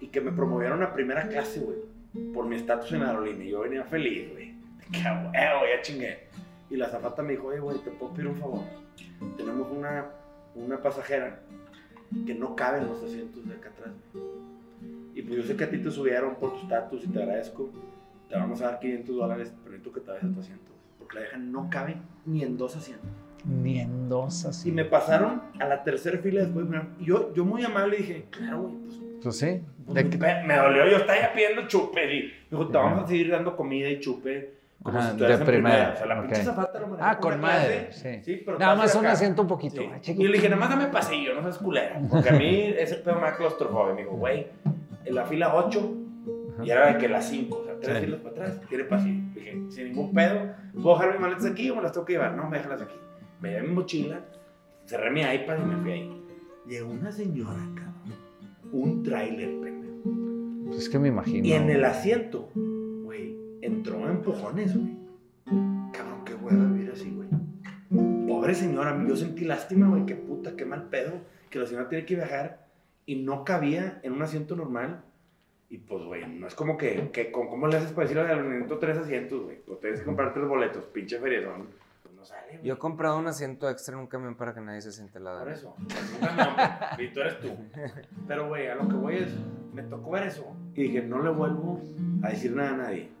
[0.00, 1.78] y que me promovieron a primera clase, güey,
[2.32, 3.46] por mi estatus en aerolínea.
[3.46, 4.48] Y yo venía feliz, güey.
[4.92, 6.28] Que, "Ah, güey, ya chingué.
[6.70, 8.60] Y la zafata me dijo, oye, güey, ¿te puedo pedir un favor?
[9.36, 10.06] Tenemos una,
[10.54, 11.40] una pasajera
[12.26, 13.92] que no cabe en los asientos de acá atrás.
[15.14, 17.70] Y pues yo sé que a ti te subieron por tu estatus y te agradezco.
[18.28, 20.70] Te vamos a dar 500 dólares, pero necesito que te vayas a tu asiento.
[20.98, 21.96] Porque la vieja no cabe
[22.26, 23.08] ni en dos asientos.
[23.44, 24.68] Ni en dos así.
[24.68, 26.66] Y me pasaron a la tercera fila después.
[27.00, 29.60] y yo, yo muy amable dije, claro, güey, pues, Pues sí.
[29.86, 30.88] pues, me, que- me dolió.
[30.90, 32.02] Yo estaba ya pidiendo chupe.
[32.14, 34.57] Y me dijo, te vamos a seguir dando comida y chupe.
[34.82, 35.44] Como Ajá, si de primera.
[35.44, 36.26] primera, O sea, la ok.
[36.26, 37.42] pinche zafata lo Ah, con clase.
[37.42, 37.88] madre.
[37.92, 38.08] Sí.
[38.22, 39.80] Sí, pero Nada más un asiento un poquito.
[39.82, 39.88] Sí.
[39.92, 42.00] ah, Y le dije, nada más dame pasillo, no seas culera.
[42.08, 43.94] Porque a mí ese pedo me da claustrofobia.
[43.94, 44.46] Me dijo, güey,
[45.04, 45.94] en la fila 8
[46.62, 48.04] y era de que la 5, o sea, tres Sí.
[48.04, 49.20] filas para atrás, tiene pasillo.
[49.34, 50.40] Dije, sin ningún pedo,
[50.74, 52.34] ¿puedo dejar mis maletas aquí o me las tengo que llevar?
[52.36, 52.94] No, me déjalas aquí.
[53.40, 54.20] Me llevé mi mochila,
[54.86, 56.24] cerré mi iPad y me fui ahí.
[56.68, 58.14] Llegó una señora, cabrón.
[58.72, 60.66] Un tráiler, pendejo.
[60.66, 61.46] Pues es que me imagino.
[61.46, 62.48] Y en el asiento,
[63.68, 64.98] entró a empujones, güey.
[65.92, 67.28] Cabrón, qué hueva vivir así, güey.
[68.26, 71.12] Pobre señora, yo sentí lástima, güey, qué puta, qué mal pedo.
[71.50, 72.66] Que la señora tiene que viajar
[73.06, 75.02] y no cabía en un asiento normal.
[75.70, 78.48] Y pues, güey, no es como que, que con, ¿cómo le haces para decirle al
[78.48, 79.58] necesito tres asientos, güey?
[79.68, 81.68] O tienes que comprar tres boletos, pinche feriezón.
[82.02, 82.64] Pues no sale, güey.
[82.64, 85.38] Yo he comprado un asiento extra en un camión para que nadie se siente la
[85.38, 85.74] Por eso.
[85.78, 85.86] Un
[86.26, 86.54] camión,
[86.98, 87.50] y tú eres tú.
[88.26, 89.34] Pero, güey, a lo que voy es,
[89.74, 90.46] me tocó ver eso.
[90.74, 91.80] Y dije, no le vuelvo
[92.22, 93.17] a decir nada a nadie.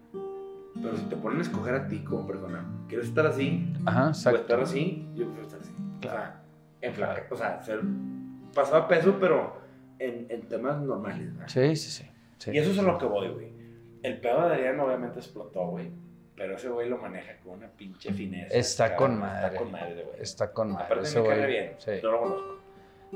[0.82, 3.72] Pero si te ponen a escoger a ti como persona, ¿quieres estar así?
[3.84, 4.40] Ajá, O exacto.
[4.40, 5.74] estar así, yo prefiero estar así.
[6.00, 6.16] Claro.
[6.18, 6.42] O sea,
[6.80, 7.80] en flaca, o sea, ser
[8.54, 9.60] pasado a peso, pero
[9.98, 11.48] en, en temas normales, ¿verdad?
[11.48, 12.10] Sí, sí, sí.
[12.38, 12.50] sí.
[12.52, 13.52] Y eso es a lo que voy, güey.
[14.02, 15.90] El pedo de Adrián obviamente explotó, güey.
[16.36, 18.54] Pero ese güey lo maneja con una pinche fineza.
[18.54, 19.10] Está cabrón.
[19.10, 19.46] con madre.
[19.48, 20.22] Está con madre, güey.
[20.22, 20.84] Está con madre.
[20.86, 21.50] Aparte ese me cae güey.
[21.50, 21.72] bien.
[21.78, 21.90] Sí.
[22.00, 22.58] No lo conozco.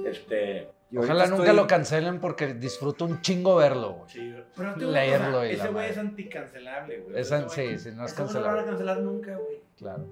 [0.04, 0.68] Este.
[0.93, 4.11] Y Ojalá nunca estoy- lo cancelen porque disfruto un chingo verlo, güey.
[4.11, 7.18] Sí, pero te Leerlo y la Ese güey es anticancelable, güey.
[7.18, 8.64] Es an- sí, sí, no es güey No lo van a cancelable.
[8.66, 9.61] cancelar nunca, güey.
[9.78, 10.07] Claro.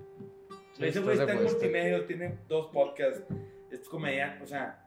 [0.73, 3.23] Sí, ese güey está en multimedia, tiene dos podcasts,
[3.71, 4.83] es comediante, o sea.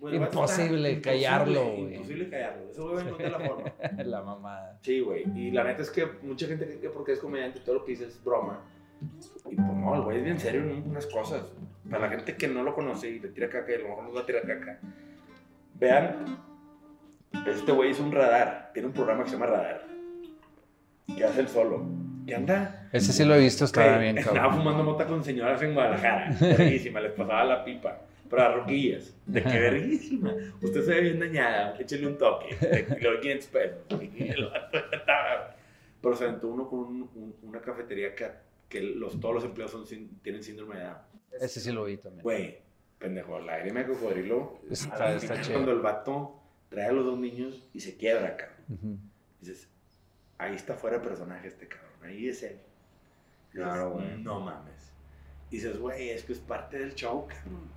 [0.00, 1.94] Imposible callarlo, imposible, güey.
[1.96, 2.70] Imposible callarlo.
[2.70, 3.72] Ese güey va a encontrar la forma.
[4.04, 4.78] La mamada.
[4.82, 5.24] Sí, güey.
[5.36, 7.92] Y la neta es que mucha gente cree que porque es comediante todo lo que
[7.92, 8.64] dice es broma.
[9.50, 11.42] Y pues no, el güey es bien serio en unas cosas.
[11.88, 14.04] Para la gente que no lo conoce y le tira caca y a lo mejor
[14.04, 14.78] nos va a tirar caca.
[15.74, 16.38] Vean,
[17.46, 18.70] este güey hizo un radar.
[18.72, 19.82] Tiene un programa que se llama Radar.
[21.16, 21.84] Que hace el solo.
[22.26, 22.88] Que anda.
[22.92, 24.58] Ese sí lo he visto, estaba bien, estaba cabrón.
[24.58, 26.32] fumando mota con señoras en Guadalajara.
[26.40, 27.98] Verguísima, les pasaba la pipa.
[28.28, 29.12] Pero a roquillas.
[29.26, 30.32] De que verguísima.
[30.62, 31.74] Usted se ve bien dañada.
[31.80, 32.56] Échale un toque.
[32.96, 34.02] Y le doy 500 pesos.
[34.16, 35.56] Y estaba-
[36.00, 38.28] Pero se aventó uno con un- un- una cafetería que,
[38.70, 39.84] que los, todos los empleados son
[40.22, 40.96] tienen síndrome de Down.
[41.38, 42.22] Ese sí lo vi también.
[42.22, 42.58] Güey,
[42.98, 44.60] pendejo, la lágrima de cocodrilo.
[44.70, 45.34] Está- está.
[45.52, 46.40] Cuando el vato
[46.70, 48.56] trae a los dos niños y se quiebra acá.
[48.68, 48.96] Ujú.
[49.40, 49.68] Dices,
[50.38, 52.58] ahí está fuera de personaje este cabrón, ahí es él.
[53.52, 54.22] Claro, güey.
[54.22, 54.92] No mames.
[55.50, 57.68] Y dices, güey, es que es parte del show, cabrón.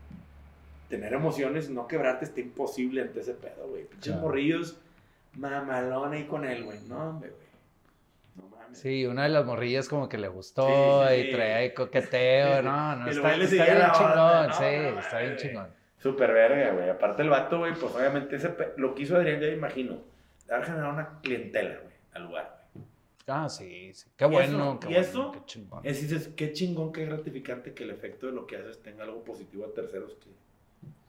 [0.89, 3.85] Tener emociones, no quebrarte está imposible ante ese pedo, güey.
[3.85, 4.21] Pinches Claro.
[4.21, 4.79] morrillos,
[5.33, 6.79] mamalón ahí con él, güey.
[6.87, 7.42] No, hombre, güey.
[8.73, 8.79] No mames.
[8.79, 11.31] Sí, una de las morrillas como que le gustó Sí, y sí.
[11.31, 14.63] trae ahí coqueteo, no, no, Y está, está bien chingón, no, sí,
[14.93, 15.67] no está bien chingón.
[15.99, 16.89] Súper verga, güey.
[16.89, 19.97] Aparte el vato, güey, pues obviamente ese pe- lo que hizo Adrián, ya me imagino.
[20.47, 22.85] Dar generar una clientela, güey, al lugar, güey.
[23.27, 24.79] Ah, sí, sí, qué ¿Y bueno, eso?
[24.81, 25.31] qué ¿Y bueno, eso?
[25.31, 25.79] qué chingón.
[25.85, 29.23] Es dices, qué chingón, qué gratificante que el efecto de lo que haces tenga algo
[29.23, 30.29] positivo a terceros que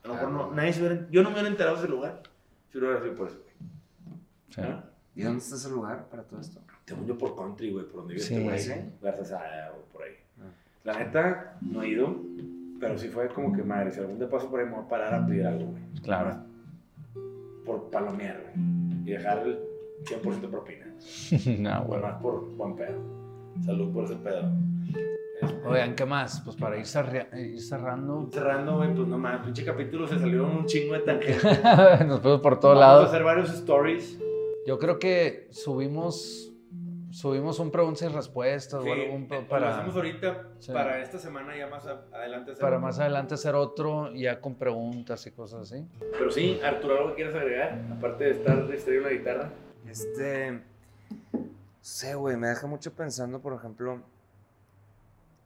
[0.05, 2.23] a lo mejor no, nadie se hubiera, yo no me hubiera enterado de ese lugar.
[2.71, 4.19] Si hubiera sido por eso, güey.
[4.51, 4.61] Sí.
[4.61, 4.85] ¿No?
[5.17, 6.61] ¿Y dónde está ese lugar para todo esto?
[6.87, 8.35] Según yo por country, güey, por donde vive Sí.
[8.35, 8.59] este güey.
[8.59, 8.72] ¿Sí?
[9.03, 10.12] Garza Sada o por ahí.
[10.41, 10.51] Ah.
[10.85, 12.14] La neta, no he ido,
[12.80, 14.89] pero sí fue como que, madre, si algún día paso por ahí me voy a
[14.89, 15.82] parar a pedir algo, güey.
[16.03, 16.37] Claro.
[17.64, 18.66] Por palomear, güey.
[19.07, 19.59] Y dejar el
[20.05, 20.87] 100% propina.
[21.59, 22.03] no, bueno.
[22.07, 22.99] más por buen pedo.
[23.64, 24.51] Salud por ese pedo.
[25.41, 26.41] Este, Oigan, ¿qué más?
[26.43, 26.85] Pues para ir,
[27.39, 28.28] ir cerrando.
[28.32, 31.61] Cerrando, güey, pues no mames, pinche capítulo se salió un chingo de tangentes.
[32.07, 33.09] Nos fuimos por todos Vamos a lados.
[33.09, 34.18] hacer varios stories.
[34.66, 36.53] Yo creo que subimos
[37.15, 40.73] subimos un preguntas y respuestas o algo, un- eh, Lo para, hacemos ahorita Sí.
[40.73, 42.51] para esta semana ya más a- adelante.
[42.53, 42.87] hacer para otro.
[42.87, 45.87] más adelante hacer otro ya con preguntas y cosas así.
[46.19, 47.81] Pero sí, Arturo, ¿algo que quieras agregar?
[47.97, 49.51] Aparte de estar distraído en la guitarra.
[49.89, 50.51] Este.
[51.33, 51.41] No
[51.81, 54.01] sé, güey, me deja mucho pensando, por ejemplo,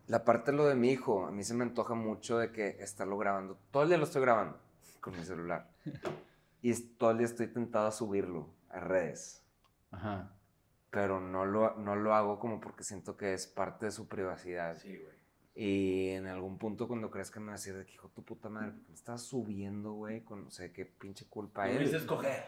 [0.06, 1.26] la parte de lo de mi hijo.
[1.26, 3.58] A mí se me antoja mucho de que estarlo grabando.
[3.70, 4.56] Todo el día lo estoy grabando
[5.00, 5.66] con mi celular.
[6.60, 9.44] Y todo el día estoy tentado a subirlo a redes.
[9.92, 10.28] Ajá.
[10.90, 14.76] Pero no lo, no lo hago como porque siento que es parte de su privacidad.
[14.76, 15.18] Sí, güey.
[15.54, 18.48] Y en algún punto cuando crezca me va a decir de que hijo tu puta
[18.48, 20.22] madre, ¿por qué me estás subiendo, güey?
[20.22, 21.78] Con no sé qué pinche culpa Tú él.
[21.80, 22.42] dices escoger.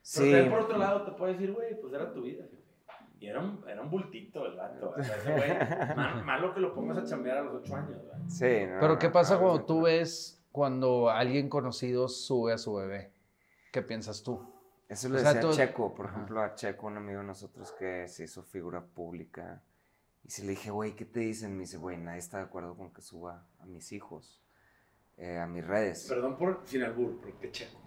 [0.00, 0.20] Sí.
[0.20, 2.44] Pero también por otro lado te puedo decir, güey, pues era tu vida.
[3.20, 4.94] Y era un, era un bultito el vato.
[4.96, 5.50] O sea, ese güey,
[5.96, 8.30] mal- malo que lo pongas a chambear a los 8 años, güey.
[8.30, 12.74] Sí, no, Pero ¿qué pasa no, cuando tú ves cuando alguien conocido sube a su
[12.74, 13.12] bebé?
[13.72, 14.51] ¿Qué piensas tú?
[14.88, 16.14] Eso le O sea, decía a tú- Checo, por Ajá.
[16.16, 19.62] ejemplo, a Checo, un amigo de nosotros que se hizo figura pública.
[20.24, 21.54] Y si le dije, güey, ¿qué te dicen?
[21.54, 24.42] Me dice, güey, nadie está de acuerdo con que suba a mis hijos,
[25.16, 26.06] eh, a mis redes.
[26.08, 27.80] Perdón por sin albur, pero qué checo.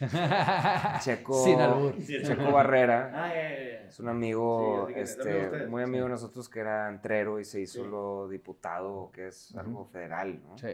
[1.02, 1.94] Checo, Sin albur.
[2.06, 3.86] Checo Barrera Ah, ya, ya.
[3.86, 7.84] es un amigo, Sí, este, muy amigo de nosotros que era entrero y se hizo
[7.84, 7.88] Sí.
[7.90, 9.60] lo diputado, que es Ujú.
[9.60, 10.56] algo federal, ¿no?
[10.58, 10.68] Sí.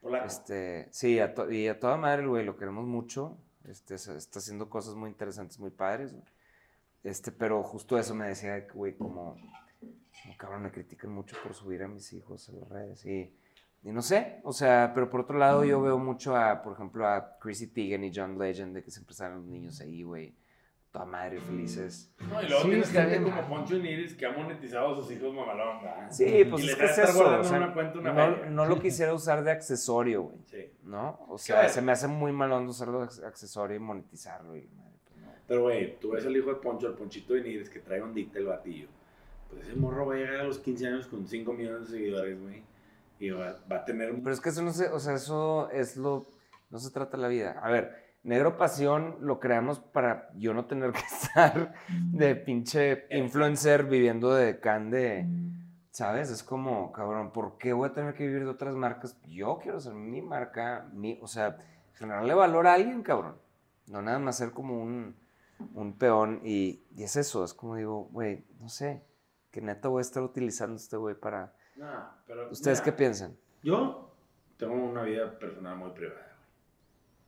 [0.00, 0.26] Polaco.
[0.26, 3.36] Este, sí, a y a toda madre, güey, lo queremos mucho.
[3.68, 6.12] Este, está haciendo cosas muy interesantes, muy padres.
[6.12, 6.24] güey.
[7.02, 9.36] Este, pero justo eso me decía, güey, como,
[10.22, 13.06] como cabrón, me critican mucho por subir a mis hijos a las redes.
[13.06, 13.32] Y,
[13.82, 17.08] y no sé, o sea, pero por otro lado, yo veo mucho a, por ejemplo,
[17.08, 20.34] a Chrissy Teigen y John Legend, de que siempre salen los niños ahí, güey,
[20.92, 22.12] toda madre, felices.
[22.28, 23.24] No, y luego Sí, tienes gente bien.
[23.24, 26.10] como Poncho Niris que ha monetizado a sus hijos mamalón, ¿verdad?
[26.10, 27.14] Sí, pues Y es que es eso.
[27.18, 30.38] guardando o sea, una cuenta una no, no lo quisiera usar de accesorio, güey.
[30.46, 30.72] Sí.
[30.82, 31.20] ¿No?
[31.28, 34.56] O sea, se me hace muy mal onda usarlo de ac- accesorio y monetizarlo.
[34.56, 35.32] Y, madre, pues no.
[35.46, 38.38] Pero, güey, tú ves al hijo de Poncho, el Ponchito de Niris, que trae ondita
[38.38, 38.88] el batillo.
[39.48, 42.40] Pues ese morro va a llegar a los 15 años con 5 millones de seguidores,
[42.40, 42.62] güey.
[43.20, 44.22] Y va, va a tener un...
[44.22, 46.26] Pero es que eso no se, o sea, eso es lo,
[46.70, 47.58] no se trata la vida.
[47.62, 53.84] A ver, Negro Pasión lo creamos para yo no tener que estar de pinche influencer
[53.84, 55.26] viviendo de can de,
[55.90, 56.30] ¿sabes?
[56.30, 59.18] Es como, cabrón, ¿por qué voy a tener que vivir de otras marcas?
[59.26, 61.58] Yo quiero ser mi marca, mi, o sea,
[61.94, 63.36] generarle valor a alguien, cabrón.
[63.86, 65.16] No nada más ser como un,
[65.74, 69.02] un peón y, y es eso, es como digo, güey, no sé,
[69.50, 71.54] que neta voy a estar utilizando este güey para...
[72.26, 72.50] Pero...
[72.50, 73.36] ¿Ustedes mira, qué piensan?
[73.62, 74.14] Yo
[74.58, 76.46] tengo una vida personal muy privada, güey.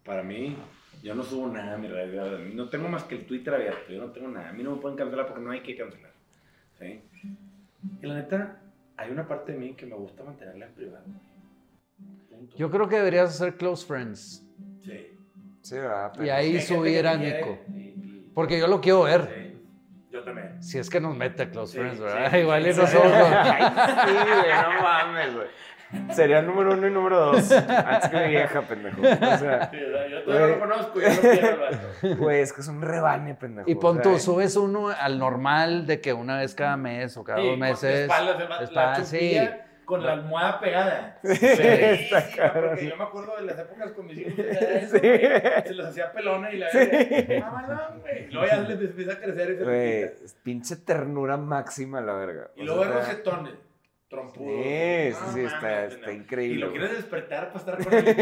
[0.05, 0.57] Para mí,
[1.03, 2.53] yo no subo nada a mi red.
[2.55, 3.93] No tengo más que el Twitter abierto.
[3.93, 4.49] Yo no tengo nada.
[4.51, 6.13] A mí no me pueden cancelar porque no hay que cancelar.
[6.79, 7.01] ¿Sí?
[8.01, 8.61] Y la neta,
[8.97, 11.05] hay una parte de mí que me gusta mantenerla en privado.
[12.31, 12.57] Punto.
[12.57, 14.45] Yo creo que deberías hacer close friends.
[14.85, 15.09] Sí.
[15.61, 16.13] Sí, ¿verdad?
[16.21, 17.59] Y ahí subir a Nico.
[17.69, 19.23] y- y- Porque yo lo quiero ver.
[19.35, 19.49] Sí.
[20.11, 20.63] Yo también.
[20.63, 22.31] Si es que nos mete a close Sí, friends, ¿verdad?
[22.33, 22.93] sí, Igual y nosotros.
[23.03, 25.47] sí, güey, no mames, güey.
[26.13, 27.53] Sería número uno y número dos.
[27.53, 29.01] Antes que mi vieja, pendejo.
[29.01, 29.79] O sea, Sí,
[30.11, 32.17] yo todavía no lo conozco, yo no quiero vato.
[32.17, 33.71] güey, es que es un rebane, pendejo.
[33.71, 37.41] Y pon tú, subes uno al normal de que una vez cada mes o cada
[37.41, 38.11] Sí, dos meses.
[38.63, 39.39] espaldas, sí.
[39.85, 41.19] con la almohada pegada.
[41.23, 42.65] está Sí, cabrón.
[42.71, 44.33] porque yo me acuerdo de las épocas con mis hijos.
[44.39, 45.01] eso, Sí.
[45.09, 45.31] güey,
[45.67, 47.41] Se los hacía pelona y la verga.
[47.51, 48.31] Mamalón, güey.
[48.31, 50.11] Luego ya les empieza a crecer y se les Güey,
[50.43, 52.49] pinche ternura máxima la verga.
[52.57, 53.53] Y O luego sea, hay rosetones
[54.13, 54.47] trompudo.
[54.63, 56.13] Sí, sí, No sí, está, mames, está no.
[56.13, 56.57] increíble.
[56.57, 58.13] Y lo quieres despertar para estar con te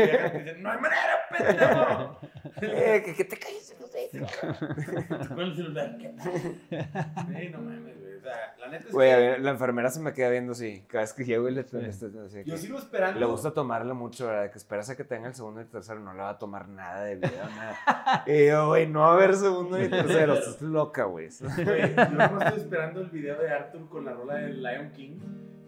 [0.40, 2.20] dicen, no hay manera, pendejo.
[2.62, 3.74] Eh, que, que te calles.
[3.78, 3.86] Tú
[5.28, 6.14] con el celular, ¿qué?
[6.20, 8.14] Sí, no mames, güey.
[8.16, 10.52] O sea, la neta es Güey, a que ver, la enfermera se me queda viendo
[10.52, 10.84] así.
[10.88, 13.18] Cada vez que llego y le, le- así yo sigo esperando.
[13.18, 14.50] Le gusta tomarle mucho, ¿verdad?
[14.50, 16.68] Que esperas a que tenga el segundo y el tercero, no le va a tomar
[16.68, 18.24] nada de video, nada.
[18.26, 21.28] Y yo, güey, no va a haber segundo ni tercero, estás loca, güey.
[21.64, 25.18] Güey, yo nomás estoy esperando el video de Arthur con la rola del Lion King,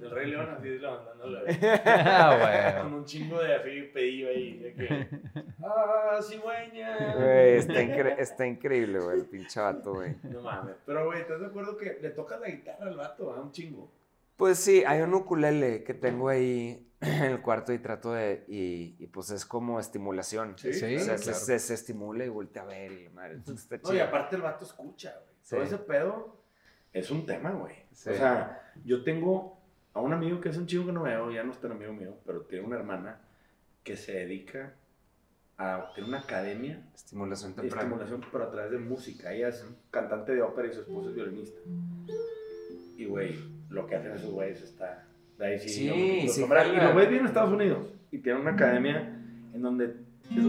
[0.03, 1.41] del Rey León, así levantándolo.
[1.85, 4.59] Ah, Con un chingo de así pedillo ahí.
[4.59, 5.09] De que,
[5.65, 7.15] ¡Ah, cigüeña!
[7.15, 10.15] Güey, está, incre- está increíble, güey, el pinche vato, güey.
[10.25, 10.77] No mames.
[10.85, 13.33] Pero, güey, ¿estás de acuerdo que le tocas la guitarra al vato?
[13.33, 13.91] A un chingo.
[14.37, 18.45] Pues sí, hay un ukulele que tengo ahí en el cuarto y trato de.
[18.49, 20.55] Y, y pues es como estimulación.
[20.59, 21.19] Sí, Sí, o sea, claro.
[21.19, 23.35] se, se- se estimula y voltea a ver y la madre.
[23.35, 24.07] entonces Está No, y chido.
[24.09, 25.37] aparte el vato escucha, güey.
[25.43, 25.55] Sí.
[25.57, 26.37] Todo ese pedo
[26.93, 27.75] es un tema, güey.
[27.93, 28.11] Sí.
[28.11, 29.62] O sea, yo tengo
[29.95, 31.93] a un amigo que es un chico que no veo, ya no es tan amigo
[31.93, 33.21] mío, pero tiene una hermana
[33.85, 34.75] que se dedica
[35.59, 37.83] a tener una academia Estimulación de temprana.
[37.83, 39.33] estimulación, pero a través de música.
[39.33, 41.61] Ella es cantante de ópera y su esposo es violinista.
[42.97, 43.37] Y, güey,
[43.69, 45.07] lo que hacen esos güeyes está...
[45.39, 46.43] De ahí sí, Sí, sí.
[46.45, 47.87] Y lo ves bien en Estados Unidos.
[48.11, 49.19] Y tiene una academia
[49.53, 49.97] en donde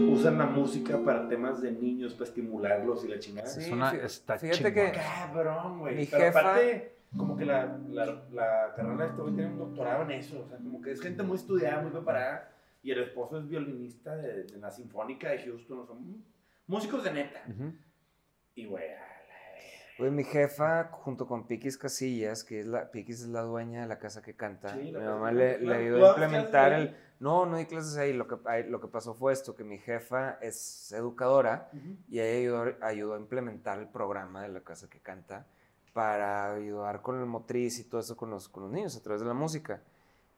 [0.08, 3.48] usan la música para temas de niños, para estimularlos y la chingada.
[3.48, 4.72] Sí, Es una, está fíjate chingón.
[4.74, 5.96] que- Cabrón, güey.
[5.96, 9.58] Mi Pero jefa- aparte, como que la, la, la carrera de este güey tiene un
[9.58, 10.40] doctorado en eso.
[10.40, 12.50] O sea, como que es gente muy estudiada, muy preparada.
[12.82, 15.78] Y el esposo es violinista de, de la Sinfónica de Houston.
[15.78, 16.24] O son
[16.66, 17.42] músicos de neta.
[17.48, 17.72] Ujú.
[18.54, 19.94] Y, güey, a la verga.
[19.96, 23.88] Pues mi jefa, junto con Piquis Casillas, que es la, Piquis es la dueña de
[23.88, 26.96] la casa que canta, Sí, la mi mamá le, le ayudó ¿Tú a implementar el...
[27.20, 28.36] No, no di clases ahí, lo que,
[28.68, 31.70] lo que pasó fue esto, que mi jefa es educadora
[32.08, 35.46] y ella ayudó, ayudó a implementar el programa de la casa que canta
[35.94, 39.22] para ayudar con el motriz y todo eso con los, con los niños a través
[39.22, 39.80] de la música.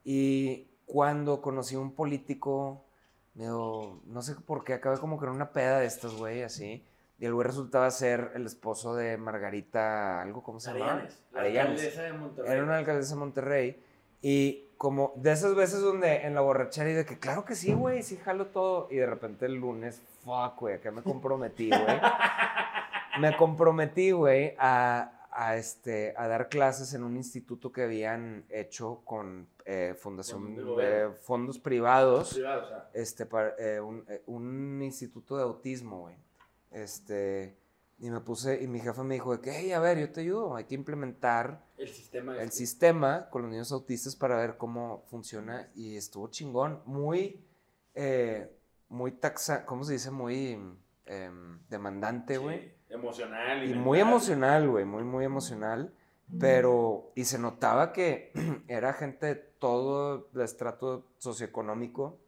[0.04, 2.84] Y cuando conocí a un político,
[3.34, 6.84] medio, no sé por qué, acabé como que en una peda de estas, güey, así.
[7.18, 10.92] Y el güey resultaba ser el esposo de Margarita, algo, ¿cómo se llama?
[10.92, 11.24] Arellanes.
[11.32, 11.70] La Arellanes.
[11.70, 12.52] alcaldesa de Monterrey.
[12.52, 13.82] Era una alcaldesa de Monterrey.
[14.20, 17.72] Y como de esas veces donde en la borrachera y de que, claro que sí,
[17.72, 18.88] güey, sí jalo todo.
[18.90, 21.80] Y de repente el lunes, fuck, güey, acá me comprometí, güey.
[23.20, 29.02] me comprometí, güey, a, a, este, a dar clases en un instituto que habían hecho
[29.04, 31.14] con eh, fundación gobierno.
[31.20, 36.16] fondos privados Privado, o sea, este, para, eh, un, eh, un instituto de autismo, güey.
[36.70, 37.54] Este,
[37.98, 40.22] y me puse, y mi jefa me dijo de que, hey, a ver, yo te
[40.22, 42.34] ayudo, hay que implementar el sistema.
[42.36, 42.56] el este.
[42.56, 47.44] sistema con los niños autistas para ver cómo funciona y estuvo chingón, muy,
[47.94, 48.50] eh,
[48.88, 50.10] muy taxa, ¿cómo se dice?
[50.10, 50.58] Muy
[51.04, 52.75] em, demandante, Sí, güey.
[52.88, 53.58] Emocional.
[53.64, 53.84] Y mental.
[53.84, 55.92] muy emocional, güey, muy, muy emocional.
[56.40, 58.32] Pero, y se notaba que
[58.68, 62.18] era gente de todo el estrato socioeconómico.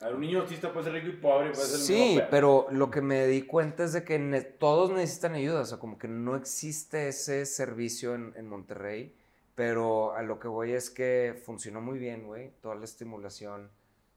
[0.00, 2.90] A ver, un niño autista puede ser rico y pobre, puede ser Sí, pero lo
[2.90, 6.08] que me di cuenta es de que ne- todos necesitan ayuda, o sea, como que
[6.08, 9.14] no existe ese servicio en, en Monterrey,
[9.54, 13.70] pero a lo que voy es que funcionó muy bien, güey, toda la estimulación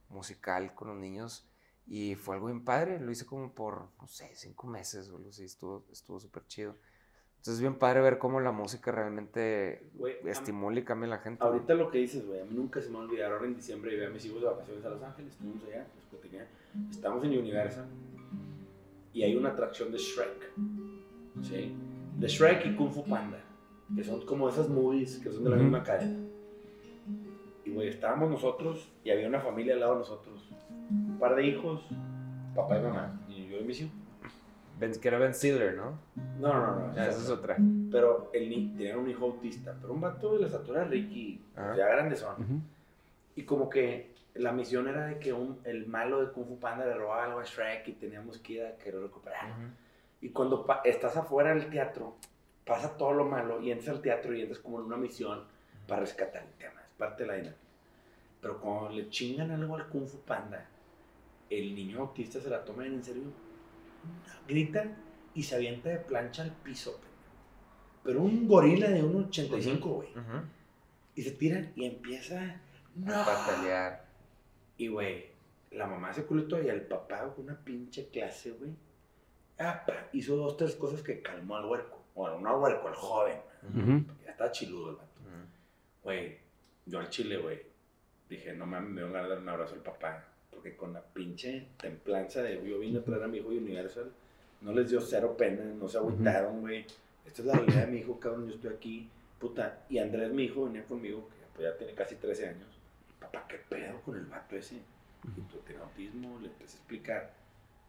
[0.09, 1.45] musical con los niños
[1.87, 5.29] y fue algo bien padre, lo hice como por, no sé, cinco meses o algo
[5.29, 6.75] así, estuvo estuvo súper chido.
[7.37, 9.83] Entonces es bien padre ver cómo la música realmente
[10.25, 11.43] a- estimula y cambia a la gente.
[11.43, 13.33] Ahorita lo que dices, güey, a mí nunca se me va a olvidar.
[13.33, 16.45] Ahora en diciembre llevé a mis hijos de vacaciones a Los Ángeles, estuvimos allá, platicé.
[16.89, 17.85] Estamos en Universal
[19.13, 20.53] y hay una atracción de Shrek,
[21.43, 21.75] ¿sí?
[22.17, 23.43] De Shrek y Kung Fu Panda,
[23.93, 25.63] que son como esas movies que son de la Ujú.
[25.65, 26.17] misma cadena.
[27.65, 30.42] Y, güey, estábamos nosotros y había una familia al lado de nosotros.
[31.13, 31.85] Un par de hijos,
[32.55, 33.93] papá y mamá, y yo y mis hijos.
[34.79, 35.97] Ben- que era Ben Stiller, ¿no?
[36.39, 37.55] No, no, no, esa es otra.
[37.91, 41.41] Pero el ni tenían un hijo autista, pero un vato de la estatura de Ricky,
[41.55, 41.75] Ajá.
[41.75, 42.63] ya grandes son.
[43.35, 46.85] Y como que la misión era de que un, el malo de Kung Fu Panda
[46.85, 49.45] le robaba algo a Shrek y teníamos que ir a querer recuperar.
[50.21, 52.15] Y cuando pa- estás afuera del teatro,
[52.65, 55.43] pasa todo lo malo y entras al teatro y entras como en una misión
[55.87, 56.81] para rescatar el tema.
[56.81, 57.61] Es parte de la dinámica.
[58.41, 60.65] Pero cuando le chingan algo al Kung Fu Panda,
[61.49, 63.23] el niño autista se la toma bien en serio.
[64.47, 64.85] Grita
[65.33, 66.99] y se avienta de plancha al piso.
[68.03, 70.09] Pero un gorila de 1,85, güey.
[70.11, 70.45] Ujú.
[71.15, 72.59] Y se tiran y empieza.
[72.95, 73.15] ¡No!
[73.15, 74.05] A patalear.
[74.77, 75.27] Y, güey,
[75.71, 78.71] la mamá se culó y el papá con una pinche clase, güey.
[79.57, 82.03] apa, hizo dos, tres cosas que calmó al huerco.
[82.15, 83.37] Bueno, no al huerco, al joven.
[83.63, 84.05] Ujú.
[84.05, 85.09] Porque ya estaba chiludo el vato.
[86.03, 86.37] Güey,
[86.85, 87.61] yo al chile, güey,
[88.29, 90.27] dije, no mames, me voy a dar un abrazo al papá.
[90.53, 94.11] Porque con la pinche templanza de yo vine a traer a mi hijo de Universal,
[94.61, 96.85] no les dio cero pena, no se agüitaron, güey.
[97.25, 99.09] Esta es la realidad de mi hijo, cabrón, yo estoy aquí,
[99.39, 99.83] puta.
[99.89, 102.67] Y Andrés, mi hijo, venía conmigo, que pues ya tiene casi 13 años.
[103.19, 104.75] Papá, ¿qué pedo con el vato ese?
[104.75, 107.33] Y tú tiene autismo, le empecé a explicar.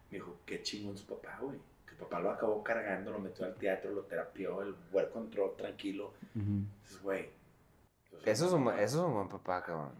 [0.09, 1.57] Me dijo, qué chingón su papá, güey.
[1.85, 5.55] Que su papá lo acabó cargando, lo metió al teatro, lo terapió, el well control,
[5.57, 6.13] tranquilo.
[6.33, 7.29] Dices, güey.
[8.13, 9.91] o sea, Eso es, un, eso es un buen papá, cabrón.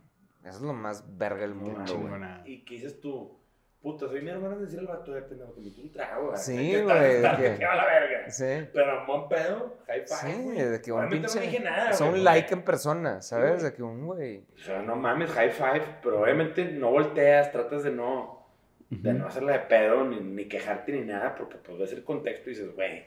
[0.45, 1.85] Eso es lo más verga del mundo, güey.
[1.85, 2.41] Chingona.
[2.45, 3.37] Y que dices tú,
[3.81, 6.37] puta, soy mi hermano de decir al vato de pendejo, te metí un trago, güey.
[6.37, 8.29] Sí, ¿Qué tal güey, Que que- va la verga.
[8.29, 8.69] Sí.
[8.73, 10.33] Pero buen pedo, high five.
[10.33, 10.57] Sí, güey.
[10.69, 11.35] de que un pinche.
[11.35, 11.89] No dije nada.
[11.91, 13.59] o sea, güey, like en persona, ¿sabes?
[13.61, 14.43] Sí, De que un güey.
[14.55, 18.45] O sea, no mames, high five, pero obviamente no volteas, tratas de no,
[18.91, 22.49] de no hacerla de pedo, ni, ni quejarte ni nada, porque pues ves el contexto
[22.49, 23.03] y dices, güey,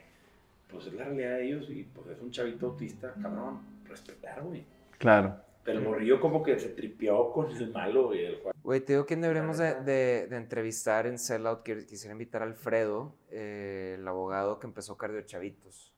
[0.69, 4.65] pues es la realidad de ellos y pues es un chavito autista, cabrón, respetar, güey.
[4.97, 5.35] Claro.
[5.69, 8.51] Pero el morrillo como que se tripió con el malo, güey, el juego.
[8.63, 11.63] Güey, te digo quién deberíamos de, de- de entrevistar en Sellout.
[11.65, 15.93] Quis- Quisiera invitar a Alfredo, eh, el abogado que empezó Cardio Chavitos.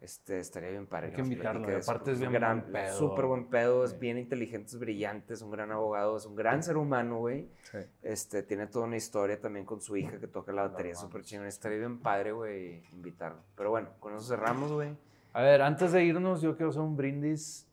[0.00, 1.08] Este, estaría bien padre.
[1.08, 2.96] Hay que invitarlo, eso, aparte porque es bien gran buen pedo.
[2.98, 3.96] Súper buen pedo, es Sí.
[4.00, 7.48] bien inteligente, es brillante, es un gran abogado, es un gran ser humano, güey.
[7.70, 7.78] Sí.
[8.02, 11.46] Este, tiene toda una historia también con su hija que toca la batería súper chingón.
[11.48, 13.40] Estaría bien padre, güey, invitarlo.
[13.54, 14.88] Pero bueno, con eso cerramos, güey.
[15.34, 17.66] A ver, antes de irnos, yo quiero hacer un brindis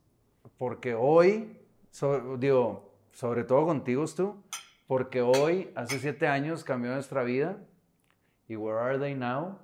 [0.58, 1.58] porque hoy,
[1.92, 4.36] so- digo, sobre todo contigo, tú,
[4.88, 7.58] porque hoy, hace siete años, cambió nuestra vida.
[8.48, 9.60] Y Where Are They Now?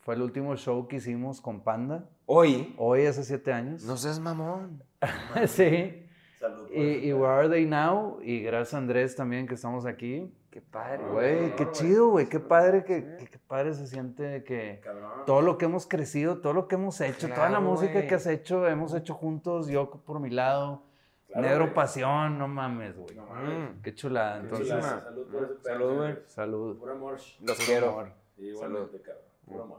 [0.00, 2.08] Fue el último show que hicimos con Panda.
[2.26, 3.82] Hoy, Hoy, hace siete años.
[3.84, 4.82] no seas mamón.
[5.46, 6.04] sí.
[6.38, 6.70] Salud.
[6.70, 7.12] Y.
[7.12, 8.20] Where Are They Now?
[8.22, 10.32] Y gracias a Andrés también que estamos aquí.
[10.56, 11.54] Qué padre, Ah, güey.
[11.54, 12.30] Qué chido, güey.
[12.30, 15.10] Qué padre que, que- qué padre se siente que Cabrón.
[15.26, 18.26] todo lo que hemos crecido, todo lo que hemos hecho, toda la música que has
[18.26, 20.82] hecho, hemos hecho juntos, yo por mi lado.
[21.26, 21.74] Claro, Negro.
[21.74, 23.14] Pasión, no mames, güey.
[23.16, 23.70] No mames.
[23.70, 24.36] Mm, Qué chulada.
[24.36, 25.00] Qué Entonces, chulada.
[25.04, 26.16] Salud por Salud, güey.
[26.26, 26.78] salud.
[26.78, 27.12] Puro amor.
[27.12, 27.88] Los Puro quiero.
[27.90, 28.12] amor.
[28.36, 29.22] Sí, Igualmente, cabrón.
[29.46, 29.78] Puro amor.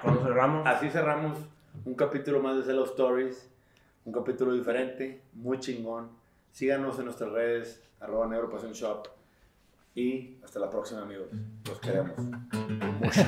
[0.00, 0.66] Cuando cerramos.
[0.66, 1.38] Así cerramos
[1.84, 3.50] un capítulo más de Cello Stories.
[4.04, 6.10] Un capítulo diferente, muy chingón.
[6.52, 9.08] Síganos en nuestras redes, arroba Negro Pasión Shop.
[9.94, 11.28] Y hasta la próxima, amigos.
[11.66, 12.18] Los queremos.
[13.00, 13.24] Mucho.